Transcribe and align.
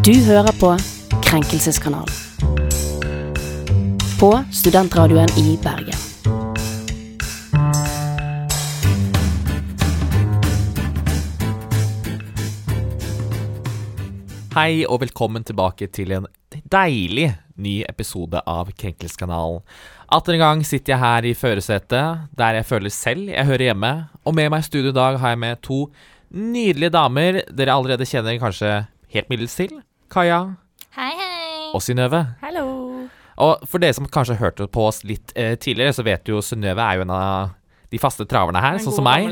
Du 0.00 0.14
hører 0.24 0.54
på 0.56 0.70
Krenkelseskanalen. 1.26 2.08
På 4.16 4.30
studentradioen 4.48 5.28
i 5.36 5.58
Bergen. 5.60 5.98
Hei 14.56 14.86
og 14.86 15.02
velkommen 15.02 15.44
tilbake 15.44 15.90
til 15.92 16.14
en 16.16 16.30
deilig 16.48 17.34
ny 17.60 17.82
episode 17.84 18.40
av 18.48 18.72
Krenkelseskanalen. 18.72 19.60
Atter 20.08 20.38
en 20.38 20.44
gang 20.46 20.64
sitter 20.64 20.94
jeg 20.94 21.02
her 21.04 21.28
i 21.28 21.34
førersetet, 21.36 22.24
der 22.40 22.56
jeg 22.56 22.68
føler 22.70 22.96
selv 22.96 23.28
jeg 23.34 23.50
hører 23.52 23.66
hjemme. 23.68 23.92
Og 24.24 24.32
med 24.40 24.48
meg 24.48 24.64
i 24.64 24.70
studio 24.70 24.96
i 24.96 24.98
dag 25.02 25.20
har 25.20 25.36
jeg 25.36 25.44
med 25.44 25.60
to 25.60 25.82
nydelige 26.32 26.96
damer 26.96 27.42
dere 27.52 27.76
allerede 27.76 28.08
kjenner 28.08 28.40
kanskje 28.40 28.74
helt 29.12 29.28
middels 29.28 29.60
til. 29.60 29.82
Kaja 30.10 30.40
Hei, 30.96 31.12
hei. 31.14 31.70
og 31.70 31.82
Synnøve. 31.84 32.24
Hallo. 32.42 32.66
Og 33.40 33.62
for 33.70 33.80
dere 33.80 33.94
som 33.94 34.08
kanskje 34.10 34.36
hørte 34.40 34.66
på 34.68 34.82
oss 34.88 35.04
litt 35.06 35.30
eh, 35.38 35.54
tidligere, 35.60 35.94
så 35.94 36.04
vet 36.04 36.24
du 36.26 36.32
jo 36.34 36.40
Synnøve 36.44 36.82
er 36.82 36.98
jo 36.98 37.04
en 37.06 37.12
av 37.14 37.52
de 37.90 37.98
faste 37.98 38.26
traverne 38.30 38.60
her, 38.62 38.76
En 38.78 38.82
sånn 38.84 38.94
som 39.00 39.06
meg. 39.06 39.30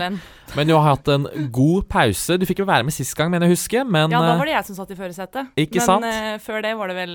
Men 0.57 0.71
du 0.71 0.73
har 0.75 0.87
hatt 0.87 1.11
en 1.15 1.27
god 1.55 1.85
pause. 1.91 2.39
Du 2.39 2.47
fikk 2.49 2.63
jo 2.65 2.67
være 2.67 2.87
med 2.87 2.95
sist 2.95 3.15
gang, 3.19 3.31
mener 3.31 3.47
jeg 3.47 3.55
å 3.55 3.59
huske. 3.59 3.83
Men 3.87 4.15
Ja, 4.15 4.23
da 4.23 4.33
eh, 4.33 4.41
var 4.41 4.51
det 4.51 4.55
jeg 4.57 4.69
som 4.71 4.79
satt 4.79 4.95
i 4.95 4.99
førersetet. 4.99 5.53
Ikke 5.67 5.79
Men 5.83 5.87
sant? 5.91 6.09
Uh, 6.09 6.39
før 6.43 6.65
det 6.65 6.73
var 6.79 6.91
det 6.91 6.97
vel 6.99 7.13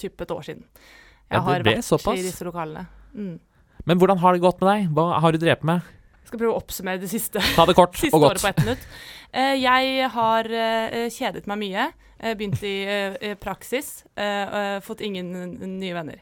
typ 0.00 0.20
et 0.26 0.34
år 0.34 0.42
siden. 0.50 0.66
Jeg 0.74 1.36
Ja, 1.36 1.38
det 1.38 1.46
har 1.46 1.64
vært 1.68 1.86
såpass. 1.86 2.18
i 2.18 2.26
disse 2.26 2.44
lokalene. 2.48 2.84
Mm. 3.14 3.38
Men 3.88 4.00
hvordan 4.02 4.20
har 4.20 4.36
det 4.36 4.42
gått 4.44 4.60
med 4.60 4.68
deg? 4.72 4.92
Hva 4.96 5.06
har 5.20 5.32
du 5.32 5.40
drevet 5.40 5.64
med? 5.64 5.88
Skal 6.28 6.42
prøve 6.42 6.52
å 6.52 6.60
oppsummere 6.60 7.00
det 7.00 7.08
siste, 7.12 7.40
Ta 7.56 7.64
det 7.68 7.76
kort 7.78 7.96
siste 8.02 8.16
og 8.16 8.28
året 8.28 8.44
på 8.44 8.52
ett 8.52 8.60
minutt. 8.64 8.84
Uh, 9.32 9.56
jeg 9.56 10.10
har 10.16 10.48
uh, 10.52 11.08
kjedet 11.08 11.48
meg 11.48 11.60
mye. 11.64 11.90
Eh, 12.22 12.36
begynt 12.36 12.62
i 12.62 12.74
eh, 12.84 13.36
praksis. 13.40 14.04
eh, 14.16 14.58
eh, 14.60 14.80
fått 14.84 15.00
ingen 15.00 15.32
nye 15.80 15.94
venner. 15.96 16.20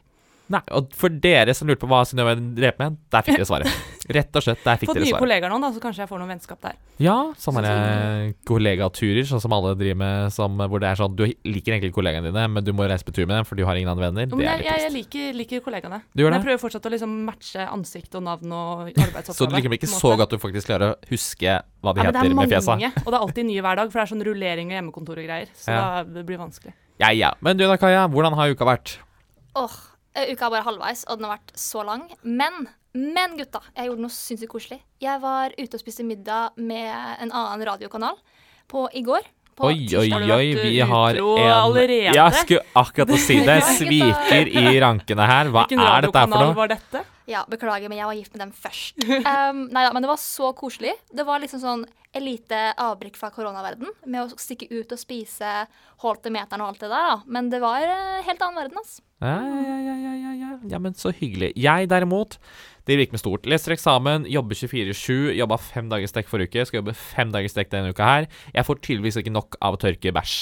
Nei, 0.49 0.63
og 0.73 0.89
for 0.97 1.13
dere 1.13 1.53
som 1.53 1.69
lurte 1.69 1.83
på 1.83 1.89
hva 1.91 2.01
Synnøve 2.09 2.33
drev 2.57 2.79
med, 2.81 2.97
der 3.13 3.25
fikk 3.25 3.37
dere 3.37 3.49
svaret. 3.51 3.69
Rett 4.09 4.35
og 4.39 4.41
slett, 4.41 4.63
der 4.65 4.77
fikk 4.81 4.89
Fått 4.89 4.97
dere 4.97 5.05
nye 5.05 5.19
kollegaer 5.21 5.51
nå, 5.53 5.57
da, 5.61 5.69
så 5.75 5.81
kanskje 5.83 6.01
jeg 6.01 6.09
får 6.09 6.19
noen 6.21 6.31
vennskap 6.33 6.61
der. 6.63 6.77
Ja, 6.97 7.15
sånne 7.37 7.61
der 7.61 8.31
kollegaturer, 8.49 9.27
sånn 9.29 9.41
som 9.43 9.53
alle 9.53 9.75
driver 9.77 9.99
med, 10.01 10.31
som, 10.33 10.55
hvor 10.57 10.81
det 10.81 10.89
er 10.89 10.97
sånn 10.99 11.13
Du 11.15 11.23
liker 11.27 11.75
egentlig 11.75 11.91
kollegaene 11.93 12.31
dine, 12.31 12.45
men 12.49 12.65
du 12.65 12.71
må 12.73 12.87
reise 12.89 13.05
på 13.05 13.13
tur 13.13 13.27
med 13.29 13.37
dem, 13.37 13.45
for 13.45 13.59
du 13.59 13.63
har 13.67 13.77
ingen 13.77 13.91
andre 13.91 14.09
venner. 14.09 14.25
Men 14.31 14.41
Det 14.41 14.47
er 14.47 14.49
jeg, 14.49 14.59
litt 14.63 14.69
jeg, 14.71 14.81
jeg 14.87 14.93
liker, 14.95 15.37
liker 15.43 15.63
kollegaene. 15.67 16.01
Du 16.13 16.23
gjør 16.23 16.31
Men 16.31 16.39
jeg 16.39 16.41
det? 16.41 16.47
prøver 16.49 16.63
fortsatt 16.65 16.89
å 16.89 16.93
liksom 16.95 17.13
matche 17.29 17.67
ansikt 17.69 18.17
og 18.19 18.25
navn 18.25 18.55
og 18.57 18.81
arbeidsoppgave. 18.89 19.37
Så 19.37 19.47
du 19.49 19.55
liker 19.55 19.69
meg 19.75 19.81
ikke 19.83 19.91
så 19.93 20.13
godt 20.15 20.25
at 20.27 20.33
du 20.33 20.41
faktisk 20.41 20.71
klarer 20.71 20.95
å 20.95 21.11
huske 21.11 21.59
hva 21.85 21.93
de 21.93 22.01
Ja, 22.03 22.11
det 22.11 22.17
heter 22.19 22.31
er 22.33 22.39
med 22.41 22.49
fjesa? 22.55 22.73
mange, 22.75 22.91
og 23.05 23.11
det 23.13 23.15
er 23.19 23.21
alltid 23.27 23.45
nye 23.51 23.61
hver 23.67 23.75
dag, 23.83 23.91
for 23.93 23.99
det 24.01 24.05
er 24.07 24.11
sånn 24.15 24.25
rullering 24.25 24.73
og 24.73 24.77
hjemmekontor 24.79 25.21
og 25.21 25.29
greier. 25.29 25.53
Så 25.55 25.69
Ja. 25.71 25.79
da 26.03 26.03
det 26.17 26.25
blir 26.25 26.41
vanskelig. 26.41 26.73
Ja, 26.99 27.13
ja. 27.15 27.31
Men 27.41 27.55
du 27.57 27.63
da, 27.67 27.77
Kaja, 27.77 28.07
hvordan 28.09 28.33
har 28.35 28.49
uka 28.51 28.65
vært? 28.67 28.97
Åh, 29.55 29.63
oh, 29.63 29.77
uka 30.33 30.45
er 30.45 30.51
bare 30.57 30.65
halvveis, 30.65 31.05
og 31.07 31.19
den 31.19 31.29
har 31.29 31.37
vært 31.37 31.53
så 31.55 31.85
lang. 31.85 32.09
Men, 32.23 32.67
men 32.97 33.35
gutta, 33.37 33.61
jeg 33.75 33.89
gjorde 33.89 34.01
noe 34.01 34.13
sinnssykt 34.13 34.51
koselig. 34.51 34.79
Jeg 35.03 35.21
var 35.21 35.53
ute 35.57 35.77
og 35.77 35.81
spiste 35.81 36.05
middag 36.07 36.55
med 36.57 36.89
en 37.21 37.29
annen 37.31 37.65
radiokanal 37.69 38.17
på, 38.69 38.87
i 38.97 39.03
går. 39.05 39.27
På 39.59 39.67
Oi, 39.67 39.75
oi, 39.91 40.07
tirsdag. 40.07 40.31
Oi, 40.37 40.49
vi 40.55 40.79
har 40.79 41.19
en 41.19 41.51
allerede? 41.51 42.13
Jeg 42.15 42.41
skulle 42.43 42.63
akkurat 42.79 43.11
å 43.11 43.19
si 43.19 43.39
det. 43.43 43.57
Sviker 43.77 44.51
i 44.55 44.75
rankene 44.81 45.25
her. 45.27 45.51
Hva 45.51 45.65
Hvilken 45.65 45.83
er 45.83 46.07
dette 46.07 46.13
for 46.13 46.19
radiokanal 46.23 46.45
noe? 46.47 46.57
var 46.61 46.71
dette? 46.71 47.03
Ja, 47.29 47.43
beklager, 47.49 47.91
men 47.91 47.99
jeg 47.99 48.09
var 48.09 48.17
gift 48.17 48.35
med 48.35 48.47
dem 48.47 48.53
først. 48.55 48.97
Um, 49.29 49.65
nei 49.73 49.83
da, 49.85 49.91
men 49.93 50.03
det 50.03 50.09
var 50.09 50.19
så 50.21 50.49
koselig. 50.57 50.95
Det 51.13 51.23
var 51.27 51.41
liksom 51.41 51.61
sånn 51.61 51.83
elite 52.17 52.57
avbrekk 52.81 53.17
fra 53.19 53.29
koronaverden 53.33 53.91
med 54.09 54.23
å 54.23 54.39
stikke 54.41 54.69
ut 54.71 54.93
og 54.95 54.99
spise, 54.99 55.51
holdt 56.01 56.23
til 56.25 56.33
meteren 56.33 56.63
og 56.65 56.71
alt 56.71 56.81
det 56.81 56.89
der, 56.89 57.11
da. 57.11 57.17
Men 57.29 57.51
det 57.53 57.59
var 57.61 57.85
eh, 57.85 58.23
helt 58.25 58.41
annen 58.41 58.57
verden, 58.63 58.81
altså. 58.81 59.03
Ja, 59.21 59.35
ja, 59.43 59.77
ja, 59.83 59.95
ja, 59.99 60.13
ja, 60.15 60.33
ja. 60.39 60.51
ja, 60.73 60.81
men 60.81 60.95
så 60.97 61.11
hyggelig. 61.13 61.51
Jeg 61.59 61.89
derimot, 61.91 62.37
det 62.89 62.97
virker 62.97 63.17
med 63.17 63.21
stort. 63.21 63.49
Leser 63.51 63.75
eksamen, 63.75 64.25
jobber 64.31 64.57
24-7, 64.57 65.33
jobba 65.37 65.59
fem 65.61 65.91
dager 65.91 66.09
stekk 66.09 66.31
forrige 66.31 66.53
uke, 66.53 66.69
skal 66.69 66.81
jobbe 66.81 66.97
fem 66.97 67.33
dager 67.35 67.51
stekk 67.51 67.73
denne 67.73 67.93
uka 67.93 68.07
her. 68.07 68.29
Jeg 68.55 68.65
får 68.65 68.81
tydeligvis 68.85 69.19
ikke 69.21 69.35
nok 69.35 69.59
av 69.61 69.77
å 69.77 69.81
tørke 69.81 70.15
bæsj. 70.15 70.39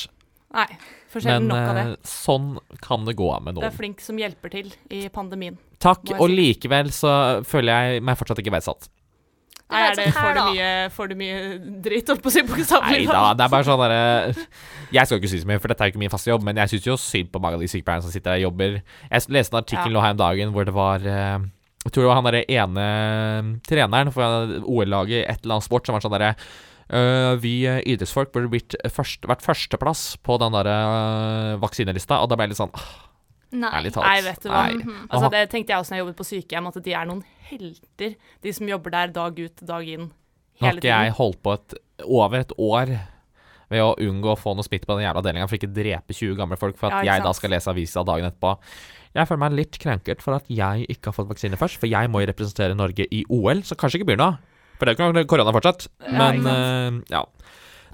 Nei, 0.56 0.68
for 1.12 1.24
sjelden 1.24 1.50
nok 1.52 1.60
av 1.60 1.76
det. 1.76 1.86
Men 1.90 1.98
sånn 2.08 2.52
kan 2.84 3.08
det 3.08 3.18
gå 3.20 3.32
med 3.44 3.58
noen. 3.58 3.66
Det 3.66 3.72
er 3.72 3.76
flink 3.78 4.04
som 4.04 4.20
hjelper 4.20 4.54
til 4.54 4.70
i 4.96 5.08
pandemien. 5.14 5.58
Takk, 5.84 6.06
og 6.16 6.30
si. 6.30 6.38
likevel 6.40 6.94
så 6.96 7.12
føler 7.46 7.74
jeg 7.74 8.06
meg 8.08 8.18
fortsatt 8.20 8.40
ikke 8.42 8.56
verdsatt. 8.56 8.88
Nei, 9.68 9.82
er 9.84 9.98
det, 10.00 10.06
for 10.16 10.38
mye, 10.48 10.68
for 10.96 11.12
mye 11.20 11.40
dritt, 11.84 12.08
holdt 12.08 12.22
på 12.24 12.32
å 12.32 12.32
si, 12.32 12.40
Nei 12.40 12.48
bokstavelig 12.48 13.10
da, 13.10 13.34
det 13.36 13.44
er 13.44 13.52
bare 13.52 13.66
sånn 13.68 13.82
derre 13.82 14.46
Jeg 14.96 15.10
skal 15.10 15.20
ikke 15.20 15.32
si 15.34 15.42
så 15.42 15.50
mye, 15.50 15.60
for 15.60 15.74
dette 15.74 15.84
er 15.84 15.90
jo 15.90 15.92
ikke 15.92 16.02
min 16.06 16.14
faste 16.14 16.32
jobb, 16.32 16.46
men 16.48 16.62
jeg 16.64 16.72
syns 16.72 16.88
jo 16.88 16.96
synd 17.04 17.34
på 17.34 17.42
mange 17.44 17.60
av 17.60 17.66
de 17.66 17.68
sykepleierne 17.74 18.06
som 18.06 18.14
sitter 18.14 18.30
der 18.32 18.40
og 18.40 18.46
jobber. 18.46 18.78
Jeg 19.12 19.26
leste 19.36 19.52
en 19.52 19.60
artikkel 19.60 19.92
Ja. 19.92 19.96
nå 19.98 20.06
her 20.06 20.16
om 20.16 20.22
dagen 20.24 20.54
hvor 20.56 20.70
det 20.70 20.76
var 20.78 21.04
eh, 21.04 21.36
Jeg 21.84 21.92
tror 21.92 22.06
det 22.06 22.08
var 22.14 22.20
han 22.22 22.30
derre 22.30 22.46
ene 22.48 22.86
eh, 22.88 23.52
treneren 23.68 24.14
for 24.16 24.56
OL-laget 24.64 25.18
i 25.20 25.26
et 25.28 25.44
eller 25.44 25.58
annet 25.58 25.68
sport 25.68 25.84
som 25.92 25.98
var 25.98 26.08
sånn 26.08 26.16
derre 26.16 26.32
vi 26.88 27.54
eh, 27.68 27.82
idrettsfolk 27.84 28.32
burde 28.32 28.62
først, 28.94 29.28
vært 29.28 29.44
førsteplass 29.44 30.18
på 30.24 30.38
den 30.40 30.56
der 30.56 30.70
øh, 30.72 31.58
vaksinelista, 31.60 32.22
og 32.24 32.32
da 32.32 32.38
ble 32.40 32.48
jeg 32.48 32.56
litt 32.56 32.64
sånn 32.64 32.76
Nei. 33.48 33.70
Ærlig 33.72 33.94
talt. 33.96 34.04
Nei, 34.04 34.22
vet 34.26 34.42
du 34.44 34.50
hva. 34.52 34.62
Mm 34.68 34.82
-hmm. 34.82 35.04
Altså, 35.08 35.30
det 35.32 35.50
tenkte 35.50 35.72
jeg 35.72 35.80
også 35.80 35.92
når 35.92 35.96
jeg 35.96 36.04
jobbet 36.04 36.18
på 36.18 36.24
sykehjem, 36.24 36.68
at 36.68 36.84
de 36.84 36.94
er 36.94 37.06
noen 37.06 37.24
helter, 37.48 38.16
de 38.44 38.54
som 38.54 38.68
jobber 38.68 38.92
der 38.92 39.08
dag 39.08 39.40
ut, 39.40 39.62
dag 39.68 39.88
inn. 39.88 40.12
Nå 40.60 40.68
har 40.68 40.74
ikke 40.74 40.88
jeg 40.88 41.12
holdt 41.12 41.44
på 41.44 41.54
et, 41.54 41.74
over 42.04 42.40
et 42.40 42.52
år 42.58 42.88
ved 43.70 43.84
å 43.84 43.96
unngå 43.96 44.34
å 44.34 44.40
få 44.40 44.54
noe 44.56 44.64
smitte 44.64 44.86
på 44.86 44.96
den 44.98 45.06
jævla 45.06 45.22
avdelinga 45.22 45.48
for 45.48 45.56
ikke 45.56 45.74
drepe 45.74 46.14
20 46.14 46.36
gamle 46.36 46.58
folk 46.58 46.78
for 46.78 46.88
at 46.88 47.06
Ja, 47.06 47.14
jeg 47.14 47.24
da 47.24 47.34
skal 47.34 47.50
lese 47.50 47.70
avisa 47.70 48.04
dagen 48.04 48.26
etterpå. 48.26 48.58
Jeg 49.16 49.28
føler 49.28 49.40
meg 49.40 49.58
litt 49.58 49.80
krenket 49.80 50.22
for 50.22 50.36
at 50.36 50.46
jeg 50.52 50.86
ikke 50.90 51.12
har 51.12 51.14
fått 51.14 51.30
vaksine 51.30 51.58
først, 51.60 51.80
for 51.80 51.88
jeg 51.88 52.10
må 52.10 52.20
jo 52.22 52.28
representere 52.28 52.76
Norge 52.76 53.08
i 53.12 53.24
OL, 53.30 53.64
så 53.64 53.76
kanskje 53.76 54.02
ikke 54.02 54.12
blir 54.12 54.18
noe. 54.18 54.38
For 54.78 54.86
det 54.86 54.94
er 54.94 55.10
jo 55.10 55.14
ikke 55.16 55.30
korona 55.34 55.54
fortsatt. 55.56 55.88
Men 56.08 56.46
eh, 56.46 57.02
ja. 57.14 57.24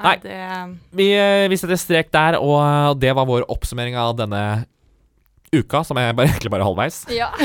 Nei. 0.04 0.18
Vi, 0.98 1.10
eh, 1.16 1.48
vi 1.52 1.58
setter 1.60 1.80
strek 1.80 2.12
der, 2.14 2.40
og 2.42 3.00
det 3.00 3.14
var 3.16 3.28
vår 3.30 3.46
oppsummering 3.52 3.96
av 4.00 4.16
denne 4.20 4.44
uka, 5.54 5.84
som 5.86 6.00
er 6.02 6.14
bare, 6.18 6.28
egentlig 6.32 6.52
bare 6.54 6.68
halvveis. 6.68 7.04
Ja. 7.14 7.32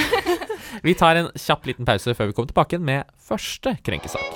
Vi 0.85 0.93
tar 0.95 1.17
en 1.17 1.31
kjapp 1.33 1.65
liten 1.67 1.87
pause 1.89 2.13
før 2.15 2.29
vi 2.29 2.35
kommer 2.37 2.51
tilbake 2.51 2.77
igjen 2.77 2.85
med 2.87 3.09
første 3.25 3.73
krenkesak. 3.83 4.27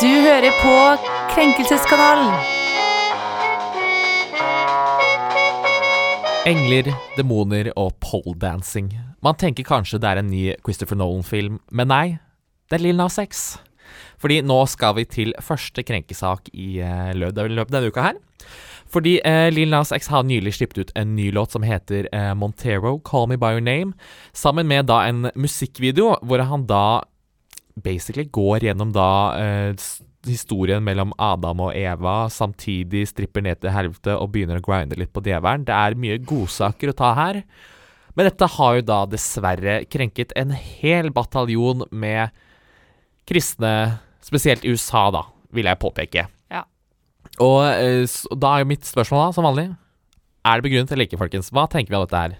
Du 0.00 0.08
hører 0.08 0.50
på 0.58 0.74
Krenkelseskanalen. 1.34 2.63
Engler, 6.44 6.90
demoner 7.16 7.70
og 7.80 7.94
poledancing. 8.04 8.90
Man 9.24 9.36
tenker 9.40 9.64
kanskje 9.64 10.00
det 10.02 10.10
er 10.10 10.20
en 10.20 10.28
ny 10.28 10.42
Christopher 10.64 10.98
Nolan-film, 11.00 11.56
men 11.72 11.88
nei, 11.88 12.18
det 12.68 12.76
er 12.78 12.84
Lill 12.84 12.98
Nas 13.00 13.16
X. 13.22 13.44
Fordi 14.20 14.40
nå 14.44 14.58
skal 14.68 14.96
vi 14.98 15.06
til 15.08 15.32
første 15.44 15.84
krenkesak 15.86 16.50
i 16.52 16.78
eh, 16.84 17.12
løpet 17.16 17.72
denne 17.72 17.88
uka 17.88 18.04
her. 18.10 18.20
Fordi 18.92 19.16
eh, 19.24 19.48
Lill 19.56 19.72
Nas 19.72 19.92
X 19.96 20.10
har 20.12 20.26
nylig 20.28 20.52
sluppet 20.58 20.82
ut 20.84 20.92
en 21.00 21.14
ny 21.16 21.30
låt 21.34 21.54
som 21.56 21.64
heter 21.64 22.10
eh, 22.12 22.32
Montero, 22.36 22.98
Call 23.08 23.30
Me 23.32 23.40
By 23.40 23.56
Your 23.56 23.64
Name, 23.64 23.96
sammen 24.36 24.68
med 24.68 24.90
da 24.92 25.00
en 25.08 25.30
musikkvideo 25.34 26.18
hvor 26.28 26.44
han 26.50 26.68
da 26.68 26.84
basically 27.84 28.28
går 28.30 28.68
gjennom 28.68 28.92
da 28.94 29.08
s- 29.80 30.02
historien 30.28 30.84
mellom 30.84 31.12
Adam 31.20 31.62
og 31.66 31.76
Eva, 31.76 32.24
samtidig 32.32 33.04
stripper 33.10 33.44
ned 33.44 33.60
til 33.62 33.74
helvete 33.74 34.16
og 34.18 34.30
begynner 34.34 34.60
å 34.60 34.64
grinde 34.64 34.98
litt 34.98 35.12
på 35.14 35.22
djevelen. 35.24 35.66
Det 35.68 35.74
er 35.76 35.98
mye 36.00 36.20
godsaker 36.24 36.92
å 36.92 36.96
ta 36.98 37.12
her. 37.18 37.42
Men 38.14 38.28
dette 38.28 38.48
har 38.56 38.78
jo 38.78 38.86
da 38.86 39.00
dessverre 39.10 39.80
krenket 39.90 40.34
en 40.38 40.54
hel 40.54 41.10
bataljon 41.14 41.84
med 41.90 42.34
kristne, 43.28 44.00
spesielt 44.24 44.64
i 44.64 44.74
USA, 44.74 45.08
da, 45.14 45.24
vil 45.54 45.68
jeg 45.68 45.80
påpeke. 45.82 46.26
Ja. 46.52 46.62
Og 47.42 47.58
eh, 47.72 48.04
da 48.38 48.54
er 48.54 48.64
jo 48.64 48.70
mitt 48.70 48.86
spørsmål, 48.86 49.26
da, 49.26 49.34
som 49.36 49.48
vanlig 49.48 49.68
Er 50.44 50.60
det 50.60 50.66
begrunnet 50.68 50.92
eller 50.92 51.08
ikke, 51.08 51.18
folkens? 51.18 51.50
Hva 51.54 51.66
tenker 51.72 51.94
vi 51.94 51.98
om 51.98 52.04
dette 52.06 52.20
her? 52.20 52.38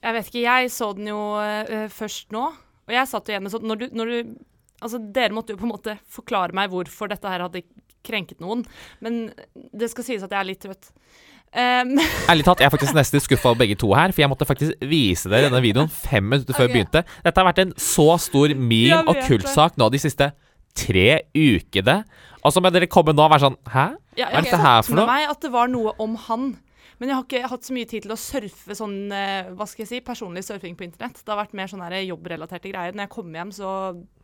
Jeg 0.00 0.16
vet 0.16 0.30
ikke, 0.30 0.44
jeg 0.46 0.70
så 0.72 0.92
den 0.96 1.10
jo 1.10 1.20
uh, 1.36 1.88
først 1.92 2.30
nå, 2.32 2.46
og 2.88 2.94
jeg 2.94 3.08
satt 3.10 3.28
igjen 3.28 3.44
med 3.44 3.52
sånn 3.52 3.66
når 3.68 3.90
når 3.92 4.10
du 4.10 4.30
Altså, 4.80 5.00
dere 5.00 5.36
måtte 5.36 5.54
jo 5.54 5.60
på 5.60 5.68
en 5.68 5.74
måte 5.74 5.96
forklare 6.10 6.56
meg 6.56 6.72
hvorfor 6.72 7.10
dette 7.12 7.30
her 7.30 7.44
hadde 7.46 7.64
krenket 8.06 8.40
noen, 8.40 8.64
men 9.04 9.26
det 9.76 9.90
skal 9.92 10.06
sies 10.06 10.24
at 10.24 10.32
jeg 10.32 10.40
er 10.40 10.48
litt 10.48 10.62
trøtt. 10.62 10.92
Um, 11.50 11.96
Ærlig 12.30 12.44
talt, 12.46 12.60
jeg 12.62 12.68
er 12.68 12.72
faktisk 12.72 12.94
nesten 12.94 13.22
skuffa 13.22 13.50
over 13.50 13.58
begge 13.64 13.74
to 13.78 13.90
her, 13.98 14.14
for 14.14 14.22
jeg 14.22 14.30
måtte 14.30 14.46
faktisk 14.46 14.84
vise 14.86 15.28
dere 15.28 15.48
denne 15.48 15.62
videoen 15.64 15.90
fem 15.90 16.22
minutter 16.22 16.54
før 16.54 16.68
okay. 16.68 16.70
vi 16.70 16.78
begynte. 16.78 17.02
Dette 17.26 17.42
har 17.42 17.48
vært 17.48 17.62
en 17.64 17.74
så 17.74 18.06
stor 18.22 18.54
meme 18.54 18.92
Jeg 18.92 19.08
og 19.10 19.18
kultsak 19.26 19.80
nå 19.80 19.90
de 19.90 20.00
siste 20.00 20.30
tre 20.78 21.08
ukene. 21.34 22.00
Og 22.46 22.54
så 22.54 22.62
må 22.62 22.70
dere 22.72 22.88
komme 22.90 23.12
nå 23.16 23.26
og 23.26 23.32
være 23.34 23.44
sånn 23.48 23.58
Hæ? 23.68 23.86
ja, 24.16 24.28
Hva 24.30 24.30
er 24.30 24.36
jeg 24.38 24.46
dette 24.46 24.60
her 24.62 24.84
for 24.86 24.96
noe? 24.96 25.08
meg 25.10 25.32
at 25.32 25.42
det 25.42 25.50
var 25.52 25.72
noe 25.72 25.92
om 26.00 26.14
han, 26.28 26.46
Men 27.00 27.08
jeg 27.08 27.16
har 27.16 27.24
ikke 27.24 27.48
hatt 27.48 27.64
så 27.64 27.72
mye 27.72 27.88
tid 27.88 28.04
til 28.04 28.12
å 28.12 28.16
surfe 28.20 28.74
sånn, 28.76 28.96
eh, 29.16 29.46
hva 29.56 29.64
skal 29.68 29.86
jeg 29.86 29.88
si, 29.88 30.00
personlig 30.04 30.42
surfing 30.44 30.74
på 30.76 30.84
internett. 30.84 31.22
Det 31.24 31.32
har 31.32 31.38
vært 31.38 31.54
mer 31.56 31.70
sånne 31.72 31.86
her 31.88 32.04
jobbrelaterte 32.04 32.68
greier. 32.68 32.92
Når 32.92 33.06
jeg 33.06 33.12
kommer 33.14 33.40
hjem, 33.40 33.52
så 33.56 33.70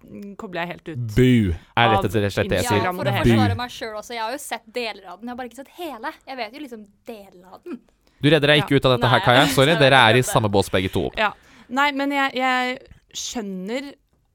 mm, 0.05 0.35
kobler 0.43 0.61
jeg 0.61 0.73
helt 0.75 0.91
ut. 0.91 1.07
Bu 1.17 1.25
er 1.57 1.93
rett 1.95 2.05
og 2.05 2.13
slett 2.13 2.53
det 2.53 2.61
jeg 2.61 2.69
sier. 2.69 2.85
Ja, 2.85 2.93
for 2.93 3.09
å 3.09 3.15
forsvare 3.17 3.57
meg 3.63 3.73
sjøl 3.73 3.97
også. 3.97 4.13
Jeg 4.19 4.25
har 4.27 4.37
jo 4.37 4.43
sett 4.45 4.69
deler 4.77 5.09
av 5.09 5.23
den, 5.23 5.31
jeg 5.31 5.33
har 5.33 5.41
bare 5.41 5.51
ikke 5.51 5.63
sett 5.63 5.73
hele. 5.81 6.13
Jeg 6.29 6.41
vet 6.43 6.59
jo 6.59 6.65
liksom 6.67 6.85
deler 7.09 7.49
av 7.49 7.65
den. 7.65 7.81
Du 8.21 8.29
redder 8.33 8.53
deg 8.53 8.63
ikke 8.63 8.77
ut 8.77 8.89
av 8.91 8.97
dette 8.99 9.13
her, 9.15 9.25
Kaja. 9.25 9.49
Sorry, 9.57 9.79
dere 9.87 10.05
er 10.11 10.21
i 10.21 10.25
samme 10.29 10.53
bås 10.53 10.69
begge 10.73 10.93
to. 10.93 11.09
Ja. 11.17 11.33
Nei, 11.73 11.89
men 11.97 12.13
jeg, 12.13 12.37
jeg 12.37 12.77
skjønner 13.25 13.93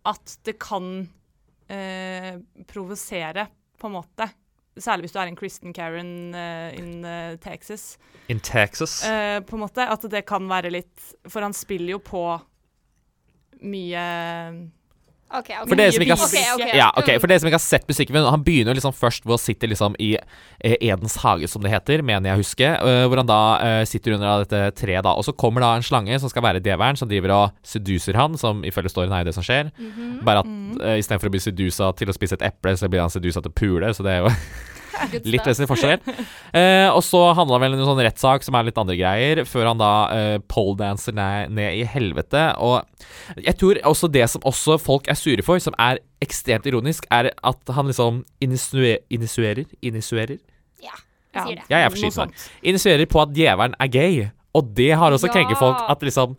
at 0.09 0.37
det 0.49 0.57
kan 0.61 0.91
eh, 1.69 2.35
provosere, 2.73 3.51
på 3.77 3.89
en 3.89 3.95
måte. 4.01 4.27
Særlig 4.79 5.07
hvis 5.07 5.15
du 5.15 5.19
er 5.19 5.27
en 5.27 5.35
Kristen 5.35 5.73
Karen 5.75 6.31
uh, 6.31 6.69
in 6.77 7.03
uh, 7.03 7.35
Texas. 7.43 7.97
In 8.31 8.39
Texas. 8.39 9.01
Uh, 9.03 9.41
på 9.43 9.57
en 9.57 9.65
måte, 9.65 9.83
At 9.83 10.05
det 10.11 10.23
kan 10.29 10.47
være 10.47 10.71
litt 10.71 11.11
For 11.27 11.43
han 11.43 11.55
spiller 11.57 11.97
jo 11.97 11.99
på 11.99 12.23
mye 13.61 14.03
OK, 15.31 15.47
okay. 15.47 15.67
For 15.69 15.79
dere 15.79 15.91
har, 15.95 16.19
Ok, 16.19 16.63
ok. 16.65 16.73
ja, 16.75 16.89
for 17.21 17.31
dere 17.31 17.39
som 17.39 17.47
ikke 17.47 17.59
har 17.59 17.63
sett 17.63 17.85
musikkvideoen, 17.87 18.27
han 18.33 18.43
begynner 18.43 18.75
liksom 18.75 18.95
først 18.95 19.23
ved 19.27 19.35
å 19.37 19.39
sitte 19.39 19.69
liksom 19.71 19.95
i 20.03 20.09
eh, 20.17 20.75
Edens 20.75 21.15
hage, 21.23 21.47
som 21.47 21.63
det 21.63 21.71
heter, 21.71 22.03
mener 22.03 22.31
jeg 22.31 22.39
å 22.39 22.41
huske, 22.41 22.71
eh, 22.75 23.03
hvor 23.07 23.21
han 23.21 23.29
da 23.29 23.39
eh, 23.63 23.83
sitter 23.87 24.17
under 24.17 24.43
dette 24.43 24.61
treet, 24.81 25.03
da. 25.07 25.13
Og 25.15 25.23
så 25.27 25.35
kommer 25.35 25.63
da 25.63 25.71
en 25.77 25.85
slange 25.87 26.19
som 26.19 26.31
skal 26.31 26.43
være 26.43 26.63
djevelen, 26.63 26.99
som 26.99 27.09
driver 27.11 27.35
og 27.37 27.55
seduser 27.63 28.19
han, 28.19 28.35
som 28.41 28.65
ifølge 28.67 28.91
storyen 28.91 29.15
er 29.15 29.23
jo 29.23 29.31
det 29.31 29.37
som 29.37 29.47
skjer. 29.47 29.71
Mhm. 29.79 30.11
Bare 30.27 30.43
at 30.43 30.51
uh, 30.51 30.97
istedenfor 30.99 31.31
å 31.31 31.33
bli 31.33 31.41
sedusa 31.41 31.87
til 31.97 32.11
å 32.11 32.15
spise 32.15 32.35
et 32.37 32.43
eple, 32.51 32.75
så 32.77 32.89
blir 32.91 33.01
han 33.01 33.13
sedusa 33.13 33.41
til 33.41 33.55
pule, 33.55 33.93
så 33.95 34.05
det 34.05 34.17
er 34.17 34.25
jo 34.25 34.33
Litt 35.23 35.45
vesentlig 35.47 35.67
forskjell. 35.71 36.01
Eh, 36.53 36.89
og 36.91 37.01
så 37.05 37.21
handla 37.37 37.57
det 37.57 37.63
vel 37.65 37.75
om 37.77 37.79
en 37.83 37.89
sånn 37.91 38.01
rettssak 38.05 38.43
som 38.45 38.55
er 38.59 38.67
litt 38.67 38.77
andre 38.81 38.97
greier, 38.99 39.41
før 39.49 39.69
han 39.71 39.79
da 39.81 39.91
eh, 40.15 40.37
poledanser 40.51 41.15
ned, 41.17 41.51
ned 41.57 41.77
i 41.79 41.85
helvete. 41.87 42.43
Og 42.61 42.83
jeg 43.41 43.57
tror 43.61 43.79
også 43.91 44.09
det 44.11 44.27
som 44.33 44.43
også 44.47 44.77
folk 44.81 45.07
er 45.11 45.19
sure 45.19 45.45
for, 45.47 45.61
som 45.63 45.75
er 45.81 46.01
ekstremt 46.21 46.67
ironisk, 46.69 47.07
er 47.11 47.31
at 47.43 47.73
han 47.75 47.87
liksom 47.89 48.23
initue- 48.43 48.99
initierer 49.09 49.65
Initierer? 49.81 50.37
Ja, 50.83 50.93
Ja. 51.33 51.45
jeg 51.45 51.47
sier 51.47 51.55
det. 51.55 51.69
Jeg 51.71 51.85
er 51.85 52.11
for. 52.11 52.47
Initierer 52.63 53.05
på 53.07 53.21
at 53.23 53.33
djevelen 53.37 53.75
er 53.79 53.87
gay. 53.87 54.29
Og 54.53 54.73
det 54.75 54.91
har 54.99 55.11
også 55.15 55.29
Ja. 55.29 55.33
krenket 55.33 55.57
folk. 55.57 55.77
At 55.87 56.01
liksom 56.03 56.35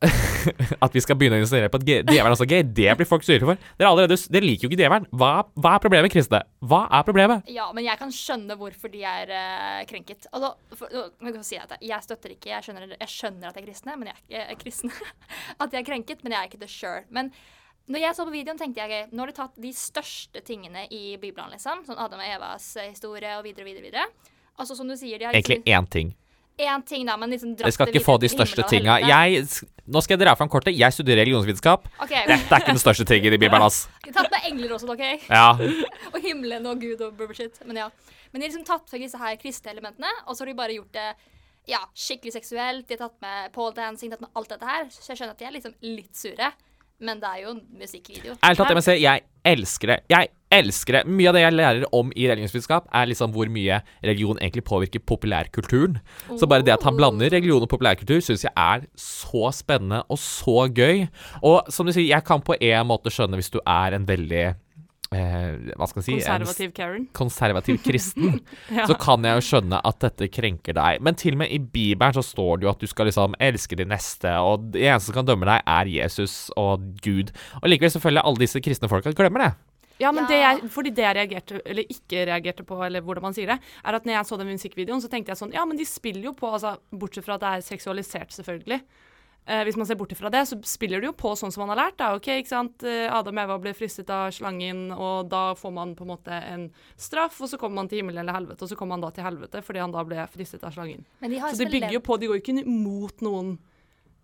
At 0.84 0.94
vi 0.96 1.02
skal 1.04 1.18
begynne 1.20 1.36
å 1.36 1.42
insinuere 1.42 1.68
på 1.72 1.76
at 1.80 1.84
djevelen 1.84 2.32
også 2.32 2.46
er 2.46 2.50
gay, 2.54 2.64
det 2.64 2.94
blir 2.96 3.08
folk 3.08 3.24
sure 3.26 3.44
for. 3.44 3.60
Dere, 3.76 3.90
allerede, 3.90 4.16
dere 4.32 4.46
liker 4.46 4.64
jo 4.64 4.70
ikke 4.70 4.80
djevelen. 4.80 5.08
Hva, 5.12 5.32
hva 5.60 5.74
er 5.76 5.82
problemet, 5.84 6.12
kristne? 6.14 6.40
Hva 6.64 6.86
er 6.96 7.04
problemet? 7.04 7.50
Ja, 7.52 7.66
men 7.76 7.84
jeg 7.84 8.00
kan 8.00 8.14
skjønne 8.14 8.56
hvorfor 8.60 8.92
de 8.92 9.04
er 9.04 9.32
uh, 9.34 9.82
krenket. 9.90 10.24
Altså, 10.32 10.54
for, 10.80 11.12
få 11.20 11.44
si 11.44 11.60
at 11.60 11.76
jeg, 11.76 12.06
støtter 12.06 12.32
ikke 12.32 12.54
jeg 12.54 12.68
skjønner, 12.68 12.96
jeg 12.96 13.12
skjønner 13.12 13.50
at 13.50 13.60
jeg 13.60 13.66
er 13.66 13.68
kristne, 13.68 13.98
men 14.00 14.12
jeg 14.12 14.20
jeg 14.30 14.46
er 14.46 14.60
kristne. 14.60 14.92
at 15.62 15.72
jeg 15.74 15.82
er 15.82 15.88
krenket, 15.92 16.24
men 16.24 16.34
jeg 16.34 16.40
er 16.40 16.50
ikke 16.50 16.62
det 16.64 16.72
sjøl. 16.72 17.04
Men 17.12 17.32
når 17.90 18.04
jeg 18.04 18.16
så 18.16 18.26
på 18.26 18.34
videoen, 18.34 18.58
tenkte 18.60 18.86
jeg 18.86 19.08
nå 19.10 19.24
har 19.24 19.32
de 19.32 19.36
tatt 19.36 19.56
de 19.60 19.72
største 19.74 20.42
tingene 20.46 20.86
i 20.94 21.16
Bibelen, 21.20 21.50
liksom. 21.52 21.84
Sånn 21.88 22.00
Adam 22.00 22.22
og 22.22 22.28
Evas 22.28 22.72
eh, 22.78 22.92
historie 22.92 23.32
og 23.38 23.44
videre 23.46 23.66
og 23.66 23.72
videre. 23.72 23.88
videre. 23.88 24.36
Altså, 24.60 24.76
som 24.78 24.88
du 24.88 24.94
sier, 24.98 25.18
de 25.18 25.26
har 25.26 25.36
Egentlig 25.36 25.62
én 25.66 25.88
ting. 25.90 26.12
Én 26.66 26.84
ting, 26.86 27.06
da, 27.08 27.16
men 27.20 27.32
liksom 27.32 27.54
dratt 27.56 27.68
Jeg 27.68 27.76
skal 27.76 27.90
ikke 27.92 28.04
få 28.04 28.16
de 28.22 28.30
største 28.32 28.64
tinga. 28.70 28.98
Jeg, 29.02 29.42
nå 29.86 30.02
skal 30.04 30.16
jeg 30.16 30.22
dra 30.22 30.36
fram 30.38 30.50
kortet. 30.52 30.76
Jeg 30.76 30.96
studerer 30.96 31.22
religionsvitenskap. 31.24 31.88
Okay. 31.96 32.22
Dette 32.28 32.52
er 32.52 32.62
ikke 32.62 32.76
den 32.76 32.82
største 32.82 33.06
tingen 33.08 33.36
i 33.36 33.40
Bibelen, 33.40 33.66
ass. 33.66 33.82
de 34.06 34.14
tatt 34.14 34.30
med 34.32 34.46
engler 34.50 34.76
også, 34.76 34.90
OK? 34.94 35.04
Ja. 35.26 35.50
og 36.12 36.18
himmelen 36.24 36.68
og 36.70 36.80
Gud 36.82 37.02
og 37.06 37.18
bullshit. 37.18 37.60
Men 37.66 37.84
ja. 37.84 37.90
Men 38.30 38.40
de 38.40 38.46
har 38.46 38.52
liksom 38.52 38.66
tatt 38.68 38.92
vekk 38.92 39.08
disse 39.08 39.20
her 39.20 39.36
kristne 39.40 39.74
elementene, 39.74 40.10
og 40.26 40.36
så 40.36 40.44
har 40.44 40.52
de 40.52 40.58
bare 40.60 40.76
gjort 40.76 40.94
det 40.94 41.08
ja, 41.68 41.80
skikkelig 41.94 42.34
seksuelt. 42.38 42.86
De 42.88 42.96
har 42.96 43.06
tatt 43.08 43.20
med 43.24 43.52
pole 43.54 43.74
dancing, 43.76 44.12
tatt 44.12 44.22
med 44.22 44.32
alt 44.38 44.52
dette 44.52 44.68
her. 44.68 44.86
Så 44.94 45.12
jeg 45.12 45.20
skjønner 45.20 45.34
at 45.36 45.42
de 45.42 45.48
er 45.48 45.56
liksom 45.56 45.74
litt 45.84 46.14
sure. 46.16 46.52
Men 47.00 47.20
det 47.20 47.28
er 47.30 47.42
jo 47.46 47.54
en 47.54 47.62
musikkvideo. 47.80 48.36
Ærlig 48.44 48.60
talt, 48.60 48.70
jeg 48.70 48.76
må 48.76 48.84
si, 48.84 48.96
jeg 49.00 49.24
elsker 49.50 49.92
det. 49.94 49.98
Jeg 50.12 50.28
elsker 50.52 50.98
det. 50.98 51.02
Mye 51.08 51.30
av 51.30 51.36
det 51.36 51.42
jeg 51.44 51.54
lærer 51.56 51.86
om 51.96 52.10
i 52.12 52.26
religionsvitenskap, 52.28 52.90
er 52.92 53.08
liksom 53.08 53.32
hvor 53.32 53.48
mye 53.52 53.80
religion 54.04 54.40
egentlig 54.40 54.66
påvirker 54.68 55.04
populærkulturen. 55.08 55.96
Så 56.36 56.48
bare 56.50 56.66
det 56.66 56.74
at 56.74 56.84
han 56.84 56.98
blander 56.98 57.32
religion 57.32 57.64
og 57.64 57.70
populærkultur, 57.72 58.20
syns 58.24 58.44
jeg 58.44 58.52
er 58.52 58.84
så 59.00 59.52
spennende 59.56 60.02
og 60.12 60.20
så 60.20 60.66
gøy. 60.68 61.06
Og 61.40 61.72
som 61.72 61.88
du 61.88 61.94
sier, 61.94 62.10
jeg 62.10 62.26
kan 62.26 62.44
på 62.44 62.58
en 62.60 62.90
måte 62.90 63.12
skjønne 63.14 63.40
hvis 63.40 63.52
du 63.54 63.62
er 63.64 63.96
en 63.96 64.08
veldig 64.08 64.44
eh, 65.14 65.56
Hva 65.76 65.86
skal 65.90 66.02
jeg 66.02 66.06
si? 66.06 66.16
Konservativ 66.20 66.72
Karen. 66.76 67.06
konservativ 67.16 67.78
kristen, 67.84 68.40
Ja. 68.76 68.86
så 68.86 68.94
kan 69.00 69.24
jeg 69.26 69.38
jo 69.40 69.46
skjønne 69.48 69.80
at 69.84 69.98
dette 70.04 70.28
krenker 70.32 70.76
deg. 70.78 71.00
Men 71.02 71.14
til 71.18 71.34
og 71.34 71.42
med 71.44 71.50
i 71.54 71.58
Bibelen 71.58 72.14
så 72.16 72.22
står 72.24 72.60
det 72.60 72.68
jo 72.68 72.70
at 72.74 72.78
du 72.84 72.86
skal 72.90 73.06
liksom 73.10 73.34
elske 73.40 73.76
de 73.80 73.84
neste, 73.90 74.30
og 74.38 74.70
det 74.74 74.84
eneste 74.86 75.10
som 75.10 75.18
kan 75.20 75.26
dømme 75.32 75.48
deg, 75.50 75.62
er 75.66 75.90
Jesus 76.00 76.50
og 76.60 76.84
Gud. 77.02 77.32
Og 77.62 77.68
likevel 77.72 77.90
selvfølgelig 77.96 78.24
alle 78.24 78.44
disse 78.46 78.62
kristne 78.62 78.88
folka 78.92 79.12
glemmer 79.12 79.46
det. 79.48 79.50
Ja, 80.00 80.12
men 80.16 80.24
Ja. 80.24 80.28
det 80.30 80.38
jeg, 80.40 80.70
fordi 80.72 80.90
det 80.96 81.02
jeg 81.04 81.16
reagerte, 81.18 81.58
eller 81.68 81.84
ikke 81.92 82.22
reagerte 82.24 82.64
på, 82.64 82.78
eller 82.86 83.02
hvordan 83.04 83.22
man 83.26 83.34
sier 83.36 83.50
det, 83.52 83.58
er 83.84 83.94
at 83.98 84.06
når 84.08 84.14
jeg 84.14 84.24
så 84.30 84.38
den 84.40 84.48
musikkvideoen, 84.48 85.02
så 85.04 85.10
tenkte 85.12 85.34
jeg 85.34 85.36
sånn 85.42 85.52
Ja, 85.52 85.66
men 85.68 85.76
de 85.76 85.84
spiller 85.84 86.22
jo 86.30 86.32
på, 86.32 86.48
altså, 86.48 86.78
bortsett 86.90 87.26
fra 87.26 87.34
at 87.36 87.42
det 87.44 87.50
er 87.58 87.66
seksualisert, 87.68 88.32
selvfølgelig. 88.32 88.80
Eh, 89.48 89.62
hvis 89.64 89.76
man 89.76 89.86
ser 89.88 89.96
bort 89.98 90.12
fra 90.14 90.28
det, 90.30 90.42
så 90.46 90.58
spiller 90.68 91.00
det 91.00 91.08
jo 91.08 91.14
på 91.16 91.32
sånn 91.34 91.50
som 91.50 91.64
man 91.64 91.72
har 91.72 91.86
lært. 91.88 91.96
Da. 91.98 92.10
Ok, 92.14 92.28
ikke 92.38 92.52
sant? 92.52 92.84
Eh, 92.86 93.08
Adam 93.10 93.38
og 93.40 93.42
Eva 93.48 93.56
ble 93.58 93.72
fristet 93.74 94.10
av 94.14 94.28
slangen, 94.36 94.90
og 94.94 95.30
da 95.32 95.54
får 95.58 95.72
man 95.74 95.94
på 95.98 96.04
en 96.06 96.12
måte 96.12 96.30
en 96.52 96.68
straff, 97.00 97.40
og 97.40 97.48
så 97.50 97.58
kommer 97.58 97.80
man 97.80 97.88
til 97.90 98.02
himmelen 98.02 98.20
eller 98.22 98.36
helvete, 98.36 98.62
og 98.62 98.70
så 98.70 98.76
kommer 98.78 98.94
han 98.98 99.02
da 99.06 99.10
til 99.16 99.24
helvete 99.26 99.62
fordi 99.64 99.80
han 99.82 99.90
da 99.96 100.04
ble 100.06 100.26
fristet 100.30 100.62
av 100.68 100.76
slangen. 100.76 101.02
Men 101.24 101.30
de 101.34 101.40
har 101.42 101.50
Så 101.50 101.64
de 101.64 101.64
liksom 101.66 101.72
bygger 101.80 101.96
jo 101.98 102.04
på, 102.04 102.20
de 102.20 102.30
går 102.30 102.38
jo 102.38 102.44
ikke 102.44 102.66
mot 102.68 103.26
noen 103.26 103.56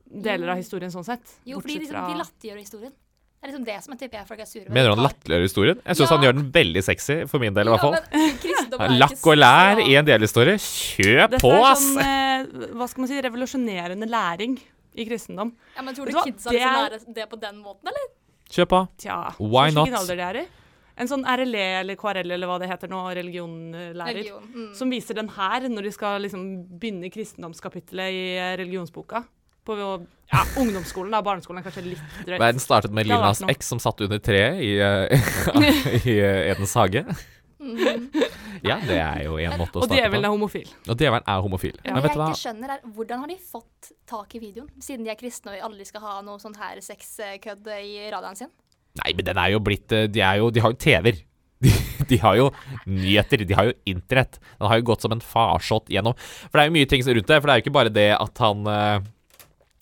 deler 0.06 0.52
av 0.54 0.60
historien 0.60 0.92
sånn 0.94 1.04
sett. 1.08 1.24
Jo, 1.48 1.58
fordi 1.64 1.80
liksom, 1.80 2.06
de 2.12 2.20
latterliggjør 2.20 2.60
historien. 2.62 2.92
Det 3.36 3.44
er 3.44 3.52
liksom 3.52 3.64
det 3.66 3.74
som 3.84 3.92
er 3.92 3.98
tipper 4.00 4.18
jeg 4.20 4.26
folk 4.28 4.40
er 4.40 4.48
sure. 4.48 4.68
Mener 4.72 4.88
du 4.88 4.94
han 4.94 5.04
latterliggjør 5.08 5.44
historien? 5.48 5.80
Jeg 5.84 5.96
syns 5.98 6.10
Ja. 6.10 6.16
han 6.16 6.24
gjør 6.24 6.36
den 6.38 6.46
veldig 6.54 6.82
sexy, 6.86 7.16
for 7.26 7.38
min 7.42 7.54
del 7.54 7.66
i 7.66 7.74
hvert 7.74 7.80
fall. 7.82 8.96
Lakk 8.96 9.26
og 9.26 9.36
lær 9.36 9.82
i 9.82 9.94
en 9.98 10.06
delhistorie. 10.06 10.54
Kjør 10.62 11.28
Dette 11.30 11.42
på, 11.42 11.50
er 11.52 11.66
ass! 11.72 11.84
sånn, 11.84 12.00
eh, 12.00 12.70
hva 12.78 12.88
skal 12.88 13.02
man 13.04 13.08
si, 13.10 13.20
revolusjonerende 13.26 14.08
læring 14.08 14.56
i 14.96 15.06
kristendom. 15.08 15.52
Ja, 15.76 15.82
men 15.86 15.94
Tror 15.96 16.06
du 16.08 16.12
du 16.12 16.20
kidsa 16.24 16.50
Det 16.50 16.58
liksom 16.58 16.74
er- 16.74 16.90
lærer 16.90 17.14
det 17.14 17.26
på 17.30 17.40
den 17.40 17.58
måten, 17.62 17.90
eller? 17.92 18.06
Kjøp 18.50 18.72
av. 18.72 18.86
Tja, 19.02 19.18
Why 19.40 19.70
not? 19.74 19.90
alder 19.92 20.16
det 20.16 20.26
er 20.30 20.40
i. 20.42 20.46
En 20.98 21.08
sånn 21.10 21.26
RLE 21.28 21.64
eller 21.82 21.96
KRL 22.00 22.30
eller 22.32 22.48
hva 22.48 22.58
det 22.58 22.70
heter 22.70 22.88
nå, 22.88 23.02
religionlærer, 23.18 24.14
Religion. 24.14 24.44
Mm. 24.54 24.74
som 24.74 24.88
viser 24.90 25.14
den 25.18 25.28
her 25.28 25.66
når 25.68 25.82
de 25.82 25.90
skal 25.92 26.22
liksom 26.24 26.44
begynne 26.80 27.10
kristendomskapittelet 27.12 28.14
i 28.16 28.22
eh, 28.38 28.54
religionsboka. 28.56 29.24
På 29.66 29.76
ja, 29.76 30.44
ungdomsskolen, 30.62 31.10
da. 31.12 31.20
Barneskolen 31.26 31.58
er 31.60 31.66
kanskje 31.66 31.84
litt 31.90 32.00
drøyt. 32.24 32.38
Verden 32.40 32.62
startet 32.62 32.92
med 32.96 33.06
Lil 33.10 33.18
Nas. 33.20 33.42
X 33.50 33.68
som 33.74 33.78
satt 33.82 34.00
under 34.06 34.18
treet 34.24 34.62
i, 34.62 34.72
eh, 34.78 35.28
i 36.06 36.16
eh, 36.16 36.52
Edens 36.54 36.72
hage. 36.78 37.04
Mm. 37.66 38.06
Ja, 38.64 38.76
det 38.86 38.96
er 39.02 39.22
jo 39.26 39.36
en 39.42 39.56
måte 39.60 39.78
å 39.78 39.82
Og 39.82 39.88
starte 39.88 39.98
djevelen 39.98 40.22
på. 40.22 40.28
er 40.28 40.34
homofil. 40.36 40.70
Og 40.86 41.02
djevelen 41.02 41.26
er 41.32 41.42
homofil. 41.44 41.76
Ja. 41.82 41.94
Men 41.94 42.04
vet 42.04 42.14
du 42.14 42.20
jeg 42.22 42.34
ikke 42.36 42.42
skjønner 42.44 42.74
er, 42.76 42.84
Hvordan 42.96 43.24
har 43.24 43.32
de 43.32 43.36
fått 43.52 43.90
tak 44.08 44.34
i 44.38 44.42
videoen, 44.42 44.68
siden 44.82 45.06
de 45.06 45.12
er 45.12 45.18
kristne 45.20 45.54
og 45.56 45.66
aldri 45.70 45.86
skal 45.88 46.04
ha 46.06 46.14
noe 46.26 46.38
sånn 46.42 46.56
her 46.60 46.80
sexkødd 46.84 47.70
i 47.76 48.06
radioen 48.14 48.38
sin? 48.38 48.52
Nei, 49.02 49.12
men 49.12 49.26
den 49.28 49.40
er 49.42 49.50
jo 49.52 49.58
blitt 49.60 49.92
eh, 49.92 50.06
De, 50.08 50.22
er 50.24 50.38
jo, 50.40 50.50
de 50.50 50.62
har 50.64 50.72
jo 50.72 50.78
TV-er. 50.86 51.18
De, 51.66 51.70
de 52.10 52.16
har 52.20 52.36
jo 52.36 52.50
nyheter, 52.84 53.40
de 53.48 53.54
har 53.56 53.70
jo 53.70 53.72
internett. 53.88 54.36
Den 54.60 54.68
har 54.68 54.76
jo 54.76 54.84
gått 54.90 55.04
som 55.06 55.14
en 55.14 55.22
farsott 55.24 55.88
gjennom. 55.88 56.12
For 56.46 56.58
det 56.58 56.64
er 56.66 56.68
jo 56.68 56.74
mye 56.76 56.88
ting 56.90 57.04
rundt 57.06 57.30
det. 57.30 57.38
For 57.40 57.48
det 57.48 57.54
er 57.54 57.60
jo 57.60 57.64
ikke 57.64 57.76
bare 57.78 57.92
det 57.92 58.10
at 58.16 58.42
han 58.44 58.66
eh, 58.68 59.06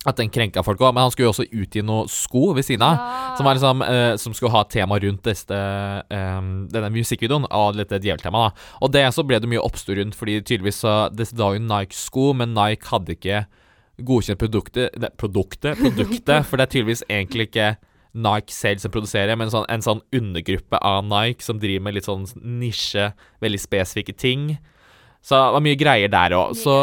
At 0.05 0.19
den 0.21 0.29
krenka 0.29 0.61
folk 0.65 0.83
òg, 0.83 0.93
men 0.93 1.07
han 1.07 1.13
skulle 1.15 1.31
jo 1.31 1.33
også 1.33 1.47
utgi 1.49 1.81
noen 1.85 2.11
sko 2.13 2.51
ved 2.57 2.67
siden 2.67 2.85
av. 2.85 2.99
Ja. 3.01 3.37
Som, 3.39 3.49
liksom, 3.49 3.85
eh, 3.87 4.17
som 4.21 4.35
skulle 4.37 4.53
ha 4.53 4.65
tema 4.69 4.99
rundt 5.01 5.25
dette, 5.25 5.61
eh, 6.13 6.41
denne 6.75 6.91
musikkvideoen 6.93 7.49
av 7.49 7.79
dette 7.79 8.03
djeveltemaet. 8.05 8.53
Og 8.85 8.93
det 8.93 9.07
så 9.17 9.25
ble 9.25 9.41
det 9.41 9.49
mye 9.49 9.65
oppstår 9.65 10.03
rundt, 10.03 10.19
fordi 10.19 10.43
tydeligvis 10.43 10.83
så 10.85 10.95
Det 11.15 11.31
var 11.33 11.55
jo 11.55 11.65
Nike-sko, 11.65 12.35
men 12.35 12.55
Nike 12.55 12.91
hadde 12.91 13.17
ikke 13.17 13.47
godkjent 14.03 14.41
produktet 14.41 14.97
ne, 14.99 15.11
Produktet? 15.17 15.79
Produktet, 15.79 16.45
for 16.49 16.59
det 16.59 16.67
er 16.67 16.73
tydeligvis 16.75 17.05
egentlig 17.09 17.49
ikke 17.49 17.75
Nike 18.15 18.55
selv 18.55 18.83
som 18.83 18.93
produserer, 18.95 19.35
men 19.39 19.51
sånn, 19.51 19.67
en 19.73 19.83
sånn 19.83 20.03
undergruppe 20.15 20.79
av 20.79 21.03
Nike 21.07 21.43
som 21.43 21.59
driver 21.63 21.89
med 21.89 21.97
litt 21.97 22.07
sånn 22.07 22.29
nisje, 22.39 23.11
veldig 23.43 23.61
spesifikke 23.63 24.15
ting. 24.15 24.53
Så 25.25 25.35
det 25.35 25.57
var 25.57 25.65
mye 25.65 25.81
greier 25.81 26.13
der 26.13 26.37
òg. 26.37 26.55
Så 26.61 26.75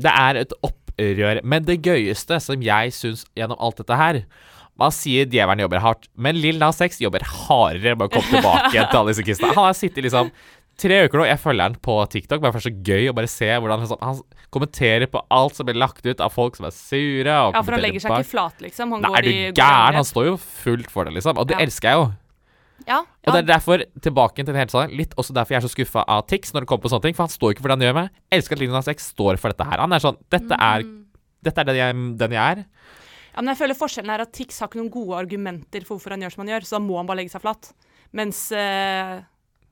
det 0.00 0.12
er 0.14 0.40
et 0.40 0.54
opprør. 0.98 1.40
Men 1.44 1.64
det 1.68 1.78
gøyeste 1.86 2.40
som 2.42 2.62
jeg 2.62 2.92
syns 2.96 3.24
gjennom 3.38 3.58
alt 3.62 3.76
dette 3.80 3.96
her 3.98 4.22
Man 4.78 4.92
sier 4.94 5.26
djevelen 5.26 5.58
jobber 5.64 5.80
hardt, 5.82 6.06
men 6.14 6.36
Lill 6.38 6.58
Nas 6.62 6.78
X 6.84 7.00
jobber 7.02 7.24
hardere 7.26 7.96
med 7.98 8.06
å 8.06 8.12
komme 8.12 8.30
tilbake 8.30 8.70
til 8.76 8.98
alle 9.00 9.10
disse 9.10 9.24
kristne. 9.26 9.48
Han 9.56 9.64
har 9.66 9.74
sittet 9.74 10.04
liksom 10.06 10.30
tre 10.78 11.00
uker 11.08 11.18
nå. 11.18 11.24
Jeg 11.26 11.40
følger 11.42 11.64
han 11.66 11.74
på 11.82 11.96
TikTok, 12.12 12.38
bare 12.44 12.54
for 12.54 12.62
så 12.62 12.70
gøy 12.70 13.08
å 13.10 13.14
bare 13.18 13.26
se 13.26 13.48
hvordan 13.58 13.82
han, 13.82 13.98
han 14.06 14.20
kommenterer 14.54 15.10
på 15.10 15.24
alt 15.34 15.58
som 15.58 15.66
blir 15.66 15.74
lagt 15.82 16.06
ut 16.06 16.22
av 16.22 16.30
folk 16.30 16.54
som 16.60 16.68
er 16.68 16.76
sure. 16.76 17.26
Ja, 17.26 17.50
for 17.58 17.74
han 17.74 17.82
legger 17.82 18.04
seg 18.06 18.14
ikke 18.20 18.30
flat, 18.30 18.62
liksom. 18.62 18.94
Han 18.94 19.02
Nei, 19.02 19.10
går 19.10 19.18
er 19.18 19.26
du 19.26 19.58
gæren? 19.58 19.98
Han 19.98 20.06
står 20.06 20.30
jo 20.30 20.36
fullt 20.38 20.94
for 20.94 21.10
det, 21.10 21.16
liksom. 21.18 21.42
Og 21.42 21.50
det 21.50 21.58
Ja. 21.58 21.64
elsker 21.66 21.90
jeg 21.90 21.98
jo. 21.98 22.06
Ja, 22.86 23.00
Og 23.26 23.32
det 23.34 23.40
er 23.42 23.48
derfor, 23.48 23.82
tilbake 24.00 24.36
til 24.38 24.46
den 24.52 24.56
hele 24.56 24.70
sånn, 24.70 24.92
litt 24.96 25.12
også 25.18 25.34
derfor 25.36 25.52
jeg 25.56 25.58
er 25.62 25.66
så 25.66 25.72
skuffa 25.72 26.04
av 26.08 26.22
Tix 26.30 26.52
når 26.54 26.62
det 26.64 26.68
kommer 26.70 26.84
på 26.86 26.92
sånne 26.92 27.02
ting, 27.08 27.16
for 27.18 27.26
han 27.26 27.32
står 27.34 27.52
ikke 27.52 27.64
for 27.64 27.68
det 27.72 27.76
han 27.78 27.86
gjør 27.88 27.96
med. 27.98 28.10
Jeg 28.30 28.38
elsker 28.38 28.56
at 28.56 28.62
Linus 28.62 28.88
X 28.94 29.08
står 29.12 29.36
for 29.42 29.52
dette 29.52 29.66
her. 29.68 29.78
Han 29.82 29.92
er 29.92 29.98
sånn 30.04 30.16
Dette 30.30 30.54
er, 30.54 30.84
Mm. 30.86 31.04
dette 31.44 31.58
er 31.60 31.64
den, 31.64 31.76
jeg, 31.76 31.94
den 32.18 32.30
jeg 32.38 32.52
er. 32.58 32.64
ja, 33.34 33.40
men 33.42 33.48
jeg 33.54 33.58
føler 33.58 33.74
forskjellen 33.74 34.10
er 34.14 34.20
at 34.24 34.32
Tix 34.32 34.60
har 34.60 34.68
ikke 34.70 34.78
noen 34.80 34.90
gode 34.94 35.18
argumenter 35.18 35.84
for 35.84 35.96
hvorfor 35.98 36.10
han 36.14 36.22
gjør 36.22 36.32
som 36.32 36.46
han 36.46 36.54
gjør, 36.54 36.64
så 36.64 36.78
da 36.78 36.84
må 36.86 36.96
han 36.96 37.06
bare 37.06 37.16
legge 37.20 37.30
seg 37.34 37.42
flatt. 37.42 37.72
Mens 38.12 38.50
uh, 38.52 39.20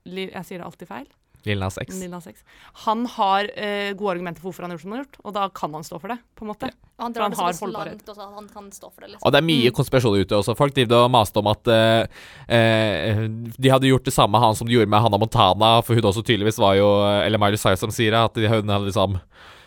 Jeg 0.05 0.45
sier 0.45 0.59
det 0.59 0.67
alltid 0.67 0.89
feil. 0.89 1.07
Lil 1.47 1.62
Nas 1.62 1.79
X. 1.79 1.95
Lil 2.00 2.11
Nas 2.11 2.26
X. 2.26 2.43
Han 2.87 3.07
har 3.17 3.49
eh, 3.55 3.93
gode 3.95 4.17
argumenter 4.17 4.43
for 4.43 4.50
hvorfor 4.50 4.67
han 4.67 4.73
har 4.73 4.79
gjort 4.79 4.87
som 4.87 4.95
han 4.95 5.00
har 5.00 5.07
gjort, 5.07 5.21
og 5.23 5.37
da 5.37 5.47
kan 5.61 5.76
han 5.79 5.87
stå 5.87 6.00
for 6.03 6.12
det, 6.12 6.19
på 6.35 6.47
en 6.47 6.50
måte. 6.53 6.71
Ja. 6.73 6.91
han 7.05 7.12
drar 7.12 7.26
han 7.26 7.35
det 7.35 7.38
har 7.38 7.53
såpass 7.53 7.73
langt 7.76 8.09
også 8.09 8.29
han 8.35 8.49
kan 8.53 8.71
stå 8.73 8.91
for 8.91 9.00
det. 9.05 9.11
liksom. 9.12 9.25
Og 9.26 9.33
det 9.35 9.41
er 9.41 9.47
mye 9.50 9.73
konspirasjoner 9.79 10.26
ute 10.26 10.38
også. 10.41 10.57
Folk 10.59 10.76
driver 10.76 11.07
og 11.07 11.12
maste 11.15 11.43
om 11.43 11.50
at 11.53 11.73
eh, 11.73 12.23
eh, 12.59 13.26
de 13.57 13.73
hadde 13.73 13.91
gjort 13.93 14.09
det 14.09 14.17
samme 14.17 14.41
han 14.43 14.57
som 14.59 14.69
de 14.69 14.76
gjorde 14.76 14.91
med 14.91 15.05
Hannah 15.05 15.23
Montana, 15.23 15.75
for 15.87 15.99
hun 15.99 16.11
også 16.11 16.25
tydeligvis 16.26 16.59
var 16.62 16.79
jo 16.81 16.88
Eller 17.23 17.41
Miley 17.41 17.61
Cyrus 17.61 17.85
som 17.85 17.93
sier 17.95 18.17
det, 18.17 18.25
at 18.26 18.57
hun 18.57 18.75
hadde 18.75 18.88
liksom 18.88 19.21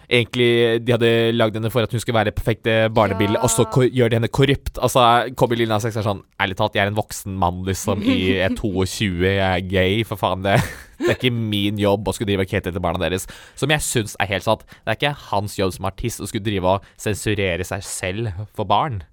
Egentlig 0.09 0.79
de 0.81 0.93
hadde 0.95 1.09
lagd 1.35 1.53
henne 1.59 1.69
for 1.69 1.85
at 1.85 1.91
hun 1.93 2.01
skulle 2.01 2.17
være 2.17 2.31
det 2.31 2.35
perfekte 2.39 2.73
barnebilde, 2.97 3.37
Ja. 3.37 3.43
og 3.45 3.51
så 3.53 3.65
gjør 3.93 4.09
de 4.09 4.17
henne 4.17 4.27
korrupt. 4.33 4.79
Altså, 4.81 5.03
kommer 5.37 5.55
Lina 5.59 5.77
6 5.79 5.95
og 5.95 6.01
er 6.01 6.07
sånn 6.07 6.23
Ærlig 6.41 6.55
talt, 6.57 6.73
jeg 6.73 6.81
er 6.81 6.89
en 6.89 6.97
voksen 6.97 7.35
mann, 7.37 7.59
liksom, 7.67 8.01
i 8.01 8.15
jeg 8.39 8.47
er 8.47 8.55
22, 8.57 9.21
jeg 9.21 9.37
er 9.45 9.67
gay, 9.69 10.03
for 10.09 10.17
faen. 10.17 10.41
Det, 10.41 10.55
det 10.97 11.11
er 11.11 11.15
ikke 11.19 11.31
min 11.35 11.77
jobb 11.77 12.09
å 12.09 12.15
skulle 12.17 12.31
drive 12.33 12.47
og 12.47 12.49
kete 12.49 12.71
etter 12.73 12.81
barna 12.81 12.97
deres. 13.05 13.27
Som 13.55 13.69
jeg 13.69 13.85
syns 13.85 14.15
er 14.19 14.31
helt 14.33 14.47
sant. 14.49 14.65
Det 14.81 14.95
er 14.95 14.97
ikke 14.97 15.13
hans 15.29 15.59
jobb 15.59 15.75
som 15.77 15.85
artist 15.85 16.19
å 16.25 16.27
skulle 16.31 16.43
drive 16.49 16.65
og 16.65 16.89
sensurere 16.97 17.63
seg 17.69 17.85
selv 17.85 18.31
for 18.57 18.65
barn. 18.65 19.03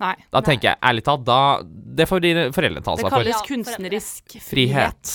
Nei. 0.00 0.16
Da 0.32 0.40
Nei. 0.40 0.46
tenker 0.48 0.72
jeg 0.72 0.78
ærlig 0.82 1.02
talt, 1.04 1.24
da 1.28 1.60
Det 1.62 2.06
får 2.08 2.22
dine 2.24 2.46
foreldrene 2.56 2.82
ta 2.82 2.96
seg 2.96 3.04
for. 3.06 3.20
Det 3.22 3.30
kalles 3.30 3.42
for. 3.42 3.50
kunstnerisk 3.54 4.38
frihet. 4.42 5.14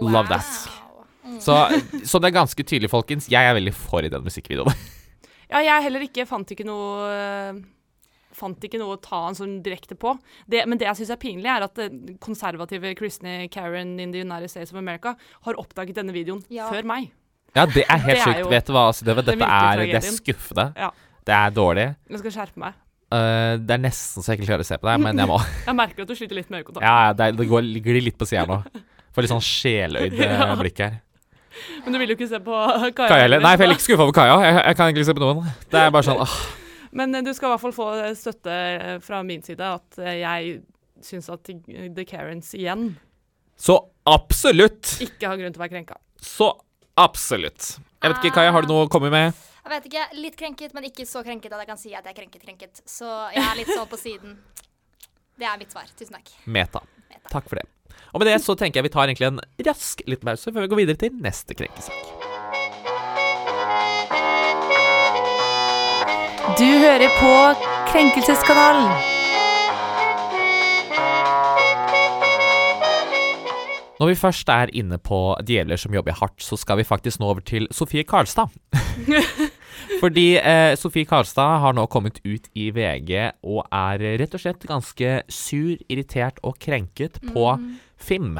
Love 0.00 0.28
that. 0.30 0.79
Så, 1.42 1.56
så 2.06 2.20
det 2.20 2.30
er 2.30 2.36
ganske 2.38 2.64
tydelig, 2.64 2.90
folkens. 2.92 3.28
Jeg 3.32 3.44
er 3.50 3.56
veldig 3.56 3.72
for 3.76 4.06
i 4.06 4.12
den 4.12 4.24
musikkvideoen. 4.26 4.74
Ja, 5.50 5.58
jeg 5.66 5.82
heller 5.82 6.02
ikke 6.04 6.22
fant 6.30 6.46
ikke 6.54 6.62
noe 6.62 7.06
eh, 7.10 7.56
Fant 8.38 8.62
ikke 8.62 8.78
noe 8.78 8.94
å 8.94 8.98
ta 9.02 9.24
han 9.24 9.34
sånn 9.34 9.56
direkte 9.64 9.96
på. 9.98 10.12
Det, 10.46 10.60
men 10.70 10.78
det 10.78 10.86
jeg 10.86 11.00
syns 11.00 11.10
er 11.10 11.18
pinlig, 11.18 11.48
er 11.50 11.64
at 11.66 11.80
eh, 11.82 11.96
konservative 12.22 12.92
Kristne 12.94 13.48
Karen 13.50 13.96
in 13.98 14.12
the 14.14 14.22
United 14.22 14.52
States 14.52 14.70
of 14.70 14.78
America 14.78 15.16
har 15.48 15.58
oppdaget 15.58 15.98
denne 15.98 16.14
videoen 16.14 16.44
Ja. 16.54 16.68
før 16.70 16.86
meg. 16.86 17.08
Ja, 17.58 17.64
det 17.66 17.82
er 17.82 17.98
helt 18.06 18.22
sjukt. 18.22 18.46
Vet 18.52 18.70
du 18.70 18.72
hva, 18.76 18.84
altså, 18.92 19.08
det, 19.10 19.16
Dette 19.26 19.48
er, 19.50 19.82
det 19.82 19.98
er 19.98 20.06
skuffende. 20.06 20.68
Ja. 20.78 20.92
Det 21.26 21.34
er 21.40 21.50
dårlig. 21.58 21.88
Jeg 22.14 22.22
skal 22.22 22.36
skjerpe 22.38 22.62
meg. 22.68 22.78
Uh, 23.10 23.58
det 23.58 23.74
er 23.74 23.82
nesten 23.88 24.22
så 24.22 24.30
jeg 24.30 24.38
ikke 24.38 24.52
klarer 24.52 24.62
å 24.62 24.70
se 24.70 24.78
på 24.78 24.86
deg, 24.86 25.02
men 25.02 25.18
jeg 25.18 25.26
må. 25.34 25.40
Jeg 25.66 25.74
merker 25.82 26.06
at 26.06 26.14
du 26.14 26.14
sliter 26.14 26.38
litt 26.38 26.54
med 26.54 26.62
øyekontakt. 26.62 26.86
Ja, 26.86 26.94
ja, 27.08 27.18
det, 27.18 27.26
er- 27.32 27.40
det 27.42 27.50
går, 27.50 27.66
glir 27.90 28.04
litt 28.06 28.20
på 28.22 28.30
sida 28.30 28.46
nå. 28.46 28.62
Får 29.10 29.26
litt 29.26 29.34
sånn 29.34 29.42
sjeløyd 29.42 30.14
Ja. 30.22 30.52
blikk 30.62 30.78
her. 30.86 31.00
Men 31.84 31.94
du 31.94 31.98
vil 32.00 32.12
jo 32.12 32.16
ikke 32.18 32.30
se 32.30 32.40
på 32.44 32.56
Kaja. 32.94 33.08
Kaja 33.10 33.24
heller? 33.26 33.42
Nei, 33.42 33.52
for 33.56 33.64
jeg 33.64 33.70
er 33.70 33.74
litt 33.74 33.84
skuffa 33.84 34.06
over 34.06 34.16
Kaja. 34.16 34.38
Jeg, 34.46 34.56
jeg 34.60 34.78
kan 34.78 34.88
egentlig 34.88 35.04
ikke 35.04 35.10
se 35.10 35.16
på 35.18 35.24
noen. 35.24 35.52
Det 35.72 35.80
er 35.82 35.94
bare 35.94 36.06
sånn 36.06 36.22
åh. 36.24 36.34
Men 37.00 37.14
eh, 37.14 37.24
du 37.26 37.30
skal 37.34 37.50
i 37.50 37.52
hvert 37.54 37.64
fall 37.64 37.76
få 37.76 37.88
støtte 38.18 38.54
eh, 38.54 38.96
fra 39.04 39.22
min 39.26 39.42
side 39.46 39.66
at 39.66 40.00
eh, 40.02 40.20
jeg 40.22 40.56
syns 41.04 41.30
at 41.32 41.48
The 41.96 42.04
Karens 42.04 42.50
igjen 42.58 42.90
Så 43.56 43.76
absolutt! 44.10 44.96
ikke 45.00 45.30
har 45.30 45.38
grunn 45.40 45.54
til 45.54 45.60
å 45.60 45.64
være 45.64 45.74
krenka. 45.76 45.96
Så 46.20 46.50
absolutt. 47.00 47.76
Jeg 48.00 48.12
vet 48.12 48.24
ikke, 48.24 48.34
Kaja, 48.40 48.52
har 48.52 48.64
du 48.66 48.72
noe 48.72 48.86
å 48.88 48.92
komme 48.92 49.10
med? 49.12 49.36
Jeg 49.60 49.72
vet 49.74 49.90
ikke, 49.90 50.06
Litt 50.18 50.38
krenket, 50.40 50.74
men 50.76 50.88
ikke 50.88 51.06
så 51.08 51.22
krenket 51.24 51.52
at 51.52 51.62
jeg 51.62 51.70
kan 51.70 51.80
si 51.80 51.92
at 51.94 52.04
jeg 52.04 52.14
er 52.14 52.18
krenket, 52.22 52.42
krenket. 52.44 52.82
Så 52.88 53.08
jeg 53.34 53.44
er 53.44 53.60
litt 53.60 53.70
sånn 53.70 53.88
på 53.90 54.00
siden. 54.00 54.38
Det 55.40 55.48
er 55.48 55.60
mitt 55.60 55.72
svar. 55.72 55.88
Tusen 55.96 56.16
takk. 56.16 56.32
Meta. 56.44 56.82
Takk 57.30 57.46
for 57.50 57.60
det. 57.60 57.66
Og 58.10 58.22
med 58.22 58.30
det 58.30 58.40
så 58.42 58.56
tenker 58.58 58.80
jeg 58.80 58.88
vi 58.88 58.94
tar 58.94 59.06
egentlig 59.06 59.28
en 59.28 59.44
rask 59.68 60.02
liten 60.08 60.26
pause 60.26 60.50
før 60.50 60.64
vi 60.64 60.72
går 60.72 60.82
videre 60.82 61.00
til 61.04 61.20
neste 61.22 61.54
krenkesak. 61.58 61.94
Du 66.58 66.66
hører 66.66 67.12
på 67.20 67.32
Krenkelseskanalen. 67.92 68.90
Når 74.00 74.08
vi 74.08 74.16
først 74.16 74.48
er 74.48 74.72
inne 74.72 74.96
på 74.96 75.36
djeler 75.44 75.76
som 75.76 75.94
jobber 75.94 76.16
hardt, 76.16 76.40
så 76.40 76.56
skal 76.56 76.80
vi 76.80 76.88
faktisk 76.88 77.20
nå 77.20 77.28
over 77.30 77.44
til 77.44 77.68
Sofie 77.70 78.04
Karlstad. 78.08 78.48
Fordi 80.00 80.28
eh, 80.38 80.74
Sofie 80.80 81.04
Karlstad 81.08 81.58
har 81.60 81.74
nå 81.76 81.84
kommet 81.92 82.22
ut 82.24 82.46
i 82.56 82.70
VG 82.72 83.12
og 83.44 83.66
er 83.68 84.00
rett 84.22 84.36
og 84.36 84.40
slett 84.40 84.64
ganske 84.68 85.18
sur, 85.28 85.76
irritert 85.92 86.40
og 86.46 86.56
krenket 86.62 87.20
på 87.28 87.52
FIM. 88.00 88.38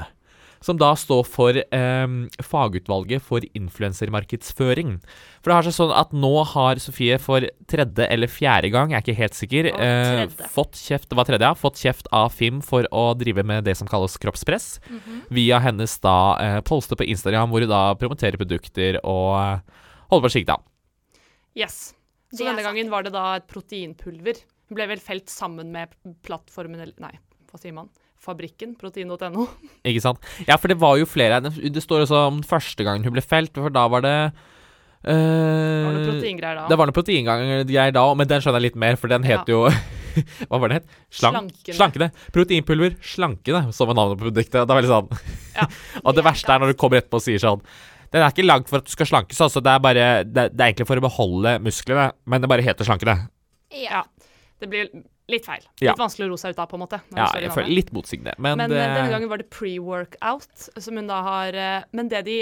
Som 0.65 0.77
da 0.77 0.91
står 0.97 1.25
for 1.25 1.57
eh, 1.57 2.15
fagutvalget 2.45 3.25
for 3.25 3.45
influensermarkedsføring. 3.57 4.99
For 5.41 5.49
det 5.49 5.57
har 5.57 5.69
seg 5.69 5.77
sånn 5.77 5.95
at 5.97 6.13
nå 6.13 6.33
har 6.53 6.81
Sofie 6.81 7.17
for 7.21 7.45
tredje 7.69 8.09
eller 8.09 8.29
fjerde 8.29 8.73
gang, 8.73 8.93
jeg 8.93 9.01
er 9.01 9.07
ikke 9.07 9.21
helt 9.21 9.39
sikker, 9.39 9.71
eh, 9.73 10.25
fått 10.53 10.81
kjeft, 10.81 11.13
tredje, 11.13 11.53
fått 11.61 11.81
kjeft 11.81 12.09
av 12.13 12.33
FIM 12.37 12.61
for 12.65 12.89
å 12.93 13.07
drive 13.21 13.45
med 13.45 13.69
det 13.69 13.77
som 13.81 13.89
kalles 13.89 14.17
kroppspress 14.21 14.69
via 15.33 15.61
hennes 15.65 15.97
da 16.05 16.17
eh, 16.41 16.59
poster 16.65 16.97
på 16.97 17.09
Instagram, 17.09 17.53
hvor 17.53 17.65
hun 17.65 17.73
da 17.73 17.85
promoterer 18.01 18.41
produkter 18.41 19.01
og 19.05 19.37
eh, 19.41 19.87
holder 20.13 20.29
på 20.29 20.35
slik, 20.37 20.49
da. 20.53 20.61
Yes. 21.59 21.95
Så 22.31 22.45
Det 22.45 22.51
denne 22.53 22.63
gangen 22.63 22.91
var 22.93 23.03
det 23.03 23.13
da 23.15 23.25
et 23.41 23.49
proteinpulver. 23.51 24.39
Hun 24.71 24.79
ble 24.79 24.87
vel 24.93 25.03
felt 25.03 25.31
sammen 25.33 25.73
med 25.75 25.97
plattformen 26.23 26.79
eller 26.79 26.95
Nei, 27.03 27.17
hva 27.51 27.59
sier 27.59 27.75
man? 27.75 27.91
Fabrikken, 28.21 28.77
protein.no. 28.79 29.49
Ikke 29.89 30.03
sant? 30.05 30.23
Ja, 30.47 30.59
for 30.61 30.71
det 30.71 30.77
var 30.79 30.99
jo 31.01 31.09
flere 31.09 31.41
Det 31.43 31.73
det 31.73 31.83
står 31.83 32.05
også 32.05 32.25
om 32.29 32.43
første 32.47 32.85
gangen 32.87 33.07
hun 33.07 33.17
ble 33.17 33.25
felt, 33.25 33.57
for 33.57 33.73
da 33.73 33.87
var 33.91 34.05
det 34.05 34.17
Det 35.01 35.17
Var 35.17 35.97
det 35.97 36.05
proteingreier 36.05 36.61
da? 36.61 36.67
Det 36.69 36.79
var 36.79 36.91
noe 36.91 36.99
proteingreier 36.99 37.97
da, 37.97 38.05
men 38.15 38.31
den 38.31 38.45
skjønner 38.45 38.61
jeg 38.61 38.69
litt 38.69 38.79
mer, 38.85 39.01
for 39.01 39.11
den 39.11 39.27
het 39.27 39.51
jo 39.51 39.65
Hva 40.51 40.59
var 40.61 40.71
det 40.71 40.81
het? 40.81 40.95
Slank, 41.15 41.53
slankene. 41.55 41.77
slankene. 41.79 42.09
Proteinpulver 42.35 42.97
Slankene, 43.03 43.61
som 43.75 43.91
var 43.91 43.95
navnet 43.95 44.19
på 44.19 44.27
produktet. 44.27 44.57
Det 44.59 44.75
er 44.75 44.81
veldig 44.81 44.91
sånn. 44.91 45.21
Ja. 45.55 45.67
og 46.05 46.17
det 46.19 46.25
verste 46.27 46.51
er 46.51 46.63
når 46.63 46.73
du 46.73 46.79
kommer 46.83 46.99
etterpå 46.99 47.21
og 47.21 47.25
sier 47.25 47.43
sånn 47.43 47.63
Den 48.11 48.25
er 48.25 48.33
ikke 48.33 48.47
lagd 48.47 48.69
for 48.71 48.81
at 48.81 48.89
du 48.89 48.91
skal 48.91 49.07
slankes, 49.07 49.41
altså. 49.41 49.63
Det 49.63 49.71
er 49.71 49.83
bare 49.85 50.09
Det, 50.25 50.49
det 50.55 50.61
er 50.61 50.73
egentlig 50.73 50.89
for 50.89 50.99
å 50.99 51.05
beholde 51.05 51.57
musklene, 51.63 52.11
men 52.27 52.43
det 52.43 52.51
bare 52.51 52.65
heter 52.67 52.89
slanke 52.89 53.07
det. 53.07 53.17
Ja. 53.85 54.03
Det 54.61 54.69
blir 54.69 54.91
litt 55.31 55.47
feil. 55.47 55.63
Ja. 55.81 55.93
Litt 55.93 56.03
vanskelig 56.03 56.27
å 56.27 56.33
ro 56.33 56.39
seg 56.41 56.57
ut 56.57 56.59
av, 56.59 56.67
på 56.71 56.77
en 56.77 56.83
måte. 56.83 56.99
Ja, 57.15 57.29
det 57.33 57.45
jeg 57.47 57.55
føler 57.55 57.71
litt 57.71 57.93
motsigende, 57.95 58.35
men, 58.39 58.59
Men 58.59 58.73
det 58.73 58.81
eh, 58.83 58.95
denne 58.97 59.13
gangen 59.15 59.31
var 59.31 59.41
det 59.41 59.47
pre-workout, 59.55 60.67
som 60.83 60.99
hun 60.99 61.07
da 61.11 61.21
har 61.23 61.55
eh, 61.55 61.87
Men 61.97 62.11
det 62.11 62.25
de 62.27 62.37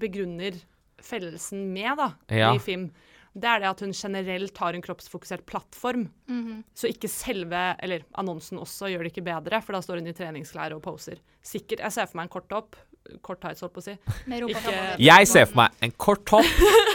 begrunner 0.00 0.56
fellelsen 1.04 1.68
med, 1.72 1.92
da, 2.00 2.10
Ja. 2.32 2.50
i 2.54 2.60
FIM, 2.60 2.90
det 3.36 3.46
er 3.46 3.60
det 3.62 3.68
at 3.70 3.80
hun 3.84 3.92
generelt 3.94 4.56
har 4.58 4.74
en 4.74 4.82
kroppsfokusert 4.82 5.44
plattform. 5.46 6.08
Mhm. 6.28 6.64
Så 6.74 6.88
ikke 6.90 7.08
selve 7.08 7.76
Eller 7.78 8.02
annonsen 8.18 8.58
også 8.58 8.90
gjør 8.90 9.04
det 9.06 9.12
ikke 9.14 9.28
bedre, 9.28 9.60
for 9.62 9.76
da 9.76 9.80
står 9.84 10.00
hun 10.00 10.10
i 10.10 10.16
treningsklær 10.16 10.74
og 10.74 10.82
poser. 10.82 11.20
Sikkert. 11.42 11.78
Jeg 11.84 11.92
ser 11.92 12.06
for 12.10 12.16
meg 12.18 12.26
en 12.26 12.34
kort 12.40 12.48
topp. 12.50 12.76
Kort 13.24 13.40
tights, 13.42 13.60
holdt 13.64 13.72
på 13.74 13.80
å 13.82 13.84
si. 13.84 13.94
Ikke- 14.50 14.98
Jeg 15.02 15.26
ser 15.30 15.46
for 15.50 15.56
meg 15.64 15.80
en 15.82 15.92
kort 15.98 16.24
topp, 16.28 16.46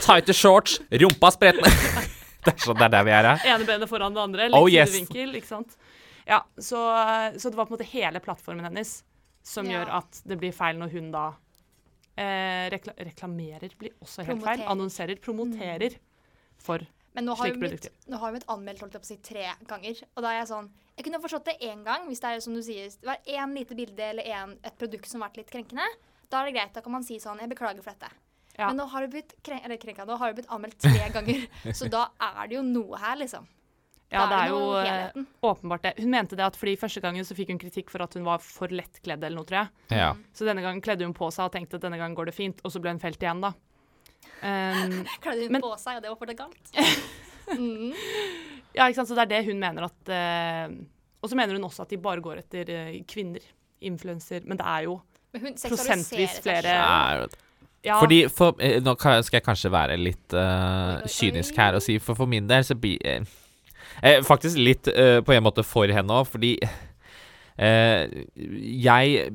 tighte 0.05 0.35
shorts, 0.38 0.77
rumpa 0.91 1.31
spretende. 1.35 1.71
det 2.45 2.53
er 2.53 2.62
sånn 2.62 2.77
det 2.79 2.85
er 2.88 2.93
der 2.93 3.07
vi 3.07 3.13
er 3.17 3.29
her. 3.33 3.47
Ene 3.55 3.65
benet 3.67 3.89
foran 3.91 4.13
det 4.15 4.21
andre, 4.24 4.47
litt 4.51 4.59
Oh, 4.59 4.69
yes. 4.71 4.93
vinkel, 4.95 5.33
ikke 5.39 5.50
sant. 5.50 5.75
Ja, 6.29 6.39
så, 6.57 6.79
så 7.38 7.51
det 7.51 7.57
var 7.57 7.67
på 7.67 7.74
en 7.75 7.77
måte 7.79 7.89
hele 7.91 8.21
plattformen 8.24 8.65
hennes 8.65 9.00
som 9.45 9.65
Ja. 9.69 9.79
gjør 9.81 9.91
at 10.00 10.21
det 10.25 10.38
blir 10.41 10.53
feil 10.55 10.77
når 10.81 10.93
hun 10.95 11.12
da 11.13 11.25
eh, 12.17 12.65
rekla 12.74 12.95
reklamerer, 13.09 13.75
blir 13.77 13.93
også 14.01 14.24
helt 14.25 14.41
feil. 14.45 14.63
Annonserer, 14.71 15.19
promoterer 15.21 15.97
for 16.57 16.81
Men 17.15 17.29
nå 17.29 17.36
har, 17.39 17.53
hun 17.53 17.62
blitt, 17.62 17.88
nå 18.12 18.19
har 18.19 18.29
hun 18.31 18.36
blitt 18.36 18.50
anmeldt 18.51 18.81
holdt 18.84 18.98
jeg 18.98 19.03
på 19.03 19.07
å 19.07 19.12
si, 19.13 19.17
tre 19.24 19.45
ganger. 19.69 20.01
Og 20.15 20.25
da 20.25 20.34
er 20.34 20.41
jeg 20.41 20.50
sånn 20.51 20.67
Jeg 20.98 21.07
kunne 21.07 21.22
forstått 21.24 21.48
det 21.50 21.55
én 21.67 21.81
gang, 21.84 22.05
hvis 22.10 22.22
det 22.24 22.29
er 22.31 22.43
som 22.43 22.55
du 22.55 22.62
sier, 22.63 22.91
det 22.91 23.07
var 23.07 23.24
én 23.27 23.55
lite 23.55 23.75
bilde 23.75 24.03
eller 24.13 24.27
en, 24.36 24.53
et 24.63 24.77
produkt 24.79 25.10
som 25.12 25.24
ble 25.24 25.41
litt 25.41 25.51
krenkende. 25.51 25.88
Da 26.31 26.41
er 26.41 26.50
det 26.50 26.55
greit. 26.57 26.74
Da 26.75 26.84
kan 26.84 26.95
man 26.95 27.03
si 27.07 27.19
sånn 27.24 27.41
Jeg 27.43 27.51
beklager 27.51 27.84
for 27.84 27.95
dette. 27.95 28.12
Ja. 28.55 28.69
Men 28.69 28.79
nå 28.79 28.86
har 28.91 29.03
du 29.03 29.12
blitt, 29.12 29.36
kren 29.43 29.60
eller 29.67 29.79
krenka, 29.79 30.05
nå 30.07 30.15
har 30.19 30.31
du 30.31 30.39
blitt 30.39 30.51
anmeldt 30.53 30.79
tre 30.79 31.10
ganger. 31.15 31.48
Så 31.75 31.89
da 31.91 32.07
er 32.24 32.48
det 32.48 32.60
jo 32.60 32.63
noe 32.67 33.00
her, 33.01 33.19
liksom. 33.19 33.48
Ja, 34.13 34.25
det 34.29 34.38
er 34.38 34.51
jo 34.53 34.60
eh, 34.77 35.24
åpenbart 35.43 35.84
det. 35.84 35.93
Hun 35.98 36.12
mente 36.13 36.38
det 36.38 36.45
at 36.45 36.57
fordi 36.60 36.75
første 36.79 37.01
gangen 37.03 37.25
så 37.25 37.36
fikk 37.36 37.50
hun 37.51 37.60
kritikk 37.60 37.89
for 37.91 38.05
at 38.05 38.13
hun 38.15 38.24
var 38.27 38.43
for 38.43 38.72
lettkledd 38.72 39.24
eller 39.25 39.41
noe, 39.41 39.48
tror 39.50 39.63
jeg. 39.63 39.98
Ja. 39.98 40.12
Så 40.36 40.48
denne 40.48 40.63
gangen 40.63 40.84
kledde 40.86 41.07
hun 41.07 41.15
på 41.17 41.27
seg 41.34 41.50
og 41.50 41.55
tenkte 41.55 41.79
at 41.79 41.88
denne 41.88 42.00
gangen 42.00 42.15
går 42.17 42.29
det 42.29 42.36
fint, 42.38 42.62
og 42.63 42.72
så 42.72 42.81
ble 42.84 42.93
hun 42.93 43.01
felt 43.01 43.22
igjen, 43.24 43.41
da. 43.43 43.51
Um, 44.44 44.98
Kledde 45.24 45.46
hun 45.48 45.56
Men- 45.56 45.63
på 45.63 45.72
seg, 45.80 45.98
og 45.98 46.04
det 46.04 46.12
var 46.12 46.18
for 46.20 46.30
det 46.32 46.38
galt. 46.39 46.74
Mm. 47.46 47.92
ja, 48.74 48.88
ikke 48.88 48.96
sant, 48.98 49.10
så 49.12 49.15
det 49.18 49.25
er 49.27 49.32
det 49.36 49.44
hun 49.46 49.60
mener 49.62 49.86
at 49.86 50.10
uh, 50.10 50.72
Og 51.22 51.30
så 51.30 51.38
mener 51.38 51.54
hun 51.54 51.68
også 51.68 51.84
at 51.86 51.92
de 51.94 52.00
bare 52.01 52.24
går 52.25 52.39
etter 52.42 52.72
uh, 52.74 52.96
kvinner. 53.06 53.44
Influenser. 53.86 54.42
Men 54.50 54.58
det 54.58 54.65
er 54.65 54.88
jo 54.88 54.96
Men 55.36 55.42
hun 55.44 55.58
Prosentvis 55.62 56.39
flere- 56.42 57.27
Ja, 57.86 58.00
Fordi 58.00 58.24
for, 58.34 58.56
eh, 58.60 58.80
Nå 58.82 58.96
skal 58.98 59.22
jeg 59.38 59.44
kanskje 59.46 59.70
være 59.70 59.98
litt 60.00 60.34
oi, 60.34 61.06
kynisk 61.06 61.58
her 61.62 61.77
og 61.77 61.84
si, 61.86 62.00
for 62.01 62.18
for 62.18 62.25
min 62.25 62.48
del 62.50 62.63
så 62.65 62.74
blir 62.74 62.98
jeg, 63.06 63.27
eh, 64.01 64.22
Faktisk 64.25 64.58
litt 64.58 64.88
uh, 64.89 65.22
på 65.22 65.36
en 65.36 65.44
måte 65.46 65.62
for 65.63 65.86
henne 65.86 66.10
òg, 66.18 66.25
fordi 66.32 66.56
uh, 66.63 68.08
jeg 68.36 69.30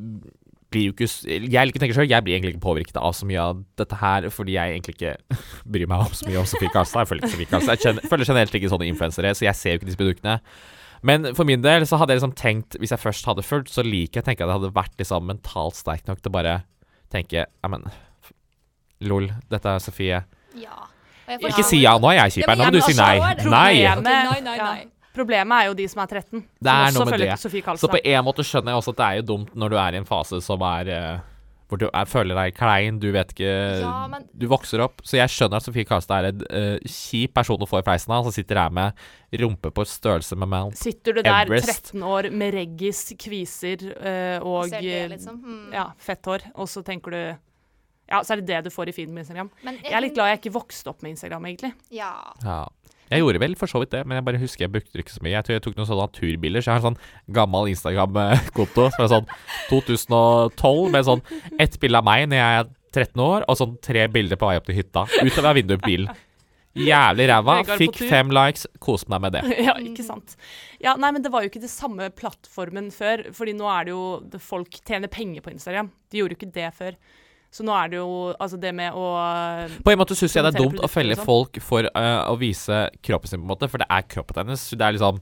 blir 0.70 0.88
jo 0.88 0.94
ikke 0.94 1.08
Jeg 1.26 1.66
liker 1.66 1.80
å 1.80 1.82
tenke 1.82 1.96
selv, 1.96 2.10
jeg 2.10 2.24
blir 2.26 2.36
egentlig 2.36 2.54
ikke 2.54 2.64
påvirket 2.64 2.98
av 3.00 3.14
så 3.16 3.28
mye 3.28 3.42
av 3.42 3.62
dette 3.80 3.96
her, 4.00 4.28
fordi 4.34 4.56
jeg 4.56 4.76
egentlig 4.76 4.96
ikke 4.96 5.38
bryr 5.76 5.88
meg 5.90 6.04
om 6.04 6.12
så 6.16 6.28
mye 6.28 6.42
om 6.42 6.48
Sofie 6.48 6.72
Karlstad. 6.72 7.04
Jeg 7.04 7.10
følger 7.10 7.26
ikke 7.26 7.34
Sofie 7.34 7.50
Karlstad. 7.50 7.76
Jeg 7.76 7.86
kjenner, 7.86 8.10
følger 8.12 8.30
generelt 8.30 8.60
ikke 8.60 8.70
sånne 8.72 8.90
influensere, 8.90 9.32
så 9.36 9.46
jeg 9.48 9.58
ser 9.58 9.74
jo 9.74 9.80
ikke 9.80 9.90
disse 9.90 10.00
produktene. 10.00 10.36
Men 11.06 11.30
for 11.36 11.48
min 11.48 11.64
del 11.64 11.86
så 11.88 11.96
hadde 12.00 12.12
jeg 12.12 12.20
liksom 12.20 12.36
tenkt, 12.36 12.76
hvis 12.80 12.92
jeg 12.92 13.02
først 13.02 13.28
hadde 13.28 13.44
fulgt, 13.46 13.72
så 13.72 13.84
liker 13.86 14.20
jeg 14.20 14.26
å 14.26 14.28
tenke 14.28 14.44
at 14.44 14.52
jeg 14.52 14.60
hadde 14.60 14.74
vært 14.76 15.00
liksom 15.00 15.26
mentalt 15.30 15.78
sterk 15.78 16.06
nok 16.10 16.20
til 16.20 16.32
å 16.32 16.36
bare 16.36 16.54
tenke 17.10 17.46
Ja, 17.48 17.70
men 17.72 17.88
lol, 19.00 19.30
dette 19.50 19.74
er 19.74 19.82
Sofie. 19.82 20.22
Ja. 20.60 20.86
Ikke 21.38 21.64
si 21.64 21.80
ja, 21.80 21.94
nå 22.02 22.10
er 22.10 22.24
jeg 22.24 22.40
kjiperen. 22.40 22.60
Nå 22.60 22.68
må 22.68 22.74
du 22.74 22.82
si 22.84 22.96
nei. 22.98 23.16
Nei! 23.46 23.46
nei. 23.46 24.00
nei, 24.02 24.40
nei, 24.44 24.56
nei. 24.58 24.89
Problemet 25.16 25.64
er 25.64 25.66
jo 25.70 25.74
de 25.74 25.88
som 25.90 26.00
er 26.04 26.06
13. 26.20 26.44
Det 26.62 26.70
er 26.70 26.94
noe 26.94 27.10
med 27.10 27.20
det. 27.24 27.34
Så 27.40 27.88
på 27.90 27.98
en 28.04 28.24
måte 28.24 28.44
skjønner 28.46 28.72
jeg 28.74 28.82
også 28.82 28.94
at 28.94 29.00
det 29.00 29.08
er 29.08 29.18
jo 29.20 29.26
dumt 29.34 29.54
når 29.58 29.72
du 29.72 29.76
er 29.82 29.96
i 29.96 30.00
en 30.00 30.06
fase 30.08 30.38
som 30.44 30.62
er 30.62 30.90
eh, 30.94 31.18
Hvor 31.70 31.78
du 31.78 31.84
er, 31.86 32.06
føler 32.10 32.34
deg 32.34 32.54
klein, 32.58 32.96
du 32.98 33.08
vet 33.14 33.30
ikke 33.34 33.50
Ja, 33.80 34.06
men- 34.10 34.24
Du 34.34 34.46
vokser 34.50 34.82
opp. 34.82 35.02
Så 35.06 35.18
jeg 35.20 35.30
skjønner 35.30 35.60
at 35.60 35.66
Sofie 35.66 35.84
Karlstad 35.86 36.24
er 36.24 36.28
en 36.32 36.40
uh, 36.50 36.78
kjip 36.82 37.34
person 37.34 37.62
å 37.62 37.68
få 37.70 37.78
i 37.78 37.84
fleisen 37.86 38.10
av, 38.14 38.24
som 38.26 38.34
sitter 38.34 38.58
her 38.58 38.70
med 38.74 38.92
rumpe 39.38 39.70
på 39.70 39.84
størrelse 39.86 40.34
med 40.38 40.50
Mount. 40.50 40.78
Sitter 40.78 41.14
du 41.14 41.22
der 41.22 41.44
Everest. 41.44 41.92
13 41.92 42.02
år 42.02 42.30
med 42.34 42.54
reggis, 42.54 43.04
kviser 43.22 43.86
uh, 43.94 44.42
og 44.42 44.70
det, 44.74 45.08
liksom. 45.14 45.38
Mm. 45.46 45.70
ja, 45.78 45.86
fett 45.98 46.26
hår, 46.26 46.48
og 46.56 46.66
så 46.70 46.82
tenker 46.86 47.10
du 47.14 47.20
Ja, 48.10 48.18
så 48.26 48.34
er 48.34 48.40
det 48.42 48.48
det 48.50 48.64
du 48.66 48.70
får 48.74 48.90
i 48.90 48.92
feeden 48.96 49.14
med 49.14 49.22
Instagram. 49.22 49.50
Men 49.62 49.78
Jeg 49.84 49.94
er 49.94 50.02
litt 50.02 50.14
glad 50.18 50.32
jeg 50.32 50.40
ikke 50.42 50.56
vokste 50.58 50.90
opp 50.90 51.02
med 51.06 51.14
Instagram, 51.14 51.46
egentlig. 51.46 51.70
Ja. 51.94 52.10
Ja. 52.42 52.64
Jeg 53.10 53.24
gjorde 53.24 53.42
vel 53.42 53.56
for 53.58 53.70
så 53.70 53.80
vidt 53.82 53.90
det, 53.94 54.04
men 54.06 54.20
jeg 54.20 54.26
bare 54.28 54.40
husker 54.40 54.64
jeg 54.64 54.72
brukte 54.72 54.94
det 54.94 55.04
ikke 55.04 55.16
så 55.16 55.22
mye. 55.26 55.34
Jeg 55.34 55.46
tror 55.46 55.56
jeg 55.56 55.64
tok 55.64 55.78
noen 55.78 55.88
sånne 55.88 56.06
naturbilder, 56.06 56.62
så 56.62 56.70
jeg 56.70 56.76
har 56.76 56.82
en 56.82 56.88
sånn 56.92 57.34
gammel 57.34 57.70
Instagram-konto 57.72 58.88
som 58.94 59.04
er 59.04 59.12
sånn 59.16 59.30
2012, 59.70 60.90
med 60.94 61.08
sånn 61.08 61.24
ett 61.58 61.78
bilde 61.82 61.98
av 61.98 62.06
meg 62.06 62.28
når 62.30 62.40
jeg 62.40 62.60
er 62.60 62.72
13 62.90 63.22
år, 63.26 63.46
og 63.46 63.58
sånn 63.58 63.76
tre 63.82 64.06
bilder 64.14 64.38
på 64.38 64.50
vei 64.50 64.58
opp 64.60 64.66
til 64.68 64.78
hytta. 64.78 65.06
Utover 65.26 65.58
vinduet 65.58 65.82
på 65.82 65.90
bilen. 65.90 66.20
Jævlig 66.78 67.26
ræva. 67.26 67.56
Fikk 67.80 67.98
fem 68.06 68.30
likes. 68.34 68.68
Kos 68.82 69.06
meg 69.10 69.24
med 69.24 69.34
det. 69.34 69.42
ja, 69.68 69.74
ikke 69.82 70.04
sant. 70.06 70.36
Ja, 70.82 70.94
nei, 71.00 71.10
men 71.16 71.24
det 71.24 71.32
var 71.34 71.42
jo 71.42 71.50
ikke 71.50 71.62
det 71.64 71.72
samme 71.72 72.12
plattformen 72.14 72.92
før, 72.94 73.24
fordi 73.34 73.56
nå 73.58 73.66
er 73.72 73.88
det 73.88 73.94
jo 73.96 74.42
folk 74.44 74.78
tjener 74.86 75.10
penger 75.10 75.42
på 75.42 75.54
Instagram. 75.54 75.90
De 76.10 76.22
gjorde 76.22 76.36
jo 76.36 76.40
ikke 76.40 76.54
det 76.54 76.70
før. 76.78 76.98
Så 77.50 77.64
nå 77.66 77.74
er 77.74 77.90
det 77.90 77.98
jo 77.98 78.10
altså 78.38 78.58
det 78.62 78.70
med 78.78 78.94
å 78.94 79.06
På 79.82 79.90
en 79.90 79.98
måte 79.98 80.14
syns 80.14 80.36
jeg 80.36 80.46
det 80.46 80.52
er 80.52 80.62
dumt 80.62 80.82
å 80.86 80.90
felle 80.90 81.16
sånn. 81.18 81.26
folk 81.26 81.58
for 81.66 81.88
uh, 81.96 82.22
å 82.30 82.36
vise 82.38 82.84
kroppen 83.02 83.32
sin, 83.32 83.42
på 83.42 83.48
en 83.48 83.50
måte, 83.50 83.70
for 83.72 83.82
det 83.82 83.88
er 83.90 84.06
kroppen 84.06 84.44
hennes. 84.44 84.68
Det 84.70 84.86
er 84.86 84.94
liksom 84.94 85.18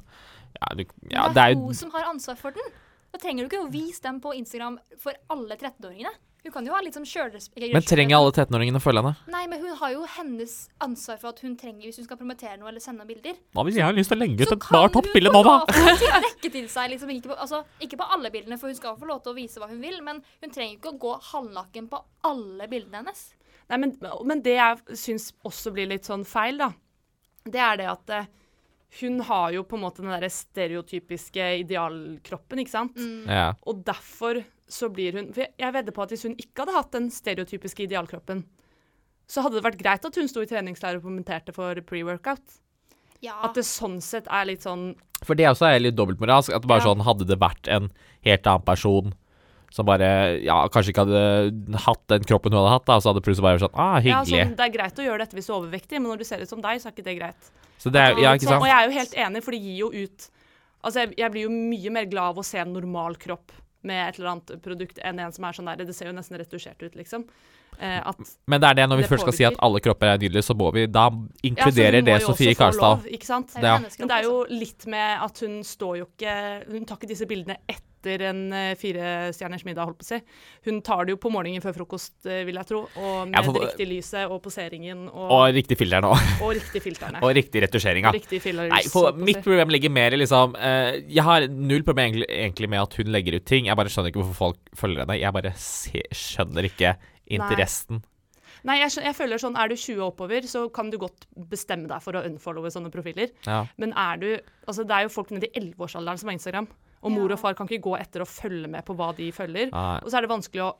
Ja, 0.58 0.74
du, 0.76 0.84
ja 1.12 1.28
det 1.32 1.44
er 1.44 1.56
hun 1.56 1.70
jo 1.70 1.78
som 1.78 1.92
har 1.94 2.10
ansvar 2.10 2.36
for 2.40 2.56
den. 2.56 2.68
Da 3.14 3.20
trenger 3.22 3.44
du 3.44 3.48
ikke 3.48 3.64
å 3.64 3.70
vise 3.72 4.04
dem 4.04 4.20
på 4.20 4.34
Instagram 4.36 4.76
for 5.00 5.16
alle 5.32 5.56
13-åringene. 5.56 6.12
Hun 6.44 6.52
kan 6.54 6.66
jo 6.68 6.72
ha 6.72 6.78
litt 6.84 6.94
sånn 6.94 7.06
sjølrespekt. 7.08 7.72
Men 7.74 7.84
trenger 7.84 8.16
alle 8.20 8.30
13-åringene 8.30 8.78
å 8.78 8.82
følge 8.82 9.02
henne? 9.02 9.30
Nei, 9.34 9.42
men 9.50 9.62
hun 9.64 9.74
har 9.80 9.90
jo 9.92 10.04
hennes 10.14 10.52
ansvar 10.84 11.18
for 11.18 11.32
at 11.32 11.42
hun 11.42 11.56
trenger, 11.58 11.88
hvis 11.88 11.98
hun 11.98 12.06
skal 12.06 12.20
promotere 12.20 12.54
noe 12.60 12.70
eller 12.70 12.82
sende 12.84 13.06
bilder. 13.08 13.40
Hva 13.56 13.64
hvis 13.66 13.80
jeg 13.80 13.84
har 13.84 13.96
lyst 13.96 14.12
til 14.12 14.20
å 14.20 14.22
legge 14.22 14.46
ut 14.46 14.54
et 14.54 14.68
bare 14.70 14.92
topp 14.94 15.10
bilde 15.16 15.32
nå, 15.34 15.42
da? 15.44 15.56
Så 15.66 15.96
til 15.98 16.14
hun 16.14 16.26
dekke 16.28 16.52
til 16.54 16.68
seg, 16.70 16.92
liksom, 16.94 17.10
ikke, 17.16 17.32
på, 17.32 17.38
altså, 17.42 17.62
ikke 17.84 17.98
på 18.00 18.08
alle 18.16 18.30
bildene, 18.34 18.58
for 18.60 18.70
hun 18.70 18.78
skal 18.78 18.96
få 19.00 19.10
lov 19.10 19.24
til 19.24 19.34
å 19.34 19.38
vise 19.38 19.60
hva 19.62 19.68
hun 19.70 19.82
vil, 19.82 19.98
men 20.06 20.22
hun 20.44 20.54
trenger 20.54 20.78
ikke 20.78 20.94
å 20.94 21.00
gå 21.02 21.14
halvnaken 21.32 21.90
på 21.90 22.00
alle 22.30 22.70
bildene 22.70 23.02
hennes. 23.02 23.24
Nei, 23.68 23.80
men, 23.82 23.96
men 24.30 24.42
det 24.44 24.54
jeg 24.56 25.00
syns 25.00 25.32
også 25.48 25.74
blir 25.74 25.90
litt 25.90 26.06
sånn 26.08 26.24
feil, 26.28 26.62
da, 26.62 26.70
det 27.48 27.64
er 27.64 27.80
det 27.80 27.88
at 27.90 28.14
eh, 28.14 28.30
hun 29.00 29.20
har 29.26 29.50
jo 29.52 29.64
på 29.68 29.76
en 29.76 29.84
måte 29.84 30.00
den 30.00 30.14
derre 30.14 30.30
stereotypiske 30.32 31.50
idealkroppen, 31.64 32.62
ikke 32.62 32.72
sant? 32.72 33.02
Ja. 33.26 33.50
Og 33.68 33.82
derfor 33.84 34.40
så 34.68 34.88
blir 34.92 35.12
hun 35.16 35.32
For 35.32 35.40
jeg, 35.46 35.52
jeg 35.58 35.72
vedder 35.72 35.92
på 35.96 36.02
at 36.04 36.10
hvis 36.12 36.22
hun 36.28 36.34
ikke 36.36 36.64
hadde 36.64 36.74
hatt 36.76 36.90
den 36.92 37.10
stereotypiske 37.10 37.86
idealkroppen, 37.86 38.44
så 39.28 39.42
hadde 39.44 39.58
det 39.60 39.64
vært 39.64 39.78
greit 39.80 40.04
at 40.08 40.16
hun 40.16 40.28
sto 40.28 40.40
i 40.44 40.48
treningslærer 40.48 40.96
og 41.00 41.04
kommenterte 41.08 41.52
for 41.56 41.74
pre-workout. 41.88 42.58
Ja. 43.20 43.34
At 43.42 43.54
det 43.58 43.64
sånn 43.66 43.98
sett 44.04 44.28
er 44.30 44.44
litt 44.46 44.62
sånn 44.62 44.92
For 45.26 45.34
det 45.34 45.48
også 45.50 45.66
er 45.66 45.80
litt 45.82 45.96
dobbeltmoralsk. 45.98 46.52
At 46.54 46.66
bare 46.70 46.78
Ja. 46.84 46.86
sånn 46.94 47.02
Hadde 47.02 47.26
det 47.26 47.38
vært 47.40 47.66
en 47.66 47.90
helt 48.22 48.46
annen 48.46 48.62
person 48.64 49.14
som 49.74 49.84
bare 49.84 50.40
Ja, 50.44 50.66
kanskje 50.68 50.92
ikke 50.94 51.04
hadde 51.04 51.78
hatt 51.84 52.06
den 52.08 52.22
kroppen 52.24 52.52
hun 52.52 52.62
hadde 52.62 52.70
hatt, 52.76 52.86
da, 52.86 52.98
så 53.00 53.10
hadde 53.12 53.20
plutselig 53.20 53.42
bare 53.42 53.58
vært 53.58 53.66
sånn 53.66 53.74
Ah, 53.74 53.98
hyggelig. 54.00 54.30
ja, 54.38 54.44
sånn, 54.46 54.56
Det 54.56 54.64
er 54.68 54.76
greit 54.78 54.94
å 55.02 55.04
gjøre 55.04 55.18
dette 55.18 55.34
hvis 55.36 55.46
du 55.46 55.52
er 55.52 55.58
overvektig, 55.60 55.98
men 56.00 56.08
når 56.12 56.18
du 56.18 56.24
ser 56.24 56.40
ut 56.40 56.48
som 56.48 56.60
deg, 56.62 56.80
så 56.80 56.86
er 56.88 56.92
ikke 56.92 57.04
det 57.04 57.18
greit. 57.18 57.50
Så 57.78 57.90
det 57.92 58.00
er 58.00 58.16
Ja, 58.22 58.32
ikke 58.34 58.46
Sånn, 58.48 58.60
og 58.62 58.66
jeg 58.70 58.76
er 58.78 58.86
jo 58.88 58.98
helt 58.98 59.14
enig, 59.14 59.42
for 59.44 59.50
det 59.50 59.60
gir 59.60 59.76
jo 59.78 59.90
ut 59.92 60.28
Altså, 60.84 60.94
jeg, 61.02 61.14
jeg 61.18 61.32
blir 61.32 61.42
jo 61.42 61.50
mye 61.50 61.90
mer 61.90 62.04
glad 62.06 62.30
av 62.30 62.36
å 62.38 62.44
se 62.46 62.56
en 62.62 62.72
normal 62.72 63.16
kropp 63.16 63.50
med 63.86 64.08
et 64.08 64.18
eller 64.18 64.32
annet 64.32 64.62
produkt 64.62 64.98
enn 65.06 65.20
en 65.22 65.32
som 65.32 65.44
er 65.46 65.52
sånn 65.56 65.68
der 65.70 65.84
Det 65.86 65.94
ser 65.94 66.10
jo 66.10 66.14
nesten 66.16 66.38
retusjert 66.40 66.82
ut, 66.82 66.94
liksom. 66.98 67.24
Eh, 67.78 68.00
at 68.02 68.18
Men 68.50 68.60
det 68.60 68.70
er 68.70 68.74
det, 68.80 68.86
når 68.90 68.96
vi 68.96 69.02
Det 69.02 69.10
først 69.12 69.22
skal 69.26 69.36
si 69.36 69.44
at 69.46 69.58
alle 69.62 69.80
kropper 69.80 70.06
er 70.14 70.18
nydelige, 70.18 70.42
så 70.42 70.56
må 70.58 70.72
vi 70.74 70.86
Da 70.86 71.04
ja, 71.08 71.20
inkluderer 71.50 72.00
må 72.00 72.06
det 72.06 72.16
jo 72.20 72.32
Sofie 72.32 72.54
få 72.58 72.70
lov, 72.74 73.06
Ikke 73.06 73.26
sant? 73.28 73.54
Det 73.54 73.62
er 73.62 73.68
Ja. 73.68 73.78
Men 73.98 74.08
det 74.08 74.16
er 74.16 74.22
jo 74.26 74.44
litt 74.50 74.86
med 74.86 75.22
at 75.28 75.44
hun 75.44 75.60
står 75.62 75.98
jo 75.98 76.08
ikke 76.10 76.64
Hun 76.72 76.84
tar 76.84 76.96
ikke 76.98 77.12
disse 77.12 77.26
bildene 77.26 77.56
etter 77.68 77.84
en 78.28 78.40
uh, 78.52 78.72
firestjerners 78.78 79.64
middag, 79.66 79.88
holdt 79.90 80.00
på 80.00 80.06
å 80.06 80.08
si. 80.08 80.18
Hun 80.68 80.80
tar 80.86 81.06
det 81.06 81.14
jo 81.14 81.20
på 81.22 81.32
morgenen 81.32 81.62
før 81.64 81.76
frokost, 81.76 82.14
eh, 82.26 82.42
vil 82.48 82.58
jeg 82.60 82.68
tro. 82.70 82.80
Og 82.96 83.28
med 83.28 83.36
Ja, 83.36 83.42
for- 83.46 83.58
det 83.58 83.68
riktige 83.68 83.90
lyset 83.92 84.32
og 84.32 84.42
poseringen 84.42 85.06
og, 85.08 85.30
Og 85.36 85.54
riktig 85.54 85.78
filter 85.78 86.04
nå. 86.04 86.12
og 86.44 86.54
riktig 86.56 86.82
filterne. 86.82 87.22
Og 87.22 87.34
riktig 87.36 87.62
retusjeringa. 87.66 88.12
Riktig 88.16 88.42
fillers, 88.42 88.72
Nei, 88.72 88.82
for 88.92 89.12
mitt 89.12 89.42
problem 89.44 89.68
ligger 89.74 89.90
mer 89.90 90.16
i 90.16 90.20
liksom 90.20 90.56
uh, 90.56 90.92
Jeg 90.98 91.24
har 91.24 91.48
null 91.48 91.84
problem 91.86 92.08
egentlig, 92.08 92.28
egentlig 92.28 92.70
med 92.74 92.82
at 92.82 92.98
hun 93.00 93.14
legger 93.14 93.38
ut 93.38 93.48
ting. 93.48 93.70
Jeg 93.70 93.76
bare 93.78 93.92
skjønner 93.92 94.12
ikke 94.12 94.22
hvorfor 94.22 94.42
folk 94.48 94.76
følger 94.78 95.04
henne. 95.04 95.20
Jeg 95.20 95.36
bare 95.38 95.54
se, 95.56 96.04
skjønner 96.14 96.68
ikke 96.70 96.96
interessen. 97.28 98.02
Nei, 98.66 98.80
jeg, 98.80 98.90
jeg 99.04 99.14
føler 99.16 99.40
sånn, 99.40 99.56
er 99.58 99.70
du 99.70 99.76
20 99.78 100.00
og 100.00 100.12
oppover, 100.12 100.46
så 100.50 100.64
kan 100.74 100.90
du 100.90 100.98
godt 101.00 101.28
bestemme 101.50 101.88
deg 101.90 102.02
for 102.02 102.18
å 102.18 102.24
unfollowe 102.26 102.70
sånne 102.74 102.90
profiler. 102.94 103.30
Ja. 103.46 103.62
Men 103.80 103.94
er 103.96 104.20
du 104.22 104.28
Altså, 104.68 104.84
det 104.84 104.92
er 104.92 105.06
jo 105.06 105.12
folk 105.14 105.30
nede 105.32 105.48
i 105.48 105.60
11-årsalderen 105.62 106.20
som 106.20 106.28
har 106.28 106.36
Instagram. 106.36 106.66
Og 107.02 107.12
mor 107.14 107.30
og 107.32 107.38
far 107.38 107.54
kan 107.54 107.68
ikke 107.68 107.82
gå 107.84 107.96
etter 108.00 108.24
og 108.24 108.28
følge 108.30 108.68
med 108.68 108.84
på 108.84 108.94
hva 108.98 109.12
de 109.16 109.30
følger. 109.32 109.70
Nei. 109.70 109.98
Og 110.02 110.10
så 110.10 110.18
er 110.18 110.26
det 110.26 110.30
vanskelig 110.32 110.64
å 110.66 110.72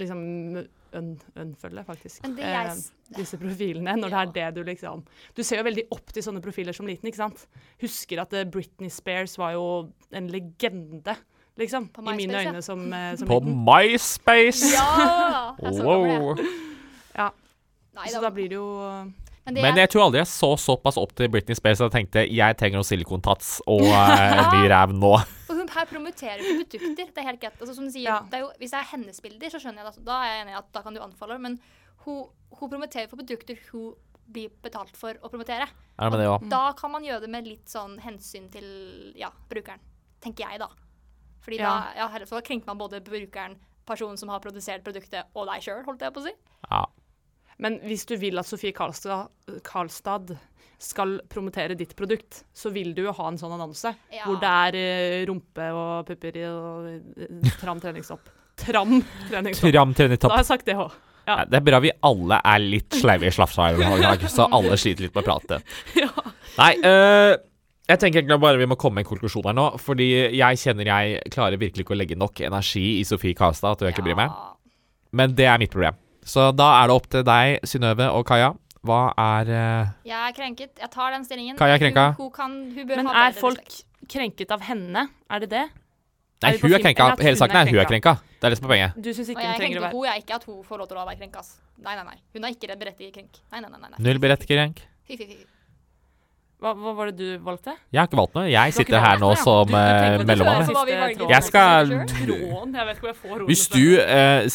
liksom 0.00 0.24
un 0.96 1.54
faktisk. 1.86 2.24
Jeg 2.24 2.38
eh, 2.40 2.74
disse 3.16 3.36
profilene, 3.38 3.96
når 4.00 4.10
Ja. 4.10 4.24
det 4.24 4.42
er 4.42 4.50
det 4.50 4.54
du 4.64 4.70
liksom 4.70 5.04
Du 5.34 5.42
ser 5.44 5.58
jo 5.58 5.64
veldig 5.64 5.86
opp 5.92 6.12
til 6.12 6.22
sånne 6.22 6.40
profiler 6.42 6.72
som 6.72 6.86
liten, 6.86 7.08
ikke 7.08 7.16
sant? 7.20 7.46
Husker 7.82 8.20
at 8.22 8.32
eh, 8.32 8.44
Britney 8.44 8.88
Spears 8.88 9.36
var 9.38 9.52
jo 9.52 9.92
en 10.12 10.28
legende, 10.28 11.16
liksom. 11.58 11.88
På 11.92 12.02
I 12.02 12.16
mine 12.16 12.32
øyne 12.40 12.62
som, 12.62 12.86
eh, 12.92 13.14
som 13.20 13.28
På 13.28 13.40
liten. 13.40 13.64
MySpace! 13.66 14.72
Ja! 14.72 15.54
Wow. 15.60 16.36
Ja. 17.14 17.30
Nei, 17.96 18.08
Så 18.12 18.20
da 18.20 18.30
blir 18.30 18.48
det 18.48 18.56
jo 18.56 19.12
men 19.54 19.62
Men 19.62 19.76
jeg- 19.78 19.90
tror 19.92 20.02
aldri 20.06 20.18
jeg 20.20 20.26
så 20.30 20.50
såpass 20.58 20.96
opp 20.98 21.12
til 21.14 21.28
Britney 21.30 21.54
Spears 21.54 21.80
at 21.80 21.92
jeg 21.92 21.94
tenkte 21.96 22.24
jeg 22.34 22.56
trenger 22.58 22.80
noen 22.80 22.88
silikontats 22.88 23.60
og 23.66 23.82
uh, 23.86 24.52
ny 24.54 24.66
ræv 24.68 24.92
nå. 24.92 25.12
Og 25.48 25.54
hun 25.60 25.68
her 25.70 25.86
promoterer 25.86 26.42
jo 26.42 26.56
produkter. 26.58 27.12
Det 27.14 27.22
er 27.22 27.28
helt 27.30 27.40
greit. 27.40 27.60
Altså, 27.60 27.74
som 27.78 27.84
du 27.86 27.90
sier, 27.94 28.08
Ja. 28.10 28.20
det 28.26 28.34
er 28.40 28.42
jo, 28.46 28.50
hvis 28.58 28.70
det 28.74 28.80
er 28.80 28.88
hennes 28.90 29.20
bilder, 29.22 29.48
så 29.54 29.60
skjønner 29.62 29.84
jeg 29.84 29.92
det. 29.94 30.04
Da 30.08 30.16
er 30.24 30.32
jeg 30.32 30.42
enig 30.46 30.56
i 30.56 30.58
at 30.58 30.72
da 30.74 30.82
kan 30.82 30.94
du 30.94 31.00
anfalle. 31.00 31.38
Men 31.40 31.60
hun, 32.04 32.24
hun 32.58 32.70
promoterer 32.70 33.08
for 33.08 33.16
produkter 33.22 33.56
hun 33.70 33.94
blir 34.26 34.50
betalt 34.62 34.96
for 34.98 35.14
å 35.22 35.30
promotere. 35.30 35.68
Ja, 36.00 36.10
det 36.10 36.26
også? 36.26 36.48
Da 36.50 36.64
kan 36.74 36.90
man 36.90 37.04
gjøre 37.06 37.20
det 37.22 37.30
med 37.30 37.46
litt 37.46 37.70
sånn 37.70 37.94
hensyn 38.02 38.50
til 38.50 38.66
ja, 39.14 39.30
brukeren. 39.48 39.78
Tenker 40.20 40.48
jeg, 40.50 40.58
da. 40.58 40.66
Fordi 41.46 41.60
Ja. 41.62 41.70
da 41.70 41.92
ja, 42.02 42.08
her, 42.10 42.26
så 42.26 42.42
krenker 42.42 42.66
man 42.66 42.78
både 42.78 42.98
brukeren, 43.06 43.54
personen 43.86 44.18
som 44.18 44.28
har 44.34 44.40
produsert 44.42 44.82
produktet, 44.82 45.28
og 45.36 45.46
deg 45.46 45.62
sjøl, 45.62 45.84
holdt 45.86 46.02
jeg 46.02 46.12
på 46.12 46.18
å 46.18 46.26
si. 46.26 46.32
Ja. 46.68 46.84
Men 47.62 47.78
hvis 47.86 48.04
du 48.08 48.16
vil 48.20 48.38
at 48.40 48.48
Sofie 48.48 48.74
Karlstad, 48.76 49.30
Karlstad 49.64 50.34
skal 50.82 51.16
promotere 51.32 51.76
ditt 51.78 51.94
produkt, 51.96 52.42
så 52.52 52.70
vil 52.74 52.92
du 52.96 53.06
jo 53.06 53.14
ha 53.16 53.30
en 53.30 53.38
sånn 53.40 53.54
annonse. 53.56 53.94
Ja. 54.12 54.26
Hvor 54.26 54.36
det 54.42 54.52
er 54.68 54.78
eh, 54.80 55.24
rumpe 55.28 55.70
og 55.72 56.10
pupper 56.10 56.38
og 56.50 56.90
eh, 56.92 57.50
tram 57.62 57.80
treningstopp. 57.80 58.28
Tram 58.60 58.98
treningstopp. 59.30 59.72
Tram 59.72 59.96
treningstopp. 59.96 60.30
Da 60.30 60.36
har 60.36 60.44
jeg 60.44 60.50
sagt 60.52 60.68
det 60.68 60.76
òg. 60.76 60.94
Ja, 61.26 61.40
det 61.48 61.58
er 61.58 61.64
bra 61.66 61.80
vi 61.82 61.90
alle 62.06 62.38
er 62.38 62.62
litt 62.62 62.94
sleive 63.00 63.26
i 63.26 63.34
slafsa 63.34 63.72
i 63.74 63.80
dag, 63.82 64.22
så 64.30 64.46
alle 64.54 64.76
sliter 64.78 65.08
litt 65.08 65.16
med 65.16 65.24
å 65.24 65.28
prate. 65.32 65.62
Ja. 66.04 66.12
Nei, 66.56 66.70
øh, 66.88 67.34
jeg 67.90 68.00
tenker 68.00 68.22
egentlig 68.22 68.38
bare 68.40 68.60
vi 68.60 68.68
må 68.70 68.78
komme 68.80 69.00
med 69.00 69.04
en 69.04 69.10
konklusjon 69.10 69.44
her 69.50 69.56
nå. 69.56 69.66
Fordi 69.82 70.06
jeg 70.38 70.60
kjenner 70.62 70.88
jeg 70.88 71.32
klarer 71.34 71.60
virkelig 71.60 71.84
ikke 71.84 71.96
å 71.96 71.98
legge 71.98 72.16
nok 72.18 72.40
energi 72.46 72.84
i 73.00 73.04
Sofie 73.04 73.36
Karlstad 73.36 73.80
til 73.80 73.88
å 73.88 73.92
ikke 73.92 74.04
bry 74.06 74.16
meg. 74.18 74.32
Men 75.16 75.34
det 75.36 75.48
er 75.50 75.60
mitt 75.60 75.74
problem. 75.74 75.98
Så 76.26 76.50
da 76.58 76.68
er 76.80 76.90
det 76.90 76.96
opp 76.98 77.08
til 77.12 77.24
deg, 77.26 77.60
Synnøve 77.68 78.10
og 78.10 78.26
Kaja. 78.26 78.52
Hva 78.86 79.00
er 79.18 79.50
uh... 79.50 79.94
Jeg 80.06 80.18
er 80.18 80.34
krenket. 80.34 80.72
Jeg 80.78 80.90
tar 80.92 81.14
den 81.14 81.24
stillingen. 81.26 81.56
Kaja 81.58 81.74
er 81.78 81.82
krenka. 81.82 82.06
Hun, 82.18 82.28
hun, 82.28 82.32
kan, 82.34 82.54
hun 82.74 82.86
bør 82.86 83.00
Men 83.00 83.10
ha 83.10 83.26
er 83.26 83.36
folk 83.38 83.62
respekt. 83.62 84.06
krenket 84.12 84.54
av 84.54 84.62
henne? 84.66 85.08
Er 85.30 85.42
det 85.42 85.50
det? 85.54 85.64
Nei, 86.44 86.52
Er 86.52 86.60
hun 86.60 86.76
er 86.76 86.84
krenka. 86.84 87.08
Hele 87.22 87.40
saken 87.40 87.58
er 87.62 87.70
hun 87.70 87.80
er 87.80 87.90
krenka? 87.90 88.14
krenka. 88.18 88.34
Det 88.36 88.48
er 88.48 88.54
det 88.54 88.60
som 88.60 88.68
er 88.68 88.74
poenget. 88.74 89.00
Du 89.00 89.10
syns 89.16 89.32
ikke 89.32 89.46
hun 89.46 89.58
trenger 89.58 89.80
å 89.80 89.86
være 89.86 89.96
hun, 89.96 90.06
jeg 90.06 90.12
er 90.12 90.22
ikke 90.22 90.38
at 90.38 90.46
hun 90.50 90.62
får 90.66 90.82
lov 90.82 90.90
til 90.90 91.00
å 91.00 91.06
være 91.08 91.20
krenkas. 91.22 91.52
Nei, 91.82 91.96
nei, 91.96 92.06
nei. 92.12 92.18
Hun 92.36 92.46
er 92.46 92.54
ikke 92.54 92.78
berettiget 92.78 93.16
krenk. 93.16 93.42
Nei, 93.54 93.62
nei. 93.64 93.70
nei, 93.72 93.90
nei. 93.90 94.00
Null 94.06 94.22
berettiget 94.22 94.58
krenk. 94.58 94.82
Fy, 95.08 95.16
fy, 95.16 95.28
fy. 95.32 95.55
Hva, 96.56 96.70
hva 96.72 96.92
var 96.96 97.10
det 97.10 97.18
du 97.20 97.42
valgte? 97.44 97.74
Jeg 97.92 98.00
har 98.00 98.06
ikke 98.08 98.16
valgt 98.16 98.36
noe. 98.38 98.46
Jeg 98.48 98.72
sitter 98.72 99.02
her 99.02 99.18
nå 99.20 99.28
som 99.36 99.68
du 99.68 100.24
mellommann. 100.24 100.64
Jeg 101.28 101.42
skal 101.44 101.92
Hvis 103.44 103.66
du 103.74 103.82
uh, 104.00 104.48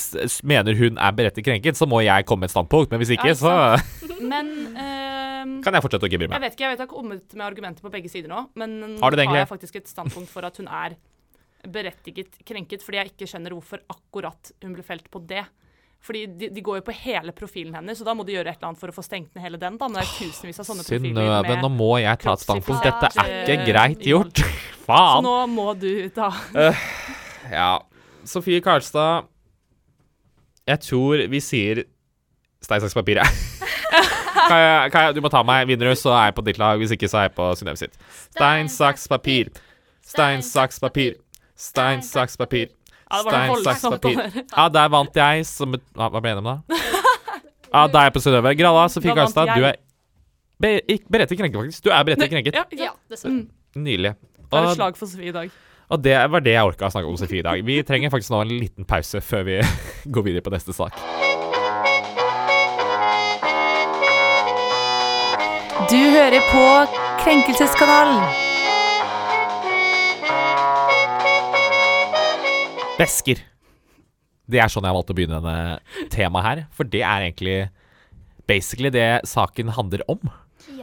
mener 0.49 0.79
hun 0.79 0.97
er 0.97 1.13
berettiget 1.19 1.51
krenket, 1.51 1.77
så 1.77 1.85
må 1.89 2.01
jeg 2.01 2.25
komme 2.25 2.47
med 2.47 2.49
et 2.49 2.55
standpunkt. 2.55 2.89
Men 2.89 3.03
hvis 3.03 3.13
ikke, 3.13 3.29
Ja, 3.29 3.37
så 3.37 3.53
Men 4.31 4.49
uh, 4.73 5.61
kan 5.61 5.77
jeg 5.77 5.85
fortsette 5.85 6.07
å 6.07 6.09
ikke 6.09 6.23
med? 6.23 6.33
jeg 6.33 6.43
vet 6.47 6.57
ikke, 6.57 6.65
jeg 6.65 6.73
vet 6.73 6.81
jeg 6.81 6.87
har 6.87 6.91
kommet 6.91 7.37
med 7.37 7.45
argumenter 7.45 7.85
på 7.85 7.93
begge 7.93 8.09
sider 8.09 8.33
nå, 8.33 8.47
men 8.57 8.77
nå 8.81 8.91
Har 9.01 9.17
har 9.21 9.37
jeg 9.43 9.49
faktisk 9.49 9.77
et 9.77 9.89
standpunkt 9.89 10.29
for 10.33 10.45
at 10.47 10.57
hun 10.57 10.69
er 10.69 10.97
berettiget 11.69 12.39
krenket, 12.47 12.81
fordi 12.81 12.97
jeg 12.97 13.13
ikke 13.13 13.29
skjønner 13.29 13.53
hvorfor 13.53 13.81
akkurat 13.93 14.53
hun 14.63 14.73
ble 14.73 14.85
felt 14.85 15.05
på 15.13 15.21
det. 15.29 15.45
Fordi 16.01 16.23
de, 16.25 16.49
de 16.49 16.61
går 16.65 16.79
jo 16.79 16.83
på 16.87 16.93
hele 16.97 17.33
profilen 17.37 17.75
hennes, 17.77 17.99
så 17.99 18.05
da 18.07 18.15
må 18.17 18.25
de 18.25 18.33
gjøre 18.33 18.49
et 18.49 18.57
eller 18.57 18.71
annet 18.71 18.81
for 18.81 18.89
å 18.89 18.95
få 18.95 19.03
stengt 19.05 19.35
ned 19.35 19.43
hele 19.45 19.59
den. 19.61 19.77
da, 19.77 19.89
men 19.89 19.99
det 19.99 20.07
er 20.07 20.13
tusenvis 20.17 20.61
av 20.63 20.65
sånne 20.71 20.85
profiler 20.87 21.27
Synnøve, 21.27 21.57
nå 21.61 21.69
må 21.75 21.91
jeg 22.01 22.21
ta 22.23 22.33
et 22.33 22.45
standpunkt. 22.45 22.87
Dette 22.87 23.11
er 23.21 23.35
ikke 23.43 23.57
eh, 23.59 23.65
greit 23.69 24.07
gjort. 24.09 24.41
Faen! 24.87 25.21
Så 25.21 25.25
nå 25.27 25.35
må 25.53 25.67
du 25.77 25.91
ta 26.15 26.31
Ja. 27.51 27.71
Sofie 28.25 28.61
Karlstad 28.61 29.25
Jeg 30.69 30.81
tror 30.85 31.23
vi 31.29 31.39
sier 31.41 31.83
stein, 32.61 32.81
saks, 32.81 32.93
papir, 32.97 33.21
jeg, 33.21 35.13
du 35.15 35.21
må 35.21 35.29
ta 35.33 35.41
meg. 35.45 35.67
Vinner 35.69 35.89
du, 35.91 35.95
så 35.97 36.13
er 36.17 36.29
jeg 36.29 36.37
på 36.37 36.43
ditt 36.45 36.59
lag. 36.61 36.81
Hvis 36.81 36.93
ikke, 36.93 37.09
så 37.09 37.21
er 37.21 37.29
jeg 37.29 37.37
på 37.37 37.47
Synnøve 37.57 37.81
sitt. 37.81 37.97
Stein, 38.33 38.69
saks, 38.69 39.07
papir. 39.09 39.49
Stein, 40.05 40.41
saks, 40.45 40.81
papir. 40.81 41.17
Stein, 41.57 42.01
saks, 42.05 42.37
papir. 42.41 42.69
Ja, 43.11 43.21
Stein, 43.25 43.55
saks, 43.65 43.81
papir. 43.97 44.19
Ja, 44.55 44.67
der 44.71 44.91
vant 44.93 45.17
jeg 45.19 45.45
som 45.49 45.73
Hva 45.75 46.07
ble 46.15 46.31
jeg 46.31 46.37
enig 46.37 46.43
om, 46.45 46.51
da? 46.51 46.81
Ja, 47.71 47.85
da 47.87 48.01
er 48.01 48.09
jeg 48.09 48.13
på 48.15 48.21
Synnøve. 48.23 48.53
Gralla, 48.59 48.85
Sofie 48.91 49.13
Karstad, 49.15 49.51
du 49.55 49.65
er 49.67 49.75
be, 50.61 50.71
berettiget 51.11 51.39
krenket, 51.43 51.57
faktisk. 51.59 51.83
Du 51.85 51.91
er 51.91 52.03
berettiget 52.07 52.31
krenket. 52.35 52.57
Ja, 52.79 52.93
dessverre. 53.11 53.33
Mm. 53.41 53.83
Nydelig. 53.83 54.13
Det 54.51 54.59
er 54.59 54.67
et 54.71 54.75
slag 54.79 54.97
for 54.99 55.07
Sofie 55.11 55.31
i 55.31 55.35
dag. 55.35 55.51
og 55.91 56.03
det 56.03 56.15
var 56.31 56.43
det 56.43 56.53
jeg 56.55 56.67
orka 56.67 56.87
å 56.87 56.91
snakke 56.93 57.07
om 57.11 57.17
Sofie 57.19 57.39
i 57.39 57.47
dag. 57.47 57.63
Vi 57.67 57.79
trenger 57.87 58.11
faktisk 58.13 58.31
nå 58.35 58.41
en 58.45 58.51
liten 58.55 58.87
pause 58.87 59.19
før 59.23 59.43
vi 59.47 59.59
går 60.15 60.27
videre 60.27 60.43
på 60.45 60.51
neste 60.55 60.75
sak. 60.75 60.95
Du 65.91 65.97
hører 65.97 66.39
på 66.51 66.65
Krenkelseskanalen. 67.23 68.50
Væsker. 73.01 73.41
Det 74.51 74.59
er 74.59 74.69
sånn 74.71 74.85
jeg 74.85 74.91
har 74.91 74.97
valgt 74.97 75.11
å 75.13 75.17
begynne 75.17 75.39
denne 75.41 76.07
temaet 76.13 76.47
her. 76.47 76.63
For 76.75 76.87
det 76.87 77.01
er 77.01 77.25
egentlig 77.25 77.57
basically 78.49 78.91
det 78.93 79.23
saken 79.29 79.73
handler 79.77 80.03
om. 80.11 80.31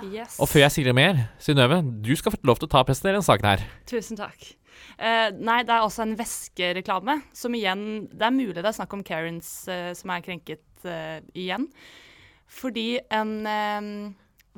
Yes. 0.08 0.38
Og 0.42 0.48
før 0.50 0.64
jeg 0.64 0.74
sier 0.74 0.96
mer, 0.96 1.28
Synnøve, 1.42 1.80
du 1.82 2.14
skal 2.18 2.34
få 2.34 2.40
lov 2.48 2.58
til 2.60 2.68
å 2.68 2.72
ta 2.72 2.82
og 2.82 2.88
presentere 2.88 3.18
denne 3.18 3.26
saken 3.26 3.50
her. 3.52 3.64
Tusen 3.88 4.18
takk. 4.18 4.50
Uh, 4.98 5.30
nei, 5.34 5.60
det 5.66 5.74
er 5.74 5.84
også 5.84 6.04
en 6.04 6.14
væskereklame, 6.18 7.18
som 7.34 7.54
igjen 7.54 7.82
Det 8.10 8.24
er 8.24 8.34
mulig 8.34 8.60
det 8.60 8.66
er 8.66 8.76
snakk 8.76 8.94
om 8.94 9.02
Karens 9.06 9.50
uh, 9.70 9.90
som 9.94 10.10
er 10.14 10.22
krenket 10.26 10.86
uh, 10.86 11.18
igjen. 11.38 11.68
Fordi 12.48 13.00
en 13.12 13.34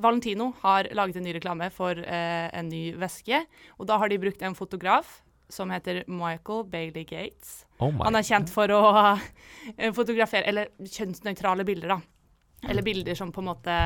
Valentino 0.01 0.53
har 0.61 0.87
laget 0.95 1.19
en 1.19 1.25
ny 1.27 1.33
reklame 1.35 1.67
for 1.75 1.99
en 1.99 2.69
ny 2.71 2.93
væske. 2.95 3.41
Og 3.75 3.89
da 3.89 3.97
har 3.99 4.07
de 4.07 4.19
brukt 4.21 4.39
en 4.47 4.55
fotograf 4.55 5.17
som 5.53 5.71
heter 5.73 6.03
Michael 6.07 6.65
Bailey 6.71 7.03
Gates. 7.03 7.65
Oh. 7.77 7.93
Han 8.03 8.15
er 8.15 8.25
kjent 8.25 8.51
for 8.53 8.71
å 8.73 8.81
eh, 9.77 9.91
fotografere 9.95 10.45
Eller 10.49 10.69
kjønnsnøytrale 10.85 11.65
bilder, 11.67 11.95
da. 11.95 12.69
Eller 12.69 12.85
bilder 12.85 13.17
som 13.17 13.31
på 13.33 13.41
en 13.41 13.49
måte 13.49 13.77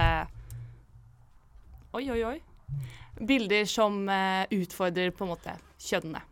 Oi, 1.95 2.04
oi, 2.12 2.21
oi. 2.28 2.38
Bilder 3.15 3.63
som 3.71 4.01
uh, 4.12 4.43
utfordrer 4.51 5.13
på 5.15 5.23
en 5.23 5.32
måte 5.32 5.54
kjønnene. 5.80 6.25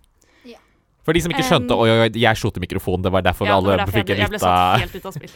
For 1.04 1.16
de 1.16 1.22
som 1.24 1.34
ikke 1.34 1.44
skjønte 1.44 1.76
Um, 1.76 1.84
Oi, 1.84 1.90
oi, 1.92 2.00
oi, 2.06 2.10
jeg 2.22 2.40
slo 2.40 2.52
til 2.54 2.64
mikrofonen. 2.64 3.04
Det 3.04 3.12
var 3.12 3.24
derfor 3.26 3.48
Ja, 3.48 3.58
alle 3.58 3.76
derfor 3.80 3.98
fikk 3.98 4.14
en 4.14 4.16
en 4.16 4.24
jeg 4.24 4.32
ble 4.32 4.40
satt 4.40 4.84
helt 4.84 4.96
ut 4.96 5.08
av 5.10 5.16
spill. 5.18 5.34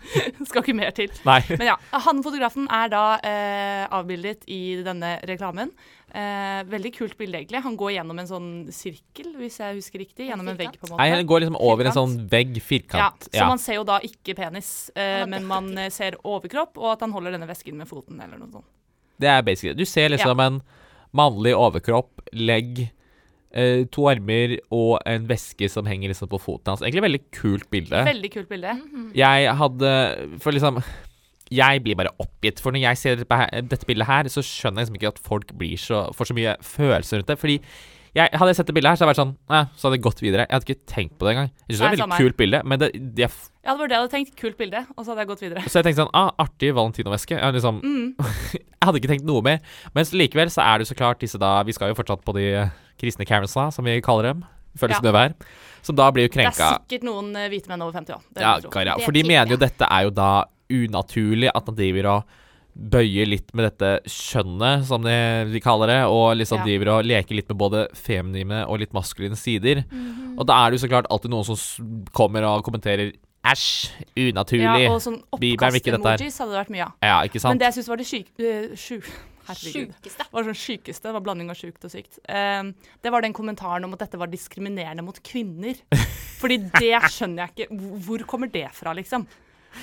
Skal 0.48 0.62
ikke 0.62 0.76
mer 0.76 0.94
til. 0.96 1.12
Nei. 1.28 1.40
Men 1.50 1.66
ja, 1.66 1.76
han 2.06 2.22
fotografen 2.24 2.68
er 2.72 2.92
da 2.92 3.04
uh, 3.20 3.98
avbildet 4.00 4.46
i 4.48 4.80
denne 4.86 5.18
reklamen. 5.28 5.74
Eh, 6.10 6.60
veldig 6.66 6.90
kult 6.96 7.16
bilde, 7.18 7.38
egentlig. 7.38 7.62
Han 7.62 7.76
går 7.78 7.92
gjennom 7.94 8.18
en 8.18 8.28
sånn 8.28 8.50
sirkel, 8.74 9.30
hvis 9.38 9.60
jeg 9.62 9.78
husker 9.78 10.02
riktig. 10.02 10.28
Gjennom 10.30 10.48
en 10.50 10.58
vegg, 10.58 10.74
på 10.78 10.88
en 10.88 10.94
måte. 10.94 11.00
Nei, 11.02 11.10
han 11.14 11.28
går 11.30 11.44
liksom 11.44 11.58
over 11.60 11.90
en 11.90 11.96
sånn 11.96 12.16
vegg, 12.30 12.58
firkant. 12.66 12.98
Ja, 12.98 13.10
firkant. 13.12 13.38
så 13.38 13.48
man 13.52 13.62
ser 13.62 13.78
jo 13.78 13.84
da 13.86 14.00
ikke 14.06 14.34
penis, 14.38 14.90
eh, 14.96 15.24
men 15.30 15.46
man 15.46 15.72
ser 15.94 16.18
overkropp, 16.24 16.78
og 16.80 16.94
at 16.96 17.06
han 17.06 17.14
holder 17.14 17.36
denne 17.36 17.48
vesken 17.50 17.78
med 17.78 17.90
foten, 17.90 18.20
eller 18.20 18.40
noe 18.40 18.50
sånt. 18.58 18.70
Det 19.20 19.28
er 19.28 19.42
basically 19.44 19.76
Du 19.76 19.84
ser 19.84 20.08
liksom 20.08 20.40
en 20.40 20.62
mannlig 21.12 21.52
overkropp, 21.54 22.22
legg, 22.32 22.90
eh, 23.52 23.84
to 23.90 24.06
armer 24.10 24.58
og 24.70 25.00
en 25.06 25.26
veske 25.26 25.68
som 25.70 25.86
henger 25.86 26.12
liksom 26.12 26.30
på 26.30 26.40
foten 26.40 26.72
hans. 26.72 26.82
Egentlig 26.82 27.06
veldig 27.06 27.22
kult 27.34 27.70
bilde. 27.70 28.04
Veldig 28.06 28.32
kult 28.32 28.48
bilde. 28.48 28.74
Jeg 29.14 29.54
hadde 29.56 30.40
For 30.40 30.52
liksom 30.52 30.82
Jeg 31.50 31.82
blir 31.82 31.96
bare 31.98 32.12
oppgitt. 32.22 32.60
For 32.62 32.70
når 32.74 32.84
jeg 32.84 32.98
ser 33.00 33.22
dette, 33.24 33.86
bildet 33.88 34.06
her, 34.06 34.28
så 34.30 34.42
skjønner 34.46 34.82
jeg 34.84 34.86
liksom 34.90 34.98
ikke 35.00 35.14
at 35.14 35.22
folk 35.26 35.54
blir 35.58 35.80
så, 35.80 36.04
får 36.14 36.30
så 36.30 36.36
mye 36.36 36.52
følelser 36.62 37.18
rundt 37.20 37.32
det. 37.32 37.38
Fordi 37.40 37.56
jeg, 38.10 38.26
hadde 38.34 38.50
jeg 38.50 38.58
sett 38.58 38.66
det 38.70 38.74
bildet 38.74 38.90
her, 38.90 38.98
så 38.98 39.04
hadde 39.04 39.12
jeg 39.12 39.18
vært 39.18 39.22
sånn 39.22 39.54
eh, 39.54 39.66
så 39.78 39.86
hadde 39.86 39.96
jeg 39.98 40.02
gått 40.02 40.20
videre. 40.22 40.44
Jeg 40.46 40.54
hadde 40.56 40.66
ikke 40.66 40.86
tenkt 40.90 41.12
på 41.18 41.26
det 41.26 41.32
engang. 41.34 41.50
Jeg 41.66 41.74
synes 41.76 41.80
det 41.80 41.86
Nei, 41.86 41.90
et 41.94 42.02
samme 42.02 42.16
veldig 42.16 42.26
kult 42.30 42.38
bilde, 42.40 42.60
men 42.66 42.80
det, 42.82 42.88
det 43.18 43.26
Ja, 43.26 43.70
det 43.70 43.76
var 43.80 43.90
det 43.90 43.94
jeg 43.96 44.02
hadde 44.02 44.12
tenkt. 44.14 44.32
Kult 44.40 44.56
bilde. 44.58 44.84
Og 44.96 45.02
så 45.04 45.12
hadde 45.12 45.24
jeg 45.24 45.30
gått 45.30 45.44
videre. 45.44 45.64
Så 45.66 45.78
jeg 45.78 45.86
tenkte 45.86 46.02
sånn 46.04 46.14
ah, 46.18 46.30
Artig 46.42 46.72
valentinoveske. 46.78 47.38
Jeg, 47.38 47.56
liksom, 47.58 47.82
Mm. 47.86 48.14
jeg 48.54 48.86
hadde 48.86 49.02
ikke 49.02 49.12
tenkt 49.12 49.26
noe 49.28 49.42
mer. 49.46 49.60
Mens 49.94 50.14
likevel 50.14 50.50
så 50.50 50.62
er 50.66 50.78
det 50.78 50.86
jo 50.88 50.94
så 50.94 50.98
klart 50.98 51.22
disse 51.22 51.38
da 51.38 51.52
Vi 51.66 51.74
skal 51.76 51.92
jo 51.92 51.98
fortsatt 51.98 52.22
på 52.26 52.34
de 52.38 52.46
kristne 53.00 53.26
Karensa, 53.26 53.68
som 53.74 53.86
vi 53.86 53.98
kaller 54.04 54.32
dem. 54.32 54.46
Føles 54.78 55.02
Ja. 55.02 55.12
her. 55.14 55.34
Som 55.82 55.96
da 55.96 56.10
blir 56.14 56.26
jo 56.28 56.32
Det 56.34 56.46
er 56.46 56.52
sikkert 56.52 57.02
noen 57.06 57.34
eh, 57.36 57.48
hvite 57.48 57.68
menn 57.70 57.82
over 57.82 57.92
50 57.92 58.14
òg. 58.14 58.22
Ja, 58.38 58.58
ja, 58.84 58.96
for 58.98 59.12
de 59.12 59.22
mener 59.22 59.50
jo 59.50 59.56
dette 59.56 59.86
er 59.90 60.04
jo 60.06 60.10
da 60.10 60.44
unaturlig 60.70 61.50
at 61.54 61.66
han 61.66 61.76
driver 61.78 62.08
og 62.14 62.36
bøyer 62.70 63.26
litt 63.26 63.48
med 63.58 63.66
dette 63.66 63.88
kjønnet, 64.08 64.84
som 64.86 65.02
de, 65.02 65.14
de 65.50 65.60
kaller 65.60 65.90
det, 65.90 65.98
og 66.06 66.36
liksom 66.38 66.60
Ja. 66.62 66.64
driver 66.68 66.92
og 66.94 67.04
leker 67.10 67.34
litt 67.34 67.48
med 67.50 67.58
både 67.58 67.80
feminine 67.98 68.62
og 68.68 68.78
litt 68.80 68.92
maskuline 68.94 69.36
sider. 69.36 69.82
Mhm. 69.90 70.38
Og 70.38 70.46
da 70.46 70.54
er 70.64 70.70
det 70.70 70.78
jo 70.80 70.86
så 70.86 70.92
klart 70.92 71.10
alltid 71.10 71.30
noen 71.34 71.44
som 71.44 72.04
kommer 72.14 72.46
og 72.46 72.62
kommenterer 72.64 73.12
Æsj, 73.40 73.88
unaturlig. 74.20 74.84
Ja, 74.84 74.92
og 74.92 75.00
sånn 75.00 75.22
oppkast-emojis 75.32 76.38
hadde 76.38 76.52
det 76.52 76.58
vært 76.60 76.72
mye 76.74 76.84
av. 76.84 76.92
Ja, 77.02 77.14
ikke 77.24 77.40
sant? 77.40 77.54
Men 77.54 77.58
det 77.62 77.70
jeg 77.70 77.76
syns 77.78 77.88
var 77.88 77.96
det 77.96 78.06
syk... 78.06 78.26
eh, 78.38 78.74
sju... 78.76 79.00
Herregud. 79.50 79.94
Sjukeste. 79.96 80.22
Det 80.28 80.34
var 80.36 80.44
sånn 80.46 80.58
sykeste. 80.60 81.02
Det 81.08 81.12
var 81.16 81.22
blanding 81.24 81.48
av 81.50 81.56
sjukt 81.58 81.86
og 81.88 81.90
sykt. 81.90 82.18
Um, 82.28 82.68
det 83.02 83.10
var 83.10 83.24
den 83.24 83.32
kommentaren 83.34 83.82
om 83.88 83.96
at 83.96 84.04
dette 84.04 84.20
var 84.20 84.28
diskriminerende 84.30 85.02
mot 85.02 85.16
kvinner. 85.26 85.74
Fordi 86.42 86.58
det 86.76 86.92
skjønner 87.10 87.48
jeg 87.48 87.54
ikke. 87.56 87.78
Hvor- 87.80 88.04
Hvor 88.06 88.26
kommer 88.34 88.52
det 88.52 88.68
fra, 88.76 88.92
liksom? 88.94 89.24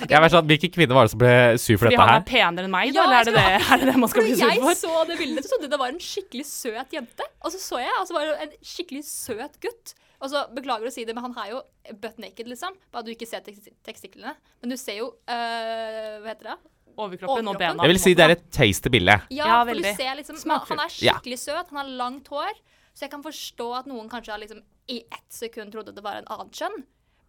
Jeg 0.08 0.20
vet 0.22 0.32
sånn, 0.34 0.48
Hvilken 0.50 0.72
kvinne 0.74 0.96
var 0.96 1.06
det 1.08 1.12
som 1.14 1.20
ble 1.22 1.32
sur 1.58 1.76
for 1.76 1.86
Fordi 1.86 1.96
dette 1.96 2.04
han 2.04 2.10
her? 2.12 2.20
er 2.20 2.26
penere 2.28 2.68
enn 2.68 2.74
meg, 2.74 2.90
da? 2.92 3.00
Ja, 3.00 3.04
eller 3.06 3.18
er 3.18 3.28
det 3.28 3.34
det, 3.34 3.70
er 3.72 3.80
det 3.82 3.88
det 3.92 3.96
man 4.02 4.10
skal 4.12 4.26
bli 4.26 4.34
sur 4.36 4.44
for? 4.48 4.68
jeg 4.72 4.76
så 4.82 5.04
det 5.08 5.16
bildet, 5.22 5.44
så 5.46 5.52
trodde 5.54 5.66
jeg 5.68 5.72
det 5.74 5.80
var 5.82 5.94
en 5.94 6.02
skikkelig 6.08 6.46
søt 6.48 6.92
jente. 6.98 7.28
Og 7.42 7.54
så 7.54 7.62
så 7.62 7.80
jeg, 7.82 7.94
og 8.00 8.06
så 8.10 8.16
var 8.18 8.28
det 8.28 8.36
en 8.46 8.54
skikkelig 8.72 9.04
søt 9.08 9.58
gutt. 9.64 9.94
Og 10.18 10.32
så 10.32 10.44
Beklager 10.54 10.90
å 10.90 10.92
si 10.92 11.04
det, 11.06 11.14
men 11.14 11.28
han 11.28 11.36
er 11.38 11.52
jo 11.54 11.60
butt 12.02 12.18
naked, 12.18 12.48
liksom. 12.50 12.74
Bare 12.92 13.06
du 13.06 13.12
ikke 13.14 13.28
ser 13.30 13.44
tekstiklene. 13.46 14.34
Men 14.62 14.74
du 14.74 14.76
ser 14.80 14.98
jo 14.98 15.12
øh, 15.12 16.14
Hva 16.24 16.32
heter 16.32 16.50
det? 16.52 16.58
Overkroppen 16.98 17.46
og 17.52 17.58
bena. 17.60 17.84
Jeg 17.86 17.92
vil 17.92 18.00
si 18.02 18.14
det 18.18 18.24
er 18.24 18.34
et 18.34 18.46
tasty 18.54 18.90
bilde. 18.90 19.14
Ja, 19.30 19.46
Ja, 19.46 19.58
for 19.64 19.78
du 19.78 19.86
ser 19.86 20.16
liksom. 20.18 20.40
Han 20.72 20.82
er 20.82 20.90
skikkelig 20.90 21.38
søt, 21.38 21.70
han 21.70 21.78
har 21.84 21.92
langt 22.00 22.30
hår. 22.34 22.58
Så 22.90 23.06
jeg 23.06 23.12
kan 23.12 23.22
forstå 23.22 23.66
at 23.78 23.86
noen 23.86 24.08
kanskje 24.10 24.34
har 24.34 24.40
liksom 24.42 24.64
i 24.90 25.02
ett 25.06 25.28
sekund 25.30 25.70
trodde 25.70 25.94
det 25.94 26.02
var 26.02 26.18
en 26.18 26.26
annet 26.34 26.58
kjønn. 26.58 26.80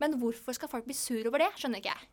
Men 0.02 0.15
hvorfor 0.22 0.56
skal 0.58 0.72
folk 0.72 0.88
bli 0.88 0.95
sur 0.98 1.28
over 1.30 1.43
det? 1.43 1.52
Skjønner 1.60 1.84
ikke 1.84 1.91
jeg. 1.93 2.08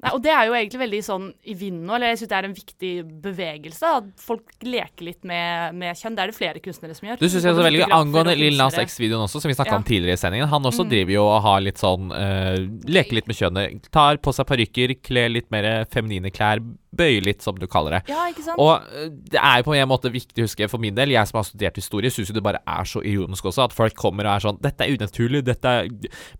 Nei, 0.00 0.10
og 0.16 0.22
det 0.24 0.30
er 0.32 0.46
jo 0.48 0.54
egentlig 0.56 0.80
veldig 0.80 0.98
sånn 1.04 1.26
i 1.44 1.54
vinden 1.60 1.84
nå, 1.86 1.92
eller 1.94 2.08
jeg 2.14 2.20
syns 2.22 2.30
det 2.30 2.36
er 2.38 2.46
en 2.48 2.54
viktig 2.56 2.92
bevegelse. 3.22 3.90
At 4.00 4.06
folk 4.24 4.54
leker 4.64 5.04
litt 5.04 5.20
med, 5.28 5.76
med 5.76 5.98
kjønn. 6.00 6.16
Det 6.16 6.24
er 6.24 6.32
det 6.32 6.36
flere 6.38 6.62
kunstnere 6.64 6.96
som 6.96 7.06
gjør. 7.10 7.20
Du 7.20 7.26
synes 7.28 7.44
jeg 7.44 7.58
så 7.58 7.66
veldig 7.66 7.84
Angående 7.92 8.34
Lill 8.40 8.56
Nas. 8.56 8.78
X-videoen 8.80 9.26
også, 9.26 9.42
som 9.44 9.52
vi 9.52 9.58
snakka 9.58 9.76
Ja. 9.76 9.80
om 9.82 9.84
tidligere 9.84 10.16
i 10.16 10.22
sendingen. 10.22 10.48
Han 10.48 10.62
også 10.64 10.86
Mm. 10.86 10.90
driver 10.94 11.12
jo 11.18 11.24
og 11.28 11.42
har 11.44 11.60
litt 11.60 11.78
sånn 11.78 12.10
uh, 12.10 12.56
Leker 12.90 13.12
litt 13.20 13.28
med 13.28 13.36
kjønnet. 13.36 13.90
Tar 13.92 14.16
på 14.24 14.32
seg 14.34 14.46
parykker, 14.48 14.96
kler 15.04 15.28
litt 15.28 15.50
mer 15.52 15.84
feminine 15.92 16.32
klær. 16.32 16.64
Bøyer 16.90 17.22
litt, 17.22 17.40
som 17.40 17.54
du 17.54 17.68
kaller 17.70 18.00
det. 18.00 18.08
Ja, 18.10 18.24
ikke 18.32 18.42
sant? 18.42 18.58
Og 18.58 18.82
eh, 18.82 19.12
det 19.30 19.38
er 19.38 19.60
jo 19.60 19.68
på 19.68 19.76
en 19.78 19.86
måte 19.88 20.10
viktig 20.10 20.42
å 20.42 20.48
huske 20.48 20.66
for 20.68 20.82
min 20.82 20.92
del, 20.96 21.12
jeg 21.14 21.28
som 21.30 21.38
har 21.38 21.44
studert 21.46 21.76
historie, 21.78 22.10
syns 22.10 22.32
jo 22.32 22.34
det 22.34 22.42
bare 22.42 22.58
er 22.66 22.82
så 22.82 22.98
ironisk 23.06 23.44
også, 23.46 23.62
at 23.68 23.72
folk 23.76 23.94
kommer 23.94 24.26
og 24.26 24.32
er 24.34 24.42
sånn 24.42 24.58
Dette 24.60 24.82
er 24.82 24.96
unaturlig, 24.98 25.44
dette 25.46 25.70
er 25.70 25.86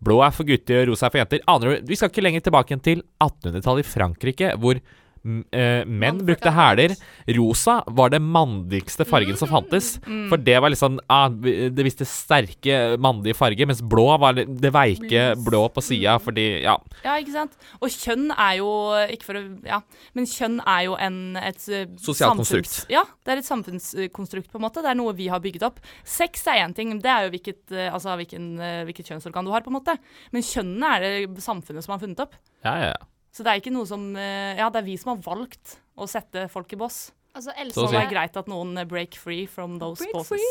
Blå 0.02 0.18
er 0.26 0.34
for 0.34 0.42
gutter, 0.48 0.88
rosa 0.90 1.06
er 1.06 1.10
for 1.14 1.20
jenter. 1.22 1.44
Aner 1.46 1.76
du 1.78 1.86
Vi 1.86 1.94
skal 2.00 2.10
ikke 2.10 2.24
lenger 2.26 2.42
tilbake 2.48 2.74
enn 2.74 2.82
til 2.82 3.04
1800-tallet 3.20 3.84
i 3.86 3.90
Frankrike, 3.90 4.54
hvor 4.60 4.80
eh, 4.80 5.82
menn 5.84 6.22
brukte 6.24 6.48
er 6.48 6.54
hæler. 6.56 6.94
Rosa 7.36 7.74
var 7.92 8.08
det 8.14 8.22
mandigste 8.24 9.04
fargen 9.04 9.36
som 9.36 9.50
fantes. 9.50 9.98
Mm. 10.06 10.22
For 10.30 10.40
det 10.40 10.54
var 10.64 10.72
liksom 10.72 10.96
ah, 11.12 11.28
Det 11.28 11.84
viste 11.84 12.06
sterke 12.08 12.96
mandige 12.96 13.36
farger, 13.36 13.68
mens 13.68 13.82
blå 13.84 14.06
var 14.22 14.38
det 14.40 14.70
veike 14.72 15.26
blå 15.44 15.66
på 15.74 15.84
sida, 15.84 16.16
Mm. 16.16 16.24
fordi 16.24 16.46
Ja. 16.64 16.78
Ja, 17.04 17.18
ikke 17.20 17.32
sant? 17.34 17.52
Og 17.80 17.92
kjønn 17.92 18.30
er 18.32 18.56
jo 18.58 18.70
Ikke 19.12 19.28
for 19.28 19.34
å 19.34 19.42
Ja, 19.66 19.80
men 20.16 20.24
kjønn 20.24 20.60
er 20.66 20.84
jo 20.88 20.96
en, 20.96 21.36
et 21.36 21.68
eh, 21.68 21.84
Sosialt 22.00 22.40
konstrukt. 22.40 22.86
Ja, 22.88 23.04
det 23.24 23.34
er 23.34 23.42
et 23.42 23.50
samfunnskonstrukt, 23.50 24.48
på 24.50 24.56
en 24.58 24.64
måte. 24.64 24.80
Det 24.82 24.90
er 24.90 24.98
noe 24.98 25.12
vi 25.12 25.28
har 25.28 25.40
bygget 25.44 25.62
opp. 25.68 25.80
Sex 26.04 26.46
er 26.48 26.64
én 26.64 26.74
ting, 26.74 26.96
det 26.98 27.10
er 27.12 27.26
jo 27.28 27.34
hvilket, 27.36 27.60
eh, 27.76 27.92
altså, 27.92 28.16
hvilken, 28.16 28.56
hvilket 28.88 29.12
kjønnsorgan 29.12 29.44
du 29.44 29.52
har, 29.52 29.60
på 29.60 29.68
en 29.68 29.76
måte. 29.76 29.98
Men 30.32 30.42
kjønnene 30.42 30.96
er 30.96 31.04
det 31.28 31.44
samfunnet 31.44 31.84
som 31.84 31.92
har 31.92 32.00
funnet 32.00 32.24
opp. 32.24 32.34
Ja, 32.64 32.74
ja, 32.76 32.90
ja. 32.92 33.06
Så 33.30 33.46
det 33.46 33.52
er 33.52 33.62
ikke 33.62 33.72
noe 33.72 33.86
som 33.88 34.10
eh, 34.18 34.58
Ja, 34.58 34.68
det 34.72 34.82
er 34.82 34.86
vi 34.88 34.96
som 35.00 35.14
har 35.14 35.22
valgt 35.24 35.78
å 35.96 36.08
sette 36.10 36.48
folk 36.52 36.72
i 36.74 36.78
boss. 36.80 37.10
Altså, 37.32 37.54
Så 37.70 37.86
Så 37.86 37.90
det 37.92 38.00
er 38.02 38.10
greit 38.10 38.36
at 38.36 38.50
noen 38.50 38.76
eh, 38.78 38.88
break 38.88 39.16
free 39.16 39.46
from 39.46 39.78
those 39.78 40.02
Break 40.02 40.16
bosses. 40.16 40.44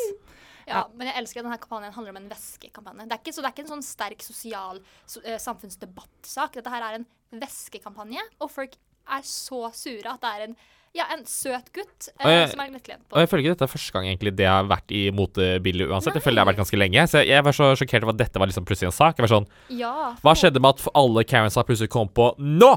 Ja, 0.69 0.83
men 0.93 1.09
jeg 1.09 1.17
elsker 1.17 1.41
at 1.41 1.47
denne 1.47 1.57
kampanjen 1.61 1.95
handler 1.95 2.13
om 2.13 2.19
en 2.21 2.29
væskekampanje. 2.29 3.07
Det 3.09 3.15
er 3.15 3.21
ikke, 3.23 3.33
så 3.33 3.41
det 3.41 3.49
er 3.49 3.55
ikke 3.55 3.63
en 3.65 3.71
sånn 3.71 3.85
sterk 3.85 4.21
sosial 4.21 4.81
so, 5.01 5.21
eh, 5.25 5.39
samfunnsdebattsak. 5.41 6.59
Dette 6.59 6.73
her 6.73 6.85
er 6.85 6.99
en 6.99 7.07
væskekampanje, 7.41 8.21
og 8.39 8.51
folk 8.53 8.77
er 9.09 9.25
så 9.25 9.63
sure 9.73 10.13
at 10.13 10.21
det 10.21 10.29
er 10.29 10.45
en, 10.45 10.55
ja, 10.95 11.05
en 11.13 11.23
søt 11.25 11.67
gutt 11.73 12.09
eh, 12.19 12.29
jeg- 12.29 12.49
som 12.51 12.59
er 12.63 12.71
lettkledd 12.73 12.99
Og 12.99 13.09
på. 13.09 13.15
Og 13.15 13.19
jeg 13.21 13.29
føler 13.29 13.43
ikke 13.43 13.53
dette 13.55 13.67
er 13.67 13.73
første 13.73 13.91
gang 13.93 14.05
egentlig 14.09 14.35
det 14.35 14.47
har 14.47 14.63
vært 14.65 14.91
i 14.91 15.03
motebildet 15.11 15.87
uansett. 15.89 16.13
Jeg 16.17 16.23
føler 16.23 16.39
det 16.39 16.45
har 16.45 16.51
vært 16.53 16.61
ganske 16.63 16.77
lenge. 16.81 17.03
Så 17.07 17.25
jeg 17.25 17.43
var 17.43 17.51
så 17.53 17.71
sjokkert 17.77 18.03
over 18.03 18.13
at 18.15 18.21
dette 18.23 18.39
var 18.39 18.47
liksom 18.47 18.65
plutselig 18.65 18.89
en 18.89 18.97
sak. 18.99 19.17
Jeg 19.17 19.27
var 19.27 19.33
sånn 19.39 19.47
Ja. 19.69 20.15
Hva 20.23 20.33
skjedde 20.35 20.59
med 20.61 20.69
at 20.75 20.87
alle 20.95 21.23
Karensa 21.23 21.63
plutselig 21.63 21.89
kom 21.89 22.07
på 22.09 22.33
Nå 22.39 22.71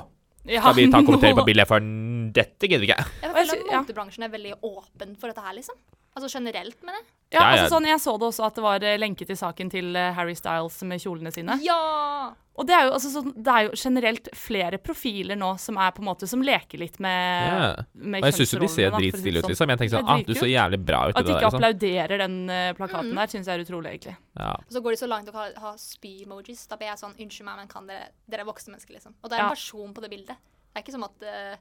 Ja, 0.44 0.60
skal 0.60 0.74
vi 0.74 0.90
ta 0.90 0.98
kommentering 1.02 1.36
på 1.38 1.44
bildet, 1.46 1.68
for 1.68 1.78
dette 1.78 2.66
gidder 2.66 2.80
vi 2.82 2.88
ikke. 2.90 2.98
Jeg 3.22 3.30
jeg 3.30 3.46
føler 3.48 3.78
at 3.78 3.86
motebransjen 3.86 4.24
er 4.24 4.28
veldig 4.28 4.54
åpen 4.62 5.16
for 5.16 5.28
dette 5.30 5.40
her, 5.40 5.54
liksom. 5.54 5.76
Altså 6.16 6.28
generelt, 6.28 6.78
mener 6.84 6.98
jeg. 7.00 7.06
Ja, 7.32 7.40
Ja, 7.40 7.42
ja. 7.56 7.62
altså 7.62 7.78
sånn, 7.78 7.86
Jeg 7.88 8.00
så 8.04 8.12
det 8.20 8.26
også 8.28 8.44
at 8.44 8.54
det 8.54 8.62
var 8.62 8.78
lenket 8.80 9.00
lenke 9.00 9.26
til 9.26 9.36
saken 9.40 9.70
til 9.72 9.96
eh, 9.96 10.12
Harry 10.12 10.34
Styles 10.36 10.82
med 10.84 11.00
kjolene 11.00 11.32
sine. 11.32 11.56
Ja! 11.64 12.34
Og 12.54 12.66
det 12.68 12.74
er, 12.76 12.82
jo, 12.84 12.90
altså, 12.92 13.08
sånn, 13.08 13.30
det 13.32 13.48
er 13.48 13.62
jo 13.64 13.70
generelt 13.80 14.28
flere 14.36 14.76
profiler 14.76 15.38
nå 15.40 15.54
som 15.58 15.78
er 15.80 15.90
på 15.96 16.02
en 16.02 16.08
måte 16.10 16.28
Som 16.28 16.42
leker 16.44 16.76
litt 16.82 16.98
med, 17.00 17.46
Ja. 17.48 17.84
med 17.94 18.20
Og 18.22 18.28
jeg 18.28 18.34
syns 18.42 18.52
jo 18.52 18.58
de 18.60 18.68
ser 18.68 18.90
det 18.90 18.98
dritstille 19.00 19.38
ut, 19.40 19.44
sånn. 19.46 19.48
liksom. 19.54 19.68
Jeg 19.72 19.78
tenker 19.80 19.94
sånn 19.96 20.10
ah, 20.12 20.20
du 20.28 20.34
så 20.36 20.50
jævlig 20.50 20.80
bra 20.84 21.00
ut 21.08 21.16
i 21.16 21.18
At 21.18 21.24
de 21.24 21.32
ikke 21.32 21.40
der, 21.40 21.46
liksom. 21.46 21.56
applauderer 21.62 22.18
den 22.18 22.36
eh, 22.50 22.72
plakaten 22.76 23.08
Mm. 23.08 23.16
der, 23.16 23.26
syns 23.32 23.46
jeg 23.48 23.56
er 23.56 23.64
utrolig, 23.64 23.88
egentlig. 23.96 24.16
Ja. 24.36 24.50
Og 24.52 24.68
så 24.76 24.82
går 24.84 24.90
de 24.92 25.00
så 25.00 25.08
langt 25.08 25.28
å 25.32 25.32
ha, 25.32 25.48
har 25.64 25.76
spy-emojis. 25.80 26.66
Da 26.68 26.76
blir 26.76 26.88
jeg 26.92 26.98
sånn 27.00 27.16
Unnskyld 27.16 27.44
meg, 27.48 27.56
men 27.56 27.68
kan 27.72 27.86
dere 27.88 28.10
Dere 28.28 28.40
er 28.44 28.44
voksne 28.52 28.76
mennesker, 28.76 28.92
liksom. 29.00 29.14
Og 29.24 29.30
det 29.30 29.38
er 29.38 29.40
en 29.40 29.48
Ja. 29.48 29.54
person 29.56 29.94
på 29.94 30.00
det 30.04 30.10
bildet. 30.12 30.36
Det 30.36 30.76
er 30.76 30.82
ikke 30.84 30.92
som 30.92 31.04
at 31.04 31.22
eh, 31.22 31.56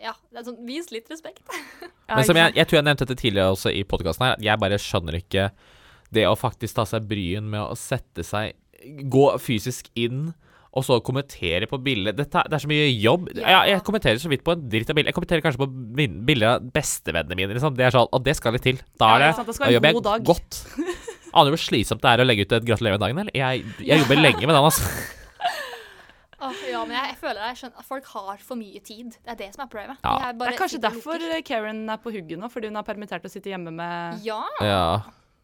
Ja, 0.00 0.14
det 0.32 0.42
er 0.42 0.46
sånn 0.48 0.62
Vis 0.66 0.90
litt 0.94 1.10
respekt. 1.12 1.42
Men 2.12 2.26
som 2.28 2.38
jeg, 2.38 2.54
jeg 2.58 2.68
tror 2.68 2.80
jeg 2.80 2.86
nevnte 2.88 3.06
dette 3.06 3.20
tidligere 3.20 3.54
også 3.54 3.72
i 3.72 3.84
podkasten 3.88 4.26
her, 4.26 4.40
jeg 4.42 4.60
bare 4.62 4.80
skjønner 4.80 5.18
ikke 5.20 5.50
det 6.12 6.26
å 6.28 6.36
faktisk 6.36 6.76
ta 6.76 6.84
seg 6.88 7.06
bryen 7.08 7.46
med 7.52 7.62
å 7.64 7.76
sette 7.78 8.24
seg 8.26 8.58
Gå 8.82 9.28
fysisk 9.38 9.86
inn 9.94 10.32
og 10.72 10.82
så 10.86 10.96
kommentere 11.04 11.68
på 11.68 11.76
bildet. 11.84 12.16
Dette, 12.16 12.42
det 12.48 12.56
er 12.56 12.62
så 12.64 12.70
mye 12.70 12.86
jobb. 12.88 13.28
Ja. 13.36 13.44
Jeg, 13.44 13.74
jeg 13.74 13.84
kommenterer 13.86 14.20
så 14.22 14.30
vidt 14.32 14.42
på 14.42 14.54
en 14.56 14.64
dritt 14.72 14.88
av 14.88 14.96
bildet. 14.96 15.12
Jeg 15.12 15.16
kommenterer 15.18 15.44
kanskje 15.44 15.60
på 15.60 15.68
bilder 16.26 16.48
av 16.54 16.68
bestevennene 16.74 17.36
mine. 17.36 17.54
Liksom. 17.54 17.76
Det 17.76 17.86
er 17.86 17.94
sånn, 17.94 18.08
og 18.08 18.24
det 18.24 18.34
skal 18.38 18.56
litt 18.56 18.64
til. 18.64 18.80
Da 18.98 19.12
er 19.14 19.26
det, 19.26 19.32
sant, 19.36 19.52
det 19.52 19.58
da 19.60 19.72
jobber 19.74 19.92
jeg 19.92 20.04
dag. 20.08 20.24
godt. 20.32 20.62
Aner 21.32 21.52
du 21.52 21.54
hvor 21.54 21.62
slitsomt 21.62 22.02
det 22.02 22.14
er 22.14 22.24
å 22.24 22.26
legge 22.26 22.46
ut 22.48 22.56
et 22.56 22.64
'gratulerer 22.66 22.96
med 22.96 23.04
dagen', 23.04 23.20
eller? 23.22 23.36
Jeg, 23.36 23.66
jeg 23.84 24.02
jobber 24.02 24.18
lenge 24.20 24.42
med 24.48 24.56
den, 24.56 24.64
altså. 24.64 24.88
Åh, 26.42 26.62
ja, 26.72 26.82
men 26.88 26.96
jeg, 26.96 27.12
jeg 27.12 27.18
føler 27.22 27.44
jeg 27.46 27.60
skjønner 27.60 27.82
at 27.84 27.88
folk 27.88 28.12
har 28.16 28.44
for 28.50 28.58
mye 28.58 28.82
tid. 28.82 29.16
Det 29.22 29.34
er 29.36 29.40
det 29.44 29.50
som 29.54 29.64
er 29.64 29.72
problemet. 29.72 30.02
Ja. 30.02 30.32
De 30.32 30.38
Det 30.42 30.52
er 30.52 30.58
kanskje 30.58 30.82
derfor 30.82 31.26
eh, 31.30 31.40
Karen 31.46 31.82
er 31.92 32.02
på 32.02 32.12
hugget 32.14 32.40
nå, 32.40 32.50
fordi 32.52 32.72
hun 32.72 32.78
har 32.80 32.86
permittert 32.86 33.26
og 33.28 33.34
sitter 33.34 33.54
hjemme 33.54 33.74
med 33.74 34.24
Ja. 34.26 34.40
Ja. 34.60 34.86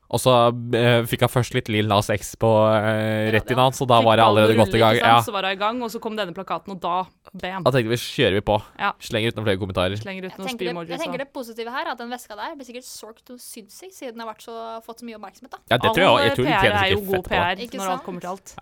Og 0.09 0.21
så 0.23 0.33
eh, 0.73 1.03
fikk 1.05 1.21
jeg 1.27 1.31
først 1.31 1.53
litt 1.53 1.67
Lill 1.69 1.89
Nas 1.91 2.09
X 2.15 2.31
på 2.41 2.49
eh, 2.73 3.29
Ja, 3.29 3.33
det 3.35 3.53
i 3.53 3.57
natt, 3.59 3.77
så 3.77 3.85
da 3.85 3.99
Fikk 4.01 4.09
var 4.09 4.23
jeg 4.23 4.25
allerede 4.25 4.57
å 4.57 4.61
godt 4.63 4.77
i 4.79 4.81
gang. 4.81 4.97
Ja. 5.03 5.19
Så 5.25 5.35
var 5.35 5.45
jeg 5.45 5.59
i 5.59 5.61
gang, 5.61 5.83
og 5.85 5.93
så 5.93 6.01
kom 6.01 6.17
denne 6.17 6.33
plakaten, 6.37 6.73
og 6.73 6.81
da 6.81 7.03
bam! 7.35 7.67
Da 7.67 7.75
tenkte 7.75 7.93
vi 7.93 8.01
kjører 8.01 8.39
vi 8.39 8.45
på. 8.49 8.57
Ja. 8.81 8.95
Slenger 9.05 9.35
ut 9.35 9.41
noen 9.41 9.49
flere 9.51 9.61
kommentarer. 9.61 10.01
Slenger 10.01 10.31
ut 10.31 10.33
Jeg 10.33 10.49
tenker, 10.49 10.73
det, 10.73 10.87
jeg 10.95 11.03
tenker 11.05 11.25
det 11.27 11.29
positive 11.37 11.77
her 11.77 11.85
er 11.85 11.93
at 11.93 12.01
den 12.01 12.15
veska 12.15 12.41
der 12.41 12.57
blir 12.57 12.71
sikkert 12.71 12.89
solgt 12.89 13.35
hos 13.35 13.45
Synsig, 13.45 13.93
siden 13.93 14.17
den 14.17 14.25
har 14.25 14.33
vært 14.33 14.49
så, 14.49 14.57
fått 14.87 15.05
så 15.05 15.11
mye 15.11 15.21
oppmerksomhet. 15.21 15.59
da. 15.59 15.61
Ja, 15.75 15.83
det 15.85 15.93
tror 15.93 16.05
jeg. 16.07 16.31
Jeg 16.31 16.39
tror 16.39 16.49
PR 16.49 16.81
er 16.81 16.93
jo 16.95 17.01
god. 17.13 17.29
PR 17.29 17.65
når 17.77 17.97
alt 17.99 18.07
kommer 18.09 18.25
til 18.25 18.33
alt. 18.33 18.57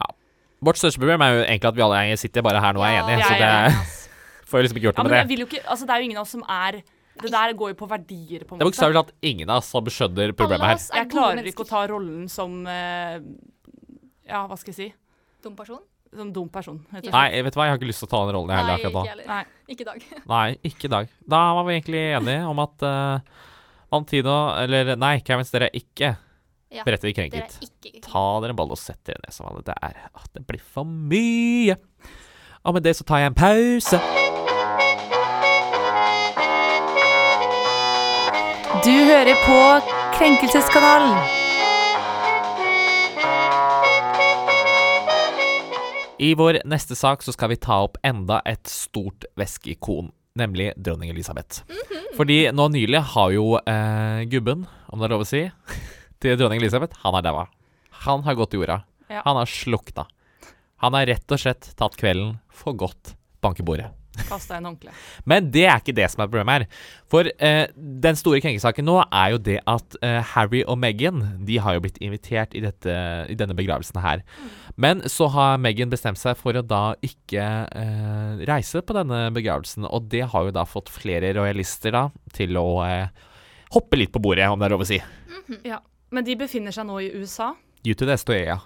Vårt 0.64 0.78
største 0.80 0.98
problem 0.98 1.20
er 1.22 1.34
jo 1.34 1.40
egentlig 1.44 1.68
at 1.68 1.76
vi 1.76 1.82
alle 1.84 1.96
er- 2.12 2.16
sitter 2.16 2.42
bare 2.42 2.60
her 2.60 2.72
nå 2.72 2.80
og 2.80 2.86
er 2.86 3.00
enige, 3.02 3.18
Ja, 3.18 3.26
så 3.26 3.32
det 3.34 3.40
ja, 3.40 3.80
ass. 3.82 4.08
får 4.48 4.58
jeg 4.58 4.64
liksom 4.68 4.76
ikke 4.80 4.86
gjort 4.88 4.96
noe 4.96 5.04
men 5.04 5.12
med 5.12 5.20
det. 5.20 5.28
vil 5.28 5.38
jo 5.44 5.46
ikke, 5.50 5.62
altså 5.68 5.86
Det 5.86 5.90
er 5.94 5.98
jo 6.00 6.04
ingen 6.08 6.16
av 6.16 6.22
oss 6.22 6.30
som 6.36 6.44
er 6.48 6.82
Det 7.20 7.30
der 7.32 7.52
går 7.56 7.68
jo 7.72 7.74
på 7.80 7.88
verdier, 7.88 8.44
på 8.44 8.54
en 8.54 8.58
måte. 8.58 8.60
Det 8.60 8.64
er 8.64 8.70
bokstavelig 8.70 8.96
talt 9.00 9.12
ingen 9.22 9.48
av 9.50 9.58
oss 9.62 9.68
som 9.72 9.84
skjønner 9.84 10.32
problemet 10.36 10.66
her. 10.68 10.76
er 10.76 11.00
Jeg 11.02 11.10
klarer 11.12 11.36
mennesker. 11.36 11.52
ikke 11.52 11.64
å 11.64 11.68
ta 11.70 11.86
rollen 11.88 12.28
som 12.28 12.66
eh, 12.66 13.20
Ja, 14.28 14.46
hva 14.46 14.56
skal 14.58 14.72
jeg 14.74 14.76
si? 14.80 14.88
Dum 15.42 15.54
person? 15.56 15.80
Som 16.16 16.32
dum 16.32 16.48
person. 16.48 16.78
rett. 16.92 17.10
Nei, 17.12 17.42
vet 17.42 17.52
du 17.52 17.58
hva, 17.60 17.66
jeg 17.66 17.72
har 17.74 17.78
ikke 17.80 17.88
lyst 17.90 18.00
til 18.04 18.08
å 18.08 18.12
ta 18.14 18.20
den 18.26 18.34
rollen 18.36 18.48
jeg 18.52 18.58
heller 18.58 18.78
akkurat 18.78 18.94
nå. 18.96 19.26
Nei. 19.28 19.44
Ikke 19.68 19.84
i 19.84 19.88
dag. 19.88 20.04
Nei, 20.34 20.46
ikke 20.64 20.84
i 20.88 20.92
dag. 20.92 21.08
Da 21.28 21.40
var 21.58 21.64
vi 21.68 21.74
egentlig 21.76 22.02
enige 22.16 22.46
om 22.48 22.58
at 22.62 22.84
uh, 22.86 23.18
Antino 23.96 24.36
eller 24.62 24.96
nei, 24.96 25.20
Kevins, 25.26 25.50
dere 25.52 25.68
er 25.68 25.76
ikke 25.78 26.14
Ja. 26.72 26.82
berettiget 26.84 27.16
krenket. 27.16 27.58
Dere 27.60 27.90
ikke 27.92 28.00
Ta 28.02 28.24
dere 28.42 28.50
en 28.50 28.58
ball 28.58 28.72
og 28.74 28.78
sett 28.80 28.98
dere 29.06 29.20
ned 29.22 29.32
som. 29.34 29.46
Det 29.64 29.76
er 29.82 30.00
at 30.10 30.30
det 30.34 30.42
blir 30.48 30.60
for 30.60 30.84
mye. 30.84 31.76
Og 32.66 32.74
med 32.74 32.82
det 32.82 32.96
så 32.98 33.06
tar 33.06 33.22
jeg 33.22 33.30
en 33.30 33.38
pause. 33.38 34.00
Du 38.86 38.92
hører 39.06 39.34
på 39.46 39.58
Krenkelseskanalen. 40.18 41.16
I 46.18 46.30
vår 46.34 46.62
neste 46.64 46.96
sak 46.96 47.22
så 47.22 47.32
skal 47.34 47.50
vi 47.52 47.58
ta 47.60 47.82
opp 47.84 47.98
enda 48.06 48.38
et 48.48 48.64
stort 48.70 49.26
væskeikon, 49.36 50.08
nemlig 50.40 50.70
dronning 50.80 51.10
Elisabeth. 51.12 51.62
Fordi 52.16 52.46
nå 52.56 52.68
nylig 52.72 53.02
har 53.12 53.34
jo 53.34 53.58
eh, 53.60 54.22
gubben, 54.32 54.64
om 54.88 54.98
det 55.02 55.08
er 55.10 55.12
lov 55.12 55.26
å 55.26 55.28
si, 55.28 55.42
til 56.26 56.40
dronning 56.40 56.62
Elisabeth, 56.62 56.98
han 57.04 57.18
er 57.18 57.26
daua. 57.26 57.46
Han 58.06 58.24
har 58.26 58.38
gått 58.38 58.56
i 58.56 58.60
jorda. 58.60 58.80
Ja. 59.08 59.22
Han 59.24 59.38
har 59.38 59.50
slukna. 59.50 60.08
Han 60.82 60.96
har 60.98 61.06
rett 61.08 61.32
og 61.32 61.40
slett 61.40 61.70
tatt 61.78 61.94
kvelden 62.00 62.36
for 62.52 62.76
godt 62.76 63.14
bank 63.44 63.62
i 63.62 63.66
bordet. 63.66 63.92
Kasta 64.26 64.56
inn 64.56 64.64
håndkle. 64.64 64.92
Men 65.28 65.50
det 65.52 65.66
er 65.68 65.80
ikke 65.80 65.94
det 65.96 66.06
som 66.08 66.22
er 66.24 66.30
problemet 66.30 66.54
her. 66.54 66.84
For 67.12 67.28
eh, 67.28 67.68
den 67.76 68.16
store 68.16 68.40
krenkesaken 68.40 68.86
nå 68.88 68.96
er 69.04 69.34
jo 69.34 69.40
det 69.48 69.58
at 69.68 69.96
eh, 70.00 70.20
Harry 70.32 70.62
og 70.64 70.78
Meghan 70.80 71.20
de 71.46 71.58
har 71.62 71.76
jo 71.76 71.82
blitt 71.84 72.00
invitert 72.04 72.56
i, 72.56 72.62
dette, 72.64 72.94
i 73.28 73.36
denne 73.38 73.56
begravelsen 73.58 74.00
her. 74.02 74.24
Men 74.80 75.04
så 75.12 75.28
har 75.34 75.60
Meghan 75.62 75.92
bestemt 75.92 76.20
seg 76.20 76.38
for 76.40 76.56
å 76.56 76.64
da 76.64 76.82
ikke 77.04 77.44
eh, 77.68 78.46
reise 78.48 78.82
på 78.82 78.96
denne 78.96 79.26
begravelsen. 79.36 79.88
Og 79.88 80.08
det 80.12 80.24
har 80.32 80.48
jo 80.48 80.56
da 80.56 80.64
fått 80.68 80.92
flere 80.92 81.34
rojalister 81.36 81.94
da 81.96 82.06
til 82.36 82.56
å 82.60 82.68
eh, 82.86 83.28
hoppe 83.76 84.00
litt 84.00 84.14
på 84.14 84.22
bordet, 84.24 84.48
om 84.48 84.60
det 84.60 84.70
er 84.70 84.76
lov 84.76 84.86
å 84.86 84.88
si. 84.88 85.02
Ja. 85.68 85.82
Men 86.14 86.26
de 86.26 86.36
befinner 86.38 86.74
seg 86.74 86.86
nå 86.88 87.00
i 87.02 87.10
USA. 87.18 87.52
Utid 87.86 88.10
Estoea. 88.12 88.60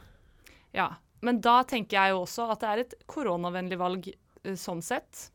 Ja. 0.77 0.91
Men 1.25 1.41
da 1.45 1.61
tenker 1.69 1.99
jeg 1.99 2.15
jo 2.15 2.23
også 2.25 2.49
at 2.53 2.63
det 2.63 2.71
er 2.71 2.83
et 2.85 2.95
koronavennlig 3.11 3.77
valg 3.81 4.09
eh, 4.09 4.57
sånn 4.57 4.81
sett. 4.85 5.29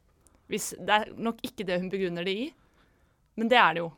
Hvis, 0.50 0.72
det 0.82 0.98
er 0.98 1.12
nok 1.18 1.42
ikke 1.46 1.66
det 1.68 1.78
hun 1.82 1.92
begrunner 1.94 2.26
det 2.26 2.34
i, 2.34 2.48
men 3.38 3.50
det 3.52 3.58
er 3.62 3.78
det 3.78 3.84
jo. 3.84 3.92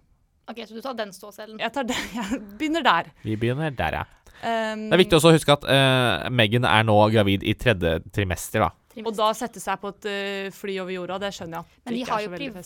OK, 0.47 0.61
så 0.63 0.77
du 0.77 0.83
tar 0.83 0.95
den 0.95 1.11
ståselen. 1.15 1.59
Jeg, 1.59 1.73
tar 1.75 1.87
det, 1.87 1.97
jeg 2.17 2.41
begynner 2.59 2.85
der. 2.87 3.11
Vi 3.23 3.35
begynner 3.39 3.75
der, 3.75 4.01
ja. 4.01 4.05
Um, 4.37 4.87
Det 4.87 4.95
er 4.95 5.01
viktig 5.01 5.17
også 5.17 5.31
å 5.31 5.35
huske 5.35 5.55
at 5.55 5.63
uh, 5.65 6.27
Megan 6.29 6.67
er 6.69 6.83
nå 6.87 6.95
gravid 7.11 7.43
i 7.47 7.55
tredje 7.57 7.97
trimester, 8.13 8.67
da. 8.67 8.71
Og 9.03 9.11
da 9.13 9.29
sette 9.37 9.61
seg 9.61 9.79
på 9.81 9.91
et 9.93 10.07
uh, 10.09 10.51
fly 10.55 10.77
over 10.83 10.93
jorda, 10.93 11.19
det 11.25 11.33
skjønner 11.35 11.59
jeg. 11.59 11.79
Men 11.85 11.97
de 11.97 12.03
har 12.09 12.23
jo 12.23 12.29
jo 12.29 12.35
veldig 12.35 12.65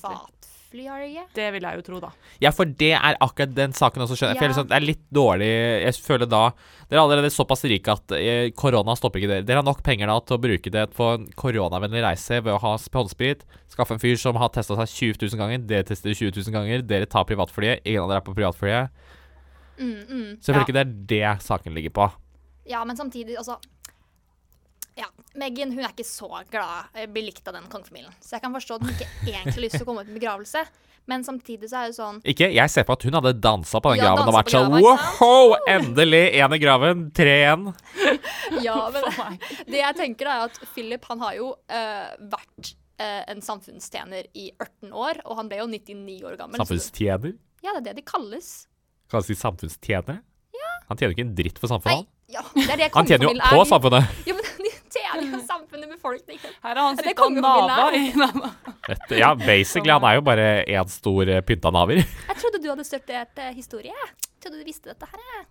privatfly, 0.71 0.87
har 0.87 0.99
de 1.01 1.07
ikke? 1.11 1.25
Det 1.35 1.47
vil 1.53 1.61
jeg 1.67 1.75
jo 1.75 1.81
tro, 1.87 1.99
da. 1.99 2.09
Ja, 2.41 2.51
for 2.55 2.65
det 2.65 2.91
er 2.95 3.17
akkurat 3.19 3.53
den 3.55 3.73
saken 3.75 4.01
også, 4.05 4.15
skjønner 4.15 4.33
jeg. 4.33 4.39
For 4.39 4.45
jeg 4.45 4.49
Ja. 4.49 4.53
liksom, 4.55 4.67
det 4.69 4.77
er 4.77 4.85
litt 4.85 5.03
dårlig 5.11 5.49
Jeg 5.83 5.93
føler 6.05 6.29
da 6.29 6.41
Dere 6.89 6.99
er 6.99 7.03
allerede 7.03 7.31
såpass 7.31 7.63
rike 7.63 7.87
at 7.91 8.11
eh, 8.11 8.49
korona 8.51 8.95
stopper 8.95 9.19
ikke 9.21 9.29
dere. 9.31 9.45
Dere 9.47 9.61
har 9.61 9.63
nok 9.63 9.81
penger 9.83 10.07
da 10.07 10.19
til 10.19 10.37
å 10.37 10.41
bruke 10.41 10.69
det 10.71 10.91
på 10.93 11.13
en 11.13 11.27
koronavennlig 11.39 12.01
reise 12.03 12.41
ved 12.43 12.51
å 12.53 12.59
ha 12.59 12.73
håndsprit. 12.77 13.45
Skaffe 13.71 13.93
en 13.95 13.99
fyr 13.99 14.17
som 14.19 14.35
har 14.35 14.49
testa 14.49 14.75
seg 14.75 15.15
20 15.15 15.29
000 15.31 15.39
ganger. 15.39 15.57
Dere 15.67 15.83
tester 15.87 16.11
20 16.11 16.35
000 16.35 16.51
ganger. 16.51 16.81
Dere 16.83 17.05
tar 17.05 17.23
privatflyet. 17.23 17.79
Ingen 17.85 18.03
av 18.03 18.09
dere 18.09 18.19
er 18.19 18.27
på 18.27 18.35
privatflyet. 18.35 18.89
Mm, 19.79 20.03
mm. 20.09 20.27
Så 20.43 20.51
jeg 20.51 20.55
føler 20.55 20.59
Ja. 20.59 20.65
ikke 20.67 20.77
det 20.77 20.83
er 20.83 20.93
det 21.35 21.43
saken 21.47 21.73
ligger 21.73 21.89
på. 21.95 22.11
Ja, 22.67 22.83
men 22.85 22.95
samtidig, 22.97 23.37
altså 23.37 23.55
Ja, 24.99 25.07
Meghan 25.39 25.71
hun 25.71 25.83
er 25.85 25.93
ikke 25.93 26.07
så 26.07 26.27
glad 26.51 26.95
å 26.95 27.03
bli 27.11 27.23
likt 27.29 27.45
av 27.47 27.55
den 27.55 27.67
kongefamilien. 27.71 28.13
Så 28.19 28.35
jeg 28.35 28.43
kan 28.43 28.55
forstå 28.55 28.77
at 28.77 28.87
hun 28.87 28.95
ikke 28.95 29.09
egentlig 29.31 29.53
har 29.55 29.63
lyst 29.65 29.77
til 29.79 29.85
å 29.85 29.89
komme 29.89 30.03
ut 30.03 30.09
med 30.09 30.19
begravelse. 30.19 30.65
Men 31.09 31.23
samtidig 31.25 31.71
så 31.71 31.79
er 31.79 31.89
det 31.89 31.95
sånn 31.97 32.19
Ikke? 32.29 32.45
Jeg 32.53 32.69
ser 32.69 32.85
på 32.85 32.93
at 32.93 33.03
hun 33.07 33.15
hadde 33.17 33.31
dansa 33.41 33.79
på 33.81 33.89
den 33.89 34.03
Ja, 34.03 34.11
graven 34.11 34.29
og 34.29 34.35
vært 34.35 34.51
sånn. 34.53 34.75
Wow! 34.85 35.55
Endelig! 35.71 36.21
Én 36.37 36.53
i 36.53 36.59
graven, 36.61 37.07
tre 37.17 37.37
igjen. 37.39 37.71
Ja, 38.65 38.77
men 38.91 39.07
det 39.71 39.79
jeg 39.79 39.97
tenker 39.97 40.29
er 40.29 40.45
at 40.49 40.57
Philip 40.75 41.05
han 41.09 41.21
har 41.23 41.37
jo 41.37 41.53
uh, 41.55 42.09
vært 42.33 42.73
uh, 42.99 43.21
en 43.31 43.39
samfunnstjener 43.41 44.27
i 44.37 44.49
18 44.59 44.91
år, 44.91 45.21
og 45.23 45.39
han 45.39 45.49
ble 45.49 45.61
jo 45.63 45.69
99 45.71 46.17
år 46.27 46.35
gammel. 46.37 46.59
Samfunnstjener? 46.59 47.37
Ja, 47.63 47.71
det 47.77 47.79
er 47.79 47.85
det 47.87 48.01
de 48.01 48.05
kalles. 48.11 48.51
Kalles 49.09 49.31
de 49.31 49.39
samfunnstjener? 49.39 50.19
Han 50.91 50.99
tjener 50.99 51.13
jo 51.13 51.15
ikke 51.15 51.23
en 51.23 51.35
dritt 51.37 51.59
for 51.61 51.71
samfunnet. 51.71 52.03
Nei, 52.03 52.35
ja, 52.35 52.41
det 52.51 52.75
det 52.81 52.89
Han 52.91 53.07
tjener 53.07 53.29
jo 53.29 53.35
på 53.39 53.63
samfunnet. 53.69 54.23
Ja, 55.11 55.19
men 55.19 55.31
de 55.31 55.37
jo 55.37 55.45
samfunnet, 55.47 55.89
befolkningen. 55.91 56.53
Her 56.63 56.69
har 56.69 56.79
han 56.79 56.99
er 56.99 57.07
sittet 57.09 57.23
og 57.25 57.39
nava 57.43 57.87
i 57.97 58.11
nava. 58.15 58.51
Ja, 59.11 59.33
basically. 59.35 59.91
Han 59.91 60.05
er 60.07 60.17
jo 60.17 60.23
bare 60.25 60.45
én 60.63 60.91
stor 60.91 61.31
eh, 61.31 61.41
pynta 61.45 61.71
naver. 61.73 61.99
Jeg 62.29 62.37
trodde 62.39 62.61
du 62.63 62.69
hadde 62.71 62.85
studert 62.87 63.41
eh, 63.43 63.51
historie. 63.57 63.95
Jeg 63.95 64.45
trodde 64.45 64.61
du 64.61 64.67
visste 64.67 64.93
dette 64.93 65.09
her. 65.11 65.43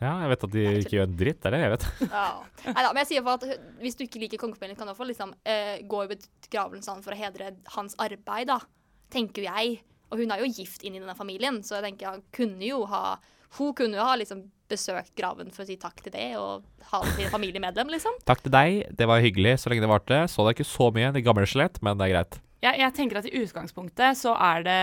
Ja, 0.00 0.14
jeg 0.22 0.30
vet 0.30 0.44
at 0.46 0.52
de 0.54 0.62
ikke 0.80 0.94
gjør 0.96 1.08
en 1.10 1.16
dritt. 1.20 1.38
Det 1.42 1.48
er 1.50 1.54
det 1.54 1.58
jeg 1.60 1.72
vet. 1.74 1.82
Ja. 2.14 2.28
Neida, 2.70 2.86
men 2.88 3.02
jeg 3.02 3.08
sier 3.10 3.24
for 3.26 3.36
at 3.36 3.66
hvis 3.82 3.98
du 3.98 4.06
ikke 4.06 4.22
liker 4.22 4.40
kongefamilien, 4.40 4.78
kan 4.78 4.88
du 4.88 4.94
iallfall 4.94 5.10
liksom, 5.12 5.34
uh, 5.36 5.74
gå 5.92 6.00
i 6.06 6.08
begravelsen 6.14 7.02
for 7.04 7.12
å 7.12 7.18
hedre 7.20 7.50
hans 7.74 7.98
arbeid, 8.00 8.48
da. 8.48 8.56
Tenker 9.12 9.44
jeg. 9.44 9.74
Og 10.08 10.22
hun 10.22 10.32
er 10.32 10.40
jo 10.40 10.48
gift 10.56 10.86
inn 10.88 10.96
i 10.96 11.02
denne 11.02 11.18
familien, 11.18 11.60
så 11.66 11.76
jeg 11.76 11.90
tenker 11.90 12.14
han 12.14 12.24
kunne 12.34 12.64
jo 12.64 12.80
ha 12.90 13.18
Hun 13.58 13.74
kunne 13.76 13.98
jo 13.98 14.06
ha 14.06 14.16
liksom 14.16 14.46
besøkt 14.70 15.12
graven 15.18 15.50
for 15.54 15.64
å 15.64 15.68
si 15.68 15.76
takk 15.80 16.00
til 16.04 16.14
det, 16.14 16.28
og 16.40 16.64
ha 16.92 17.02
det 17.06 17.16
til 17.18 17.32
familiemedlem, 17.32 17.90
liksom. 17.96 18.16
Takk 18.30 18.44
til 18.46 18.54
deg. 18.54 18.86
Det 18.96 19.10
var 19.10 19.24
hyggelig 19.24 19.58
så 19.62 19.72
lenge 19.72 19.84
det 19.84 19.90
varte. 19.90 20.22
Så 20.30 20.46
det 20.46 20.52
er 20.52 20.58
ikke 20.58 20.70
så 20.70 20.88
mye, 20.94 21.12
det 21.16 21.26
gamle 21.26 21.48
skjelett, 21.48 21.82
men 21.84 22.00
det 22.00 22.08
er 22.08 22.14
greit. 22.14 22.40
Jeg, 22.60 22.80
jeg 22.82 22.96
tenker 22.96 23.20
at 23.20 23.28
i 23.28 23.36
utgangspunktet 23.40 24.18
så 24.20 24.34
er 24.36 24.64
det 24.66 24.80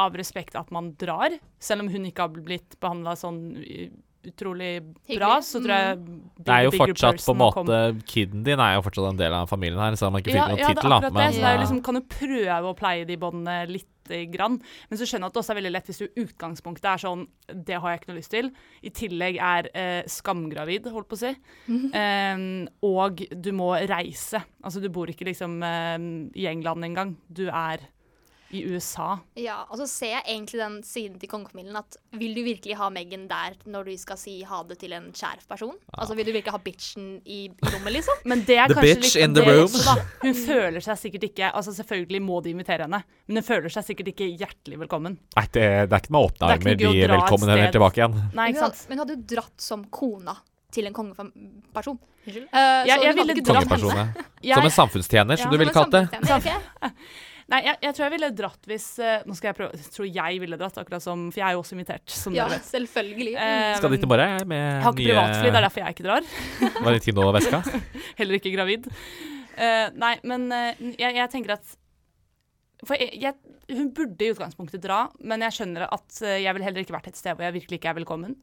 av 0.00 0.16
respekt 0.18 0.56
at 0.58 0.72
man 0.74 0.90
drar, 0.98 1.36
selv 1.62 1.84
om 1.84 1.92
hun 1.92 2.08
ikke 2.08 2.26
har 2.26 2.34
blitt 2.34 2.74
behandla 2.82 3.14
sånn 3.18 3.40
utrolig 4.24 4.80
bra, 5.18 5.38
så 5.44 5.60
tror 5.60 5.74
jeg 5.74 5.96
Det 6.40 6.54
er 6.54 6.66
jo 6.66 6.72
fortsatt 6.74 7.20
på 7.20 7.34
en 7.34 7.40
måte 7.40 7.80
Kiden 8.08 8.44
din 8.46 8.60
er 8.62 8.78
jo 8.78 8.84
fortsatt 8.86 9.10
en 9.10 9.20
del 9.20 9.36
av 9.36 9.50
familien 9.50 9.80
her, 9.80 9.96
selv 10.00 10.10
om 10.10 10.16
man 10.16 10.24
ikke 10.24 10.32
fikk 10.32 10.40
ja, 10.40 10.46
noen 10.50 10.62
ja, 10.62 10.70
tittel. 10.72 10.96
akkurat 10.96 11.18
det. 11.18 11.26
Så 11.34 11.42
det 11.42 11.50
er 11.50 11.58
eh, 11.58 11.62
liksom, 11.62 11.82
kan 11.84 11.98
du 11.98 12.04
prøve 12.16 12.70
å 12.70 12.78
pleie 12.78 13.08
de 13.08 13.18
båndene 13.20 13.58
litt 13.70 13.90
grann. 14.32 14.58
Men 14.90 15.00
så 15.00 15.06
skjønner 15.08 15.26
jeg 15.26 15.32
at 15.32 15.36
det 15.36 15.42
også 15.42 15.54
er 15.54 15.60
veldig 15.60 15.72
lett 15.74 15.90
hvis 15.90 16.02
du 16.02 16.20
utgangspunktet 16.24 16.90
er 16.90 17.02
sånn 17.04 17.24
Det 17.48 17.78
har 17.80 17.92
jeg 17.92 18.00
ikke 18.02 18.12
noe 18.12 18.20
lyst 18.20 18.34
til. 18.34 18.50
I 18.84 18.92
tillegg 18.94 19.40
er 19.40 19.70
eh, 19.72 20.02
skamgravid, 20.10 20.90
holdt 20.92 21.10
på 21.10 21.18
å 21.18 21.22
si. 21.24 21.32
Eh, 21.94 22.44
og 22.88 23.24
du 23.34 23.50
må 23.56 23.72
reise. 23.90 24.44
Altså 24.64 24.82
du 24.82 24.90
bor 24.92 25.10
ikke 25.10 25.28
liksom 25.28 25.58
eh, 25.64 25.98
i 26.40 26.48
England 26.50 26.88
engang. 26.90 27.16
Du 27.28 27.46
er 27.48 27.88
i 28.54 28.62
USA. 28.70 29.18
Ja, 29.40 29.56
og 29.70 29.78
så 29.80 29.86
ser 29.90 30.12
jeg 30.14 30.24
egentlig 30.30 30.60
den 30.60 30.76
siden 30.86 31.18
til 31.20 31.28
kongefamilien 31.32 31.76
at 31.80 31.96
vil 32.14 32.34
du 32.36 32.42
virkelig 32.46 32.76
ha 32.78 32.88
Meghan 32.94 33.26
der 33.30 33.56
når 33.66 33.88
du 33.90 33.96
skal 33.98 34.16
si 34.20 34.36
ha 34.46 34.62
det 34.68 34.78
til 34.80 34.94
en 34.96 35.10
kjær 35.12 35.42
person? 35.50 35.74
Altså 35.96 36.14
vil 36.18 36.26
du 36.28 36.32
virkelig 36.36 36.54
ha 36.54 36.60
bitchen 36.62 37.08
i, 37.26 37.40
i 37.50 37.72
rommet, 37.74 37.92
liksom? 37.98 38.22
Men 38.30 38.44
det 38.46 38.58
er 38.62 38.68
The 38.70 38.78
kanskje 38.78 38.94
bitch 39.02 39.16
in 39.24 39.34
the 39.34 39.44
room. 39.48 39.66
også. 39.66 39.96
Hun 40.22 40.34
føler 40.38 40.80
seg 40.86 40.98
sikkert 41.02 41.28
ikke 41.30 41.50
Altså 41.54 41.74
Selvfølgelig 41.74 42.22
må 42.22 42.40
de 42.44 42.50
invitere 42.54 42.86
henne, 42.86 43.02
men 43.26 43.40
hun 43.40 43.46
føler 43.46 43.68
seg 43.74 43.84
sikkert 43.90 44.12
ikke 44.14 44.30
hjertelig 44.38 44.78
velkommen. 44.86 45.18
Nei, 45.36 45.46
det, 45.52 45.66
det 45.90 45.92
er 45.98 46.02
ikke 46.04 46.14
med 46.14 46.30
åpne 46.30 46.48
er 46.48 46.58
armer 46.58 46.80
de 46.80 46.90
velkommen 47.14 47.50
henne 47.54 47.70
tilbake 47.74 48.00
igjen. 48.02 48.18
Nei, 48.38 48.48
ikke 48.54 48.64
sant? 48.68 48.86
Men 48.90 49.02
hadde 49.04 49.16
du 49.20 49.28
dratt 49.34 49.54
som 49.60 49.84
kona 49.90 50.36
til 50.74 50.88
en 50.90 50.94
kongeperson? 50.96 51.98
Unnskyld. 52.24 52.46
Eh, 52.50 52.86
Jeg- 52.88 53.02
jeg 53.04 53.14
ville 53.14 53.34
ikke 53.36 53.44
dratt 53.52 53.68
henne. 53.70 54.24
Som 54.54 54.64
en 54.64 54.70
samfunnstjener, 54.70 55.36
som 55.38 55.46
Ja, 55.46 55.50
du 55.52 55.58
ville 55.60 55.72
kalt 55.72 55.90
det. 55.92 56.02
Som 56.10 56.18
en 56.20 56.26
samfunnstjener, 56.28 56.60
ok? 56.82 57.00
Nei, 57.52 57.60
jeg, 57.66 57.76
jeg 57.84 57.96
tror 57.96 58.04
jeg 58.06 58.12
ville 58.14 58.30
dratt 58.32 58.66
hvis 58.70 58.86
eh, 59.04 59.24
Nå 59.28 59.34
skal 59.36 59.50
jeg 59.50 59.56
prøve 59.58 59.76
Jeg 59.76 59.90
tror 59.92 60.06
jeg 60.08 60.40
ville 60.40 60.58
dratt, 60.60 60.78
akkurat 60.80 61.04
som 61.04 61.26
For 61.28 61.42
jeg 61.42 61.46
er 61.50 61.56
jo 61.56 61.60
også 61.60 61.76
invitert, 61.76 62.04
som 62.08 62.36
Ja, 62.36 62.46
dere 62.48 62.56
vet. 62.56 62.68
selvfølgelig. 62.70 63.34
Eh, 63.36 63.70
Skal 63.76 63.94
dit 63.96 64.06
i 64.06 64.08
morgen 64.08 64.32
jeg, 64.32 64.48
med 64.54 64.62
Jeg 64.62 64.82
har 64.86 64.96
ikke 64.96 65.08
privatfly, 65.10 65.46
det 65.50 65.60
er 65.60 65.66
derfor 65.66 65.84
jeg 65.84 65.96
ikke 65.96 66.06
drar. 66.08 66.28
Var 66.88 66.98
det 66.98 67.14
og 67.26 67.32
veska? 67.36 67.62
Heller 68.20 68.40
ikke 68.40 68.54
gravid. 68.54 68.88
Uh, 69.54 69.88
nei, 70.02 70.14
men 70.26 70.48
uh, 70.50 70.72
jeg, 70.98 71.14
jeg 71.14 71.30
tenker 71.30 71.54
at 71.54 71.74
For 72.82 72.98
jeg, 72.98 73.12
jeg, 73.22 73.36
hun 73.76 73.92
burde 73.94 74.26
i 74.26 74.32
utgangspunktet 74.32 74.82
dra, 74.82 75.04
men 75.22 75.44
jeg 75.46 75.60
skjønner 75.60 75.86
at 75.86 76.22
uh, 76.24 76.36
jeg 76.40 76.56
ville 76.56 76.66
heller 76.66 76.82
ikke 76.82 76.96
vært 76.96 77.12
et 77.12 77.20
sted 77.20 77.36
hvor 77.36 77.46
jeg 77.46 77.60
virkelig 77.60 77.78
ikke 77.78 77.92
er 77.92 78.00
velkommen. 78.00 78.40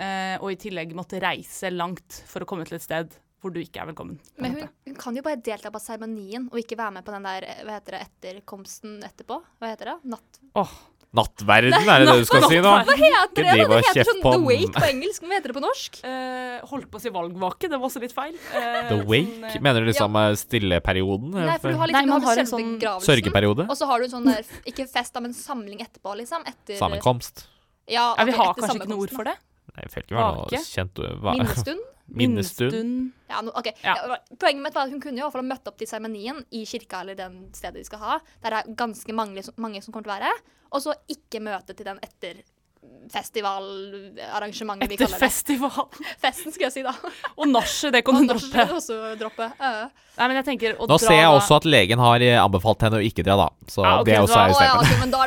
Eh, 0.00 0.36
og 0.40 0.54
i 0.54 0.58
tillegg 0.60 0.94
måtte 0.96 1.20
reise 1.20 1.68
langt 1.72 2.22
for 2.28 2.44
å 2.44 2.48
komme 2.48 2.64
til 2.68 2.78
et 2.78 2.84
sted 2.84 3.12
hvor 3.42 3.52
du 3.54 3.58
ikke 3.62 3.82
er 3.82 3.90
velkommen. 3.90 4.20
Men 4.38 4.54
hun, 4.56 4.70
hun 4.86 4.96
kan 5.00 5.18
jo 5.18 5.24
bare 5.26 5.40
delta 5.42 5.72
på 5.74 5.82
seremonien 5.82 6.46
og 6.52 6.60
ikke 6.62 6.78
være 6.78 6.98
med 6.98 7.06
på 7.06 7.14
den 7.16 7.26
der 7.26 7.48
eh, 7.48 7.62
hva 7.66 7.76
heter 7.80 7.98
det, 7.98 8.06
etterkomsten 8.08 9.00
etterpå. 9.06 9.42
Hva 9.58 9.74
heter 9.74 9.92
det? 9.92 9.98
Natt... 10.14 10.42
Åh, 10.62 10.74
Nattverden, 11.12 11.74
er 11.76 12.00
det 12.00 12.06
det 12.08 12.20
du 12.22 12.24
skal 12.24 12.46
si 12.48 12.58
nå? 12.64 12.70
Hva 12.88 12.94
heter 12.96 13.44
det? 13.44 13.64
Det 13.68 13.80
heter 13.82 14.06
sånn 14.08 14.22
The 14.24 14.38
Wake 14.40 14.70
på 14.78 14.86
engelsk. 14.86 15.26
Hva 15.26 15.34
heter 15.36 15.52
det 15.52 15.56
på 15.58 15.62
norsk? 15.64 15.98
Uh, 16.06 16.54
holdt 16.70 16.88
på 16.88 16.96
å 16.96 17.02
si 17.02 17.12
valgvake, 17.12 17.68
det 17.68 17.76
var 17.82 17.90
også 17.90 18.00
litt 18.00 18.14
feil. 18.16 18.32
Uh, 18.48 18.56
The 18.56 18.94
sånn, 18.94 19.02
wake? 19.10 19.50
eh, 19.50 19.58
Mener 19.66 19.84
du 19.84 19.90
liksom 19.90 20.16
ja. 20.16 20.32
stilleperioden? 20.40 21.36
Nei, 21.36 21.58
for 21.60 21.68
du 21.68 21.82
har 21.82 21.92
Nei, 21.92 22.00
liksom 22.00 22.14
man 22.14 22.24
har 22.24 22.32
har 22.32 22.40
en 22.46 22.50
sånn. 22.54 22.72
Sørgeperiode? 23.04 23.68
Og 23.68 23.76
så 23.76 23.90
har 23.90 24.00
du 24.00 24.08
en 24.08 24.14
sånn 24.14 24.30
der, 24.30 24.56
ikke 24.72 24.88
fest, 24.88 25.20
men 25.20 25.36
samling 25.36 25.84
etterpå, 25.84 26.16
liksom. 26.22 26.48
Etter, 26.48 26.80
Sammenkomst? 26.80 27.44
Ja, 27.90 28.14
ja, 28.16 28.28
vi 28.30 28.38
har 28.38 28.56
kanskje 28.56 28.80
ikke 28.80 28.92
noe 28.94 29.04
ord 29.04 29.12
for 29.12 29.28
det? 29.28 29.36
Nei, 29.72 29.84
jeg 29.84 29.92
føler 29.92 30.06
ikke 30.06 30.16
det 30.16 30.22
var 30.22 30.40
noe 30.40 30.64
kjent 30.72 31.02
Minnestund. 31.28 31.88
Minnestund? 32.16 33.10
Ja, 33.32 33.40
no, 33.42 33.50
ok. 33.56 33.68
Ja. 33.84 33.94
Poenget 34.38 34.62
mitt 34.66 34.74
var 34.76 34.82
at 34.86 34.92
hun 34.92 35.00
kunne 35.00 35.18
jo 35.18 35.22
i 35.22 35.24
hvert 35.26 35.32
fall 35.38 35.44
ha 35.44 35.48
møtt 35.54 35.68
opp 35.70 35.78
til 35.80 35.88
seremonien 35.90 36.38
i 36.52 36.64
kirka 36.68 36.96
eller 37.04 37.14
den 37.18 37.34
stedet 37.56 37.78
de 37.80 37.84
skal 37.88 38.00
ha, 38.04 38.12
der 38.42 38.48
det 38.50 38.58
er 38.62 38.66
ganske 38.76 39.12
mange, 39.16 39.40
mange 39.56 39.82
som 39.84 39.92
kommer 39.94 40.06
til 40.08 40.12
å 40.12 40.18
være, 40.20 40.32
og 40.72 40.78
så 40.84 40.90
ikke 41.12 41.38
møte 41.44 41.72
til 41.76 41.86
den 41.88 41.98
etterfestivalarrangementet 42.04 44.88
vi 44.88 44.94
Etter 44.96 45.06
kaller 45.06 45.18
det. 45.18 45.26
festival. 45.26 45.86
Festen, 46.24 46.50
skal 46.54 46.64
jeg 46.68 46.74
si, 46.76 46.82
da. 46.86 46.92
Og 47.36 47.46
nachet, 47.50 47.90
det 47.94 48.00
kan 48.06 48.14
hun 48.18 48.26
du 48.26 48.30
droppe. 48.34 48.62
også 48.78 48.94
droppe. 49.20 49.46
Uh. 49.60 49.84
Nei, 50.18 50.26
men 50.28 50.36
jeg 50.40 50.46
tenker 50.50 50.70
å 50.76 50.78
Nå 50.88 50.92
dra 50.96 51.00
ser 51.06 51.16
jeg 51.20 51.30
også 51.36 51.52
at 51.60 51.66
legen 51.68 51.98
har 52.02 52.18
eh, 52.24 52.38
anbefalt 52.42 52.80
henne 52.86 52.98
å 53.00 53.04
ikke 53.06 53.22
dra, 53.26 53.34
da. 53.44 53.48
Så 53.70 53.80
ah, 53.84 53.88
okay, 54.02 54.12
det 54.12 54.18
også 54.26 54.36
da- 54.36 54.42
er 54.42 54.46
jo 54.48 54.52
stemmen. 54.58 54.68
Ja, 54.68 54.72
okay, 54.82 54.92
det 54.92 54.98
Du 55.00 55.04
har 55.16 55.26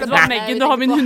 du 0.59 0.65
har 0.69 0.77
min 0.77 0.91
på. 0.93 0.97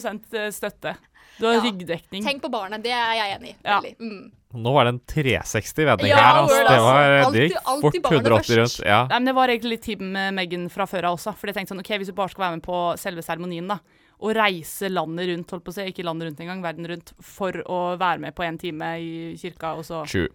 100 0.00 0.52
støtte. 0.56 0.92
Du 1.38 1.46
har 1.46 1.54
Ja. 1.54 1.60
ryggdekning. 1.60 2.22
Tenk 2.24 2.42
på 2.42 2.50
barnet, 2.50 2.82
det 2.82 2.92
er 2.92 3.14
jeg 3.14 3.38
enig 3.38 3.48
i. 3.50 3.56
Ja. 3.64 3.80
Mm. 4.00 4.30
Nå 4.56 4.72
var 4.72 4.84
det 4.84 4.94
en 4.94 5.00
360-vending 5.00 6.08
Ja, 6.08 6.16
her. 6.16 6.38
Altså. 6.42 6.68
Det, 6.68 6.78
var, 6.80 7.32
digg. 7.32 7.52
Alltid- 7.52 7.82
fort 7.82 8.12
180 8.12 8.56
rundt. 8.56 8.78
Ja. 8.86 9.02
Nei, 9.06 9.18
men 9.18 9.24
Det 9.26 9.34
var 9.34 9.48
egentlig 9.48 9.70
litt 9.70 9.82
team 9.82 10.12
med 10.12 10.34
Megan 10.34 10.68
fra 10.70 10.86
før 10.86 11.04
av 11.10 11.18
også. 11.18 11.34
For 11.36 11.46
jeg 11.48 11.56
tenkte 11.56 11.74
sånn, 11.74 11.80
ok, 11.84 11.98
Hvis 11.98 12.06
du 12.06 12.12
bare 12.12 12.28
skal 12.30 12.44
være 12.44 12.56
med 12.56 12.62
på 12.62 12.98
selve 12.98 13.22
seremonien, 13.22 13.68
da, 13.68 13.78
og 14.18 14.34
reise 14.34 14.88
landet 14.88 15.28
rundt, 15.28 15.50
holdt 15.50 15.64
på 15.64 15.72
å 15.72 15.74
si, 15.74 15.82
ikke 15.92 16.04
landet 16.04 16.28
rundt 16.30 16.40
engang, 16.40 16.62
verden 16.62 16.86
rundt, 16.88 17.12
for 17.20 17.52
å 17.52 17.98
være 17.98 18.18
med 18.20 18.34
på 18.34 18.44
en 18.46 18.56
time 18.56 18.82
i 18.96 19.36
kirka, 19.36 19.76
og 19.76 19.84
så 19.84 20.06
True. 20.08 20.28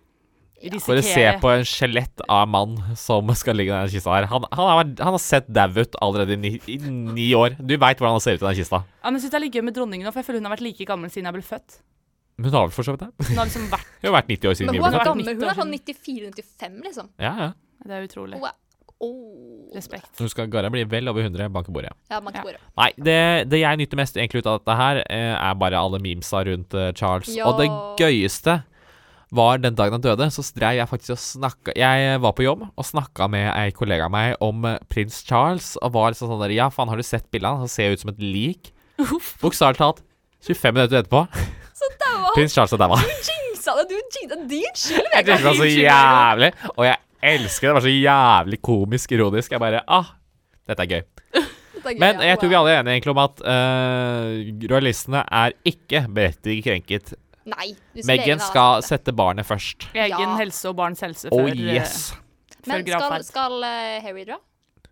Risikere 0.61 0.85
For 0.85 1.01
å 1.01 1.05
se 1.05 1.25
på 1.41 1.51
en 1.51 1.65
skjelett 1.67 2.23
av 2.27 2.43
en 2.45 2.51
mann 2.53 2.75
som 2.99 3.31
skal 3.37 3.57
ligge 3.57 3.73
i 3.73 3.75
denne 3.75 3.91
kista 3.93 4.13
her. 4.15 4.27
Han, 4.31 4.45
han, 4.51 4.71
har, 4.71 4.83
han 5.01 5.15
har 5.17 5.23
sett 5.23 5.49
dau 5.51 5.69
ut 5.77 5.97
allerede 6.01 6.37
i 6.37 6.41
ni, 6.41 6.51
i 6.69 6.77
ni 6.85 7.29
år. 7.37 7.57
Du 7.59 7.73
veit 7.75 7.97
hvordan 8.01 8.17
han 8.19 8.23
ser 8.23 8.37
ut 8.37 8.43
i 8.43 8.47
den 8.49 8.59
kista. 8.61 8.83
Ja, 9.01 9.09
men 9.09 9.19
jeg 9.19 9.25
synes 9.25 9.33
det 9.35 9.39
er 9.41 9.45
litt 9.47 9.57
gøy 9.57 9.65
med 9.67 9.77
dronningen 9.77 10.07
nå, 10.09 10.13
for 10.13 10.21
jeg 10.21 10.29
føler 10.29 10.43
hun 10.43 10.49
har 10.51 10.55
vært 10.57 10.67
like 10.67 10.89
gammel 10.89 11.13
siden 11.13 11.31
jeg 11.31 11.39
ble 11.39 11.45
født. 11.49 11.79
Men 12.37 12.49
hun 12.49 12.57
har 12.57 12.67
vel 12.69 12.75
for 12.75 12.87
så 12.87 12.95
vidt 12.95 13.05
det. 13.05 13.29
Hun 13.29 13.37
har 13.41 13.49
liksom 13.49 13.69
vært 13.73 13.93
Hun 14.01 14.09
har 14.09 14.17
vært 14.19 14.33
90 14.33 14.51
år 14.51 14.59
siden 14.59 14.71
vi 14.71 14.81
hun 14.81 14.87
ble 14.87 14.97
født. 14.97 15.09
gammel. 15.11 15.31
Hun 15.31 15.45
er 15.45 15.53
90 15.53 15.61
sånn 15.61 15.77
94-95, 15.77 16.81
liksom. 16.87 17.13
Ja, 17.21 17.33
ja. 17.47 17.51
Det 17.81 17.97
er 17.97 18.05
utrolig. 18.05 18.41
Wow. 18.41 18.57
Oh. 19.01 19.69
Respekt. 19.73 20.11
Hun 20.19 20.29
skal 20.29 20.49
Gara 20.51 20.69
bli 20.69 20.83
vel 20.85 21.09
over 21.09 21.23
100 21.25 21.49
bank 21.49 21.69
i 21.71 21.73
bordet. 21.73 21.93
Ja, 22.11 22.19
man 22.21 22.35
Ja. 22.37 22.43
Nei, 22.77 22.91
det, 22.97 23.49
det 23.49 23.61
jeg 23.63 23.79
nyter 23.79 23.97
mest 23.97 24.17
egentlig 24.19 24.43
ut 24.43 24.49
av 24.51 24.59
dette 24.59 24.75
her, 24.77 24.99
eh, 25.09 25.33
er 25.33 25.55
bare 25.57 25.79
alle 25.79 25.97
memesa 26.03 26.43
rundt 26.45 26.75
eh, 26.77 26.91
Charles. 26.93 27.31
Ja. 27.33 27.47
Og 27.49 27.57
det 27.57 27.69
gøyeste 27.97 28.59
var 29.31 29.57
den 29.63 29.75
dagen 29.79 29.93
han 29.95 30.03
døde, 30.03 30.27
så 30.35 30.43
drev 30.57 30.75
jeg 30.75 30.89
faktisk 30.91 31.13
og 31.15 31.19
snakka 31.23 31.71
Jeg 31.79 32.19
var 32.19 32.33
på 32.35 32.43
jobb 32.43 32.65
og 32.75 32.83
snakka 32.85 33.29
med 33.31 33.47
ei 33.55 33.71
kollega 33.71 34.09
av 34.09 34.11
meg 34.11 34.35
om 34.43 34.65
eh, 34.67 34.77
prins 34.91 35.21
Charles, 35.27 35.73
og 35.81 35.93
var 35.95 36.11
liksom 36.11 36.27
sånn 36.33 36.41
der 36.43 36.51
Ja, 36.57 36.67
faen, 36.73 36.89
har 36.91 36.99
du 36.99 37.03
sett 37.07 37.29
bildet 37.31 37.47
av 37.47 37.61
han? 37.63 37.71
Ser 37.71 37.93
ut 37.95 38.03
som 38.03 38.11
et 38.11 38.19
lik. 38.19 38.73
Bokstavelig 39.41 39.79
talt. 39.79 40.01
25 40.43 40.73
minutter 40.75 40.99
etterpå, 41.03 41.23
Så 41.77 41.87
daua 42.01 42.33
prins 42.35 42.53
Charles 42.55 42.73
er 42.75 42.81
daua. 42.81 42.97
jinxa 42.99 43.75
det! 43.77 43.87
Du 43.89 43.95
jinxa 44.17 44.37
din 44.49 44.75
skyld! 44.75 45.07
Jeg 45.15 45.27
jinxa 45.31 45.53
så 45.57 45.67
jævlig, 45.69 46.51
og 46.75 46.85
jeg 46.89 46.97
elsker 47.31 47.67
det. 47.67 47.71
Det 47.71 47.77
var 47.77 47.85
så 47.87 47.93
jævlig 47.95 48.61
komisk 48.65 49.11
ironisk. 49.15 49.51
Jeg 49.55 49.61
bare 49.63 49.83
Ah. 49.87 50.11
Dette 50.67 50.83
er 50.85 50.91
gøy, 50.91 51.01
Men 51.97 52.19
jeg 52.21 52.37
tror 52.39 52.49
vi 52.51 52.55
alle 52.59 52.71
er 52.75 52.79
enige 52.83 52.93
egentlig 52.99 53.13
om 53.15 53.21
at 53.23 53.39
uh, 53.41 54.67
royalistene 54.69 55.23
er 55.25 55.55
ikke 55.65 56.03
berettiget 56.13 56.63
krenket. 56.67 57.13
Nei. 57.49 57.71
Meghan 58.05 58.39
skal 58.43 58.81
det. 58.81 58.87
sette 58.91 59.13
barnet 59.17 59.47
først. 59.47 59.87
Egen 59.95 60.19
Ja. 60.19 60.35
helse 60.37 60.69
og 60.69 60.75
barns 60.77 61.01
helse 61.01 61.29
Oh 61.31 61.41
før, 61.41 61.49
oh, 61.51 61.57
yes. 61.57 62.11
før 62.61 62.67
Men 62.67 62.85
skal, 62.85 63.23
skal 63.25 63.57
uh, 63.65 64.01
Harry 64.05 64.25
dra? 64.25 64.37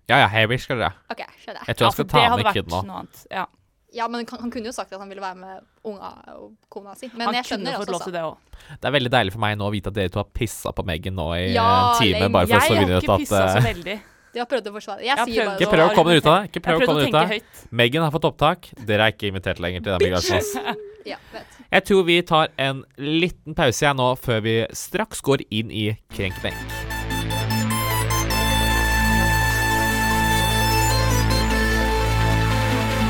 Ja 0.09 0.23
ja, 0.23 0.27
Harry 0.27 0.57
skal 0.57 0.79
dra. 0.81 0.91
Okay, 1.13 1.27
skjønner 1.43 1.61
jeg. 1.61 1.67
Jeg 1.67 1.77
tror 1.77 1.85
han 1.85 1.93
for 1.93 2.09
skal 2.09 2.09
ta 2.09 2.35
med 2.37 2.53
kiden 2.53 2.87
nå. 2.89 3.01
Ja. 3.29 3.45
Ja, 3.93 4.05
men 4.07 4.21
han, 4.29 4.39
han 4.41 4.51
kunne 4.53 4.69
jo 4.69 4.73
sagt 4.73 4.91
at 4.93 4.99
han 5.01 5.09
ville 5.09 5.21
være 5.21 5.35
med 5.37 5.61
unga 5.89 6.09
og 6.37 6.51
kona 6.69 6.93
si. 6.97 7.09
Men 7.13 7.29
Han 7.29 7.37
jeg 7.39 7.45
skjønner 7.47 7.77
fått 7.81 7.93
også 7.97 8.11
det 8.13 8.21
òg. 8.21 8.37
Det 8.69 8.85
er 8.85 8.93
veldig 8.93 9.11
deilig 9.15 9.33
for 9.33 9.41
meg 9.41 9.55
nå 9.57 9.65
å 9.65 9.73
vite 9.73 9.89
at 9.89 9.97
dere 9.97 10.11
to 10.13 10.21
har 10.21 10.27
pissa 10.35 10.73
på 10.77 10.85
Meghan 10.85 11.15
nå 11.17 11.25
i 11.37 11.45
Ja, 11.55 11.65
en 11.95 12.01
time, 12.01 12.19
lenge. 12.19 12.33
bare 12.35 12.49
for 12.49 12.53
Jeg 12.53 12.59
å 12.59 12.67
så 12.67 12.75
har 12.75 13.01
ikke 13.01 13.17
pissa 13.23 13.39
så 13.39 13.57
eh, 13.61 13.67
veldig. 13.69 13.95
De 14.33 14.41
har 14.43 14.45
prøvd 14.51 14.69
å 14.69 14.73
forsvare. 14.75 15.01
Jeg, 15.01 15.09
Jeg 15.09 15.25
sier 15.25 15.41
prøvd 15.41 15.49
bare 15.49 15.57
Ikke 15.63 15.71
prøv 15.73 15.85
å 15.87 15.95
komme 15.97 16.13
dere 16.13 16.21
ut 16.21 16.29
av 16.29 16.35
det. 16.37 16.49
Ikke 16.51 16.61
prøv 16.67 16.83
å 16.83 16.85
komme 16.85 16.99
dere 17.01 17.09
ut 17.09 17.17
av 17.21 17.33
det. 17.33 17.65
Meghan 17.81 18.05
har 18.05 18.13
fått 18.13 18.27
opptak. 18.29 18.69
Dere 18.91 19.07
er 19.07 19.15
ikke 19.15 19.31
invitert 19.31 19.63
lenger 19.65 19.81
til 19.87 19.95
den 19.95 20.05
begravelsen. 20.05 20.85
Ja, 21.09 21.17
vet. 21.33 21.58
Jeg 21.69 21.83
tror 21.85 22.03
vi 22.03 22.21
tar 22.25 22.47
en 22.57 22.79
liten 22.97 23.53
pause 23.53 23.83
igjen 23.83 23.99
nå, 24.01 24.07
før 24.17 24.39
vi 24.41 24.55
straks 24.73 25.21
går 25.21 25.43
inn 25.53 25.69
i 25.69 25.91
Krenkbenk. 26.15 26.57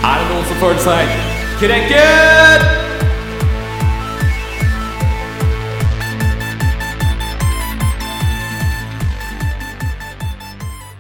Er 0.03 0.20
det 0.20 0.28
noen 0.28 0.45
som 0.51 0.62
føler 0.66 0.84
seg 0.84 1.18
krenket? 1.64 2.89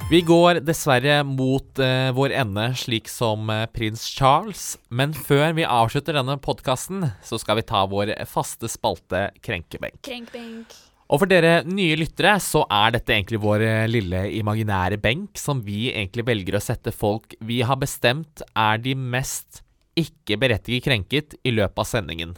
Vi 0.09 0.23
går 0.25 0.57
dessverre 0.65 1.19
mot 1.21 1.79
eh, 1.85 2.07
vår 2.17 2.33
ende, 2.33 2.63
slik 2.81 3.05
som 3.13 3.45
eh, 3.53 3.67
prins 3.69 4.07
Charles. 4.09 4.71
Men 4.89 5.11
før 5.13 5.53
vi 5.53 5.67
avslutter 5.69 6.17
denne 6.17 6.33
podkasten, 6.41 7.03
så 7.21 7.37
skal 7.37 7.59
vi 7.59 7.65
ta 7.69 7.83
vår 7.85 8.15
faste 8.25 8.65
spalte 8.73 9.27
Krenkebenk. 9.45 9.99
Krenkbenk. 10.07 10.73
Og 11.13 11.21
for 11.21 11.29
dere 11.29 11.61
nye 11.69 11.99
lyttere 12.01 12.33
så 12.41 12.63
er 12.73 12.97
dette 12.97 13.13
egentlig 13.13 13.37
vår 13.45 13.67
eh, 13.67 13.85
lille 13.85 14.23
imaginære 14.39 14.97
benk 14.97 15.37
som 15.37 15.61
vi 15.61 15.91
egentlig 15.91 16.25
velger 16.25 16.57
å 16.57 16.65
sette 16.71 16.89
folk 16.89 17.37
vi 17.45 17.61
har 17.61 17.77
bestemt 17.77 18.41
er 18.57 18.81
de 18.81 18.97
mest 18.97 19.61
ikke 19.93 20.41
berettiget 20.41 20.89
krenket 20.89 21.37
i 21.45 21.53
løpet 21.53 21.85
av 21.85 21.91
sendingen. 21.91 22.33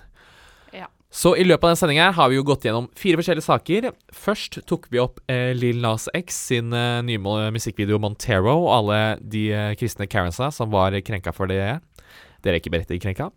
Så 1.11 1.33
i 1.35 1.43
løpet 1.43 1.65
av 1.65 1.71
denne 1.73 1.79
sendinga 1.81 2.05
har 2.15 2.29
vi 2.31 2.37
jo 2.37 2.43
gått 2.47 2.63
gjennom 2.63 2.85
fire 2.95 3.19
forskjellige 3.19 3.43
saker. 3.43 3.89
Først 4.15 4.61
tok 4.69 4.85
vi 4.93 5.01
opp 5.03 5.19
eh, 5.27 5.51
Lill 5.57 5.81
Nas 5.83 6.05
X 6.15 6.37
sin 6.53 6.71
eh, 6.71 7.01
nye 7.03 7.19
musikkvideo 7.51 7.99
Montero 7.99 8.53
og 8.61 8.69
alle 8.77 8.99
de 9.19 9.49
eh, 9.51 9.73
kristne 9.79 10.07
Karensa 10.07 10.47
som 10.55 10.71
var 10.71 10.95
krenka 11.03 11.33
for 11.35 11.51
det. 11.51 11.59
Dere 12.41 12.55
er 12.55 12.61
ikke 12.61 12.71
berettiget 12.77 13.03
krenka. 13.03 13.27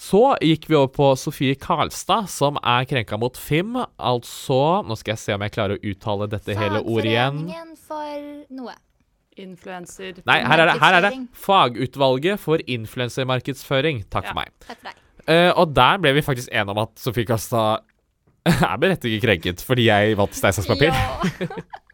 Så 0.00 0.22
gikk 0.40 0.68
vi 0.70 0.78
over 0.78 0.92
på 0.94 1.08
Sofie 1.18 1.58
Karlstad, 1.60 2.30
som 2.30 2.56
er 2.62 2.86
krenka 2.88 3.18
mot 3.20 3.36
FIM. 3.36 3.74
Altså 3.98 4.60
Nå 4.86 4.96
skal 4.96 5.16
jeg 5.16 5.24
se 5.24 5.34
om 5.34 5.42
jeg 5.44 5.56
klarer 5.58 5.76
å 5.76 5.90
uttale 5.90 6.30
dette 6.30 6.56
hele 6.56 6.78
ordet 6.86 7.10
igjen. 7.10 7.42
Fagforeningen 7.50 7.74
for 7.90 8.62
noe. 8.62 8.78
Influenser. 9.40 10.22
Nei, 10.28 10.40
her 10.46 10.62
er 10.62 10.68
det, 10.70 10.78
her 10.82 10.96
er 11.00 11.04
det 11.08 11.12
Fagutvalget 11.42 12.40
for 12.42 12.62
influensermarkedsføring. 12.70 14.04
Takk 14.12 14.30
Ja. 14.30 14.32
for 14.32 14.40
meg. 14.44 14.54
Takk 14.66 14.78
for 14.78 14.88
deg. 14.92 15.06
Eh, 15.28 15.50
og 15.50 15.74
der 15.76 16.00
ble 16.00 16.14
vi 16.16 16.24
faktisk 16.24 16.50
enige 16.52 16.74
om 16.74 16.82
at 16.84 16.94
Sofie 17.00 17.28
Kasta 17.28 17.64
er 18.70 18.80
berettiget 18.80 19.22
krenket 19.24 19.64
fordi 19.64 19.88
jeg 19.90 20.16
vant 20.20 20.36
steinsakspapir. 20.36 20.96
saks. 20.96 21.40
Ja. 21.40 21.62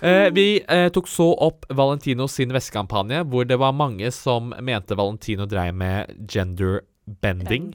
Eh, 0.00 0.30
vi 0.32 0.62
uh, 0.64 0.86
tok 0.94 1.08
så 1.10 1.26
opp 1.44 1.66
Valentino 1.76 2.24
sin 2.30 2.54
vestkampanje, 2.54 3.18
hvor 3.28 3.44
det 3.44 3.58
var 3.60 3.74
mange 3.76 4.08
som 4.14 4.46
mente 4.64 4.96
Valentino 4.96 5.44
dreiv 5.44 5.74
med 5.76 6.14
gender 6.30 6.78
bending. 7.20 7.66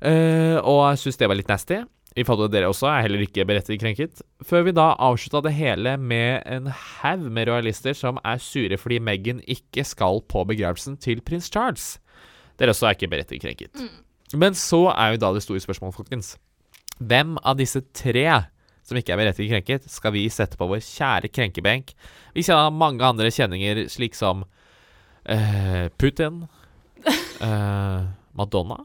Og 0.00 0.78
jeg 0.86 1.02
syns 1.02 1.20
det 1.20 1.28
var 1.28 1.36
litt 1.36 1.50
nasty. 1.52 1.82
Vi 2.14 2.24
fant 2.24 2.38
ut 2.38 2.46
at 2.46 2.54
dere 2.54 2.70
også 2.70 2.86
er 2.88 3.02
heller 3.04 3.24
ikke 3.26 3.44
berettiget 3.44 3.82
krenket. 3.82 4.22
Før 4.46 4.68
vi 4.68 4.74
da 4.76 4.92
avslutta 5.02 5.42
det 5.44 5.56
hele 5.56 5.96
med 5.98 6.46
en 6.46 6.70
haug 6.70 7.26
med 7.26 7.50
royalister 7.50 7.96
som 7.98 8.20
er 8.24 8.38
sure 8.40 8.78
fordi 8.78 9.02
Meghan 9.02 9.42
ikke 9.50 9.84
skal 9.84 10.22
på 10.30 10.46
begravelsen 10.48 10.96
til 10.96 11.20
prins 11.26 11.50
Charles. 11.50 11.96
Dere 12.60 12.74
også 12.74 12.88
er 12.88 12.96
ikke 12.96 13.10
berettiget 13.12 13.44
krenket. 13.44 13.84
Men 14.34 14.56
så 14.58 14.86
er 14.94 15.14
jo 15.14 15.22
da 15.22 15.32
det 15.34 15.44
store 15.44 15.62
spørsmålet, 15.62 15.96
folkens. 15.96 16.34
Hvem 16.98 17.36
av 17.42 17.58
disse 17.58 17.82
tre 17.94 18.26
som 18.84 18.98
ikke 19.00 19.14
er 19.14 19.20
berettiget 19.20 19.54
krenket, 19.54 19.90
skal 19.90 20.12
vi 20.14 20.26
sette 20.32 20.58
på 20.60 20.68
vår 20.68 20.82
kjære 20.84 21.30
krenkebenk? 21.32 21.94
Vi 22.36 22.44
kjenner 22.44 22.74
mange 22.74 23.04
andre 23.06 23.30
kjenninger, 23.32 23.86
slik 23.92 24.16
som 24.18 24.44
uh, 24.44 25.86
Putin, 25.98 26.44
uh, 27.40 28.02
Madonna 28.38 28.82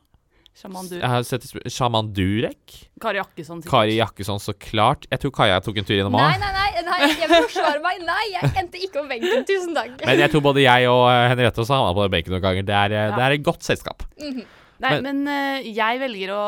Shaman 0.59 0.87
du. 0.89 0.95
jeg 0.99 1.07
har 1.07 1.23
sett 1.23 1.45
Shaman 1.71 2.09
Durek. 2.13 2.73
Kari 2.99 3.17
Jakkesson. 3.21 3.61
sikkert. 3.61 3.71
Kari 3.71 3.95
Jakkesson, 3.95 4.39
så 4.43 4.53
klart. 4.59 5.05
Jeg 5.09 5.19
tror 5.23 5.31
Kaja 5.37 5.59
tok 5.63 5.77
en 5.79 5.85
tur 5.87 5.95
innom 5.95 6.11
Nei, 6.17 6.25
òg. 6.33 6.39
nei, 6.41 6.51
nei, 6.51 6.83
nei, 6.89 6.97
jeg 7.15 7.29
forsvarer 7.31 7.81
meg. 7.85 8.01
Nei, 8.03 8.25
jeg 8.33 8.51
endte 8.63 8.81
ikke 8.83 8.99
om 9.03 9.07
benken. 9.07 9.45
Tusen 9.47 9.73
takk. 9.77 9.93
Men 10.05 10.19
jeg 10.19 10.33
tror 10.33 10.43
både 10.49 10.65
jeg 10.65 10.89
og 10.91 11.05
eh, 11.13 11.27
Henriette 11.31 11.63
også 11.63 11.77
havna 11.77 11.93
på 11.95 12.03
den 12.07 12.11
benken 12.17 12.35
noen 12.35 12.43
ganger. 12.43 12.67
Det 12.67 12.75
er, 12.75 12.91
eh, 12.97 13.07
Ja. 13.07 13.15
det 13.15 13.23
er 13.29 13.37
et 13.37 13.43
godt 13.47 13.63
selskap. 13.63 14.03
Mhm. 14.19 14.43
Nei, 14.79 14.89
Men- 15.01 15.03
men, 15.03 15.27
uh, 15.27 15.59
jeg 15.63 15.99
velger 15.99 16.29
å 16.35 16.43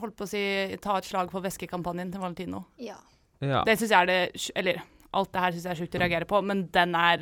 holdt 0.00 0.16
på 0.16 0.24
å 0.24 0.28
si 0.28 0.76
ta 0.80 0.96
et 0.98 1.04
slag 1.08 1.30
på 1.32 1.40
væskekampanjen 1.44 2.10
til 2.12 2.20
Valentino. 2.20 2.64
Ja. 2.80 2.96
Ja. 3.42 3.62
Det 3.66 3.78
syns 3.80 3.90
jeg 3.90 4.00
er 4.02 4.06
det 4.06 4.50
Eller 4.56 4.82
alt 5.12 5.32
det 5.32 5.40
her 5.42 5.52
syns 5.52 5.64
jeg 5.66 5.72
er 5.72 5.80
sjukt 5.84 5.96
å 5.98 6.02
reagere 6.04 6.26
på, 6.30 6.42
men 6.44 6.66
den 6.72 6.94
er 6.94 7.18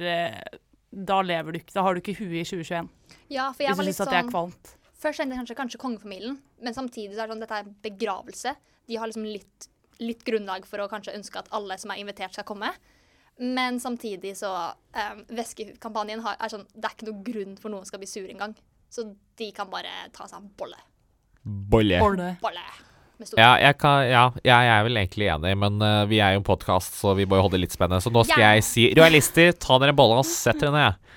Da 0.93 1.23
lever 1.23 1.53
du 1.55 1.59
ikke 1.61 1.73
Da 1.73 1.83
har 1.87 1.95
du 1.95 2.01
ikke 2.03 2.17
huet 2.19 2.43
i 2.43 2.45
2021. 2.45 2.89
ja, 3.31 3.53
for 3.53 3.63
jeg 3.63 3.71
Hvis 3.71 3.77
var 3.79 3.85
du 3.85 3.89
litt 3.89 3.97
syns 3.97 4.07
at 4.07 4.11
det 4.11 4.19
er 4.21 4.31
sånn. 4.31 4.53
Først 5.01 5.23
tenkte 5.23 5.35
jeg 5.35 5.41
kanskje, 5.41 5.59
kanskje 5.59 5.81
kongefamilien, 5.81 6.39
men 6.61 6.77
samtidig 6.77 7.15
så 7.15 7.23
er 7.23 7.29
det 7.29 7.35
sånn 7.35 7.45
dette 7.45 7.61
er 7.63 7.69
begravelse. 7.87 8.55
De 8.91 8.99
har 9.01 9.09
liksom 9.09 9.25
litt, 9.25 9.69
litt 10.03 10.25
grunnlag 10.27 10.67
for 10.69 10.83
å 10.83 10.89
kanskje 10.93 11.15
ønske 11.17 11.41
at 11.41 11.49
alle 11.57 11.79
som 11.81 11.93
er 11.95 12.03
invitert, 12.03 12.37
skal 12.37 12.49
komme. 12.49 12.73
Men 13.41 13.81
samtidig 13.81 14.35
så 14.37 14.51
um, 14.53 15.23
Væskekampanjen 15.33 16.21
har, 16.21 16.35
er 16.45 16.51
sånn 16.53 16.67
Det 16.75 16.85
er 16.85 16.93
ikke 16.93 17.07
noe 17.07 17.23
grunn 17.25 17.55
for 17.57 17.73
noen 17.73 17.89
skal 17.89 18.03
bli 18.03 18.11
sur 18.11 18.29
engang. 18.29 18.53
Så 18.93 19.07
de 19.41 19.49
kan 19.57 19.71
bare 19.73 20.11
ta 20.13 20.27
seg 20.29 20.43
en 20.43 20.51
bolle. 20.61 20.77
Bolle. 21.41 22.03
Bolle. 22.03 22.35
Bolle. 22.43 22.67
Ja, 23.37 23.55
jeg, 23.61 23.77
kan, 23.81 24.05
ja, 24.09 24.27
jeg 24.45 24.69
er 24.73 24.85
vel 24.87 24.97
egentlig 24.97 25.27
enig, 25.29 25.53
men 25.61 25.81
uh, 25.85 26.07
vi 26.09 26.23
er 26.25 26.35
jo 26.35 26.41
en 26.41 26.47
podkast, 26.47 26.95
så 27.01 27.13
vi 27.17 27.27
må 27.29 27.37
jo 27.37 27.45
holde 27.45 27.59
det 27.59 27.67
litt 27.67 27.77
spennende. 27.77 28.01
Så 28.05 28.13
nå 28.13 28.25
skal 28.29 28.41
yeah. 28.41 28.55
jeg 28.57 28.65
si 28.65 28.87
Royalister, 28.97 29.53
ta 29.61 29.77
dere 29.81 29.93
en 29.93 29.99
bolle 29.99 30.21
og 30.23 30.29
sett 30.29 30.61
dere 30.61 30.73
ned. 30.73 31.11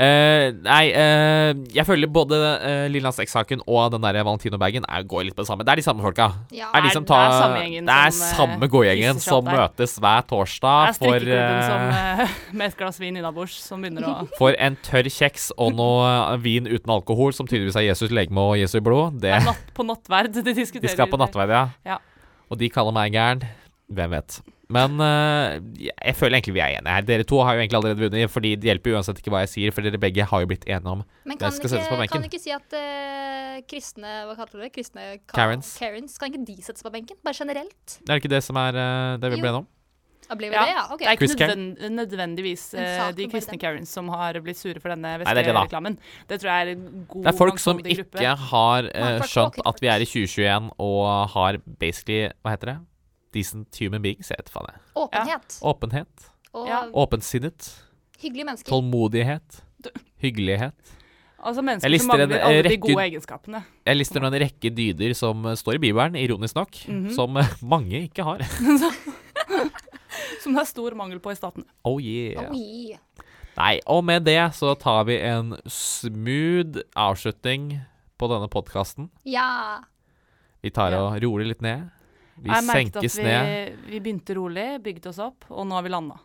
Eh, 0.00 0.46
nei, 0.64 0.84
uh, 0.96 1.50
jeg 1.76 1.84
føler 1.84 2.08
både 2.08 2.36
uh, 2.40 2.86
Lille 2.88 3.04
Nas 3.04 3.18
X-saken 3.20 3.60
og 3.68 3.90
den 3.92 4.00
der 4.06 4.16
Valentino-bagen 4.24 4.86
er- 4.88 5.04
går 5.04 5.26
litt 5.26 5.36
på 5.36 5.42
det 5.44 5.50
samme. 5.50 5.66
Det 5.66 5.74
er 5.74 5.80
de 5.82 5.84
samme 5.84 6.00
folka. 6.00 6.30
Ja. 6.56 6.70
er 6.72 6.86
de 6.86 6.92
som 6.94 7.04
tar, 7.04 7.26
det 7.26 7.34
er 7.36 7.42
samme 7.42 7.58
gjengen 7.60 7.90
det 7.90 7.96
er 7.98 8.14
som, 8.16 8.24
eh, 8.24 8.38
samme 8.38 8.68
gågjengen 8.72 9.20
som 9.20 9.44
der. 9.44 9.58
møtes 9.60 9.98
hver 10.00 10.22
torsdag 10.30 10.94
for, 10.96 11.16
eh, 11.16 12.24
eh, 12.24 12.34
med 12.56 12.66
et 12.70 12.76
glass 12.80 13.00
vin 13.02 13.16
innabords 13.20 13.58
som 13.60 13.82
begynner 13.84 14.08
å 14.08 14.14
for 14.40 14.56
en 14.58 14.78
tørr 14.86 15.10
kjeks 15.12 15.50
og 15.58 15.74
noe 15.76 16.08
eh, 16.32 16.36
vin 16.46 16.64
uten 16.70 16.90
alkohol, 16.96 17.34
som 17.36 17.46
tydeligvis 17.50 17.76
er 17.76 17.90
Jesus 17.90 18.10
legeme 18.10 18.40
og 18.40 18.56
Jesu 18.56 18.80
blod. 18.80 19.20
Det, 19.20 19.34
er 19.36 19.44
natt, 19.44 19.68
på 19.76 19.84
nattverd. 19.84 20.32
De 20.40 20.54
diskuterer 20.54 20.88
de 20.88 20.94
skal 20.96 21.12
på 21.12 21.20
nattverd, 21.20 21.52
ja. 21.52 21.66
Ja. 21.84 21.98
Og 22.50 22.56
de 22.58 22.72
kaller 22.72 22.96
meg 22.96 23.12
gæren. 23.12 23.44
Hvem 23.90 24.12
vet. 24.14 24.40
Men 24.70 25.00
uh, 25.02 25.58
jeg 25.82 26.14
føler 26.14 26.38
egentlig 26.38 26.54
vi 26.54 26.62
er 26.62 26.76
enige 26.78 26.94
her. 26.94 27.06
Dere 27.08 27.26
to 27.26 27.40
har 27.42 27.56
jo 27.56 27.62
egentlig 27.64 27.78
allerede 27.80 28.04
vunnet, 28.04 28.30
fordi 28.30 28.52
det 28.54 28.70
hjelper 28.70 28.94
uansett 28.94 29.18
ikke 29.18 29.32
hva 29.34 29.42
jeg 29.42 29.52
sier, 29.56 29.74
for 29.74 29.86
dere 29.86 29.98
begge 30.00 30.26
har 30.30 30.44
jo 30.44 30.50
blitt 30.50 30.66
enige 30.68 30.94
om 30.94 31.02
Men 31.26 31.34
Det 31.34 31.42
kan 31.42 31.56
skal 31.56 31.66
ikke, 31.66 31.72
settes 31.74 31.90
på 31.90 31.98
benken. 31.98 32.14
kan 32.14 32.28
ikke 32.28 32.42
si 32.42 32.54
at 32.54 32.78
uh, 32.78 33.58
kristne 33.70 34.14
Hva 34.28 34.38
kalte 34.38 34.54
du 34.54 34.62
det? 34.62 34.70
Kristne 34.76 35.08
Karens. 35.34 35.74
Karens. 35.80 36.16
Kan 36.22 36.30
ikke 36.30 36.46
de 36.46 36.56
settes 36.62 36.86
på 36.86 36.94
benken? 36.94 37.18
Bare 37.26 37.34
generelt? 37.34 37.98
Det 37.98 38.14
er 38.14 38.22
ikke 38.22 38.30
det 38.30 38.42
som 38.46 38.58
er 38.62 38.78
uh, 38.78 39.18
det 39.18 39.32
vi 39.34 39.40
Jo. 39.40 39.42
ble 39.42 39.50
enige 39.50 39.62
om? 39.64 39.68
Ja, 40.30 40.36
det, 40.38 40.46
ja? 40.54 40.82
Okay. 40.94 41.02
Det 41.02 41.06
er 41.08 41.16
ikke 41.16 41.26
Chris 41.26 41.40
nødvend 41.40 41.96
nødvendigvis 41.96 42.64
En 42.78 43.16
de 43.18 43.24
kristne 43.32 43.56
Karens 43.58 43.90
som 43.90 44.06
har 44.14 44.36
blitt 44.38 44.60
sure 44.60 44.78
for 44.78 44.92
denne 44.94 45.16
Nei, 45.18 45.34
det 45.34 45.42
det 45.42 45.96
Det 46.30 46.38
tror 46.38 46.50
jeg 46.52 46.68
er 46.68 46.70
en 46.76 46.84
god, 47.08 47.24
Det 47.24 47.32
er 47.32 47.36
folk 47.40 47.58
som 47.58 47.80
ikke 47.82 48.04
gruppe. 48.04 48.36
har 48.52 48.90
skjønt 49.26 49.58
at 49.66 49.82
vi 49.82 49.90
er 49.90 50.04
i 50.04 50.06
2021 50.06 50.70
og 50.78 51.28
har 51.34 51.58
basically 51.82 52.30
Hva 52.44 52.54
heter 52.54 52.72
det? 52.74 52.76
Decent 53.32 53.76
human 53.80 54.02
beings, 54.02 54.28
jeg 54.30 54.38
vet 54.40 54.48
faen 54.50 54.66
jeg. 54.72 54.80
Åpenhet. 54.96 55.58
Åpenhet. 55.62 56.30
Og 56.54 56.66
Ja. 56.68 56.80
Åpensinnet. 56.92 57.68
hyggelige 58.20 58.44
mennesker. 58.44 58.68
Tålmodighet. 58.72 59.60
Hyggelighet. 60.20 60.96
Altså 61.40 61.62
Jeg 61.62 61.64
mennesker 61.64 61.86
som 61.88 61.92
lister 61.92 62.12
en, 62.20 62.28
mangler 62.28 62.42
alle 62.44 62.62
de 62.62 62.68
rekke- 62.68 62.80
gode 62.80 63.04
egenskapene. 63.06 63.64
Jeg 63.86 63.96
lister 63.96 64.20
nå 64.20 64.26
en 64.26 64.40
rekke 64.42 64.70
dyder 64.76 65.14
som 65.16 65.46
eh, 65.46 65.54
står 65.56 65.74
i 65.74 65.78
Bibelen, 65.78 66.16
ironisk 66.20 66.54
nok, 66.58 66.74
Mhm. 66.88 67.14
som 67.14 67.36
eh, 67.36 67.46
mange 67.62 68.02
ikke 68.10 68.22
har. 68.24 68.38
Som 70.42 70.54
det 70.56 70.60
er 70.62 70.68
stor 70.68 70.94
mangel 70.96 71.20
på 71.22 71.30
i 71.32 71.36
staten. 71.38 71.64
Oh 71.84 71.98
yeah. 72.02 72.48
Oi. 72.50 72.96
Nei, 73.56 73.80
og 73.86 74.02
med 74.04 74.24
det 74.24 74.38
så 74.56 74.72
tar 74.78 75.04
vi 75.08 75.18
en 75.20 75.54
smooth 75.68 76.80
avslutning 76.96 77.80
på 78.18 78.28
denne 78.30 78.48
podkasten. 78.52 79.10
Ja. 79.24 79.80
Vi 80.62 80.70
tar 80.70 80.92
Ja. 80.92 81.02
og 81.06 81.22
roer 81.22 81.44
litt 81.44 81.60
ned. 81.62 81.90
Vi 82.40 82.50
jeg 82.50 82.66
merket 82.66 82.96
senkes 82.96 83.18
at 83.18 83.20
vi, 83.20 83.28
ned. 83.28 83.86
vi 83.90 84.00
begynte 84.00 84.36
rolig, 84.38 84.66
bygde 84.84 85.12
oss 85.12 85.20
opp, 85.20 85.44
og 85.52 85.66
nå 85.68 85.76
har 85.76 85.84
vi 85.86 85.92
landa. 85.92 86.20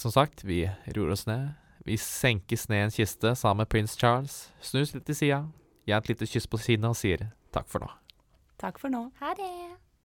Som 0.00 0.12
sagt, 0.14 0.44
vi 0.44 0.62
roer 0.96 1.10
oss 1.12 1.26
ned. 1.28 1.50
Vi 1.84 1.96
senkes 2.00 2.68
ned 2.70 2.78
i 2.78 2.84
en 2.86 2.94
kiste 2.94 3.34
sammen 3.36 3.64
med 3.64 3.68
prins 3.72 3.96
Charles. 3.98 4.46
Snus 4.64 4.94
litt 4.94 5.04
til 5.08 5.18
sida, 5.18 5.42
gir 5.88 5.98
et 5.98 6.08
lite 6.08 6.28
kyss 6.30 6.48
på 6.48 6.60
kinnet 6.62 6.92
og 6.92 6.96
sier 6.96 7.26
takk 7.52 7.68
for 7.68 7.84
nå. 7.84 7.90
Takk 8.60 8.80
for 8.80 8.92
nå. 8.92 9.06
Ha 9.20 9.34
det. 9.36 9.50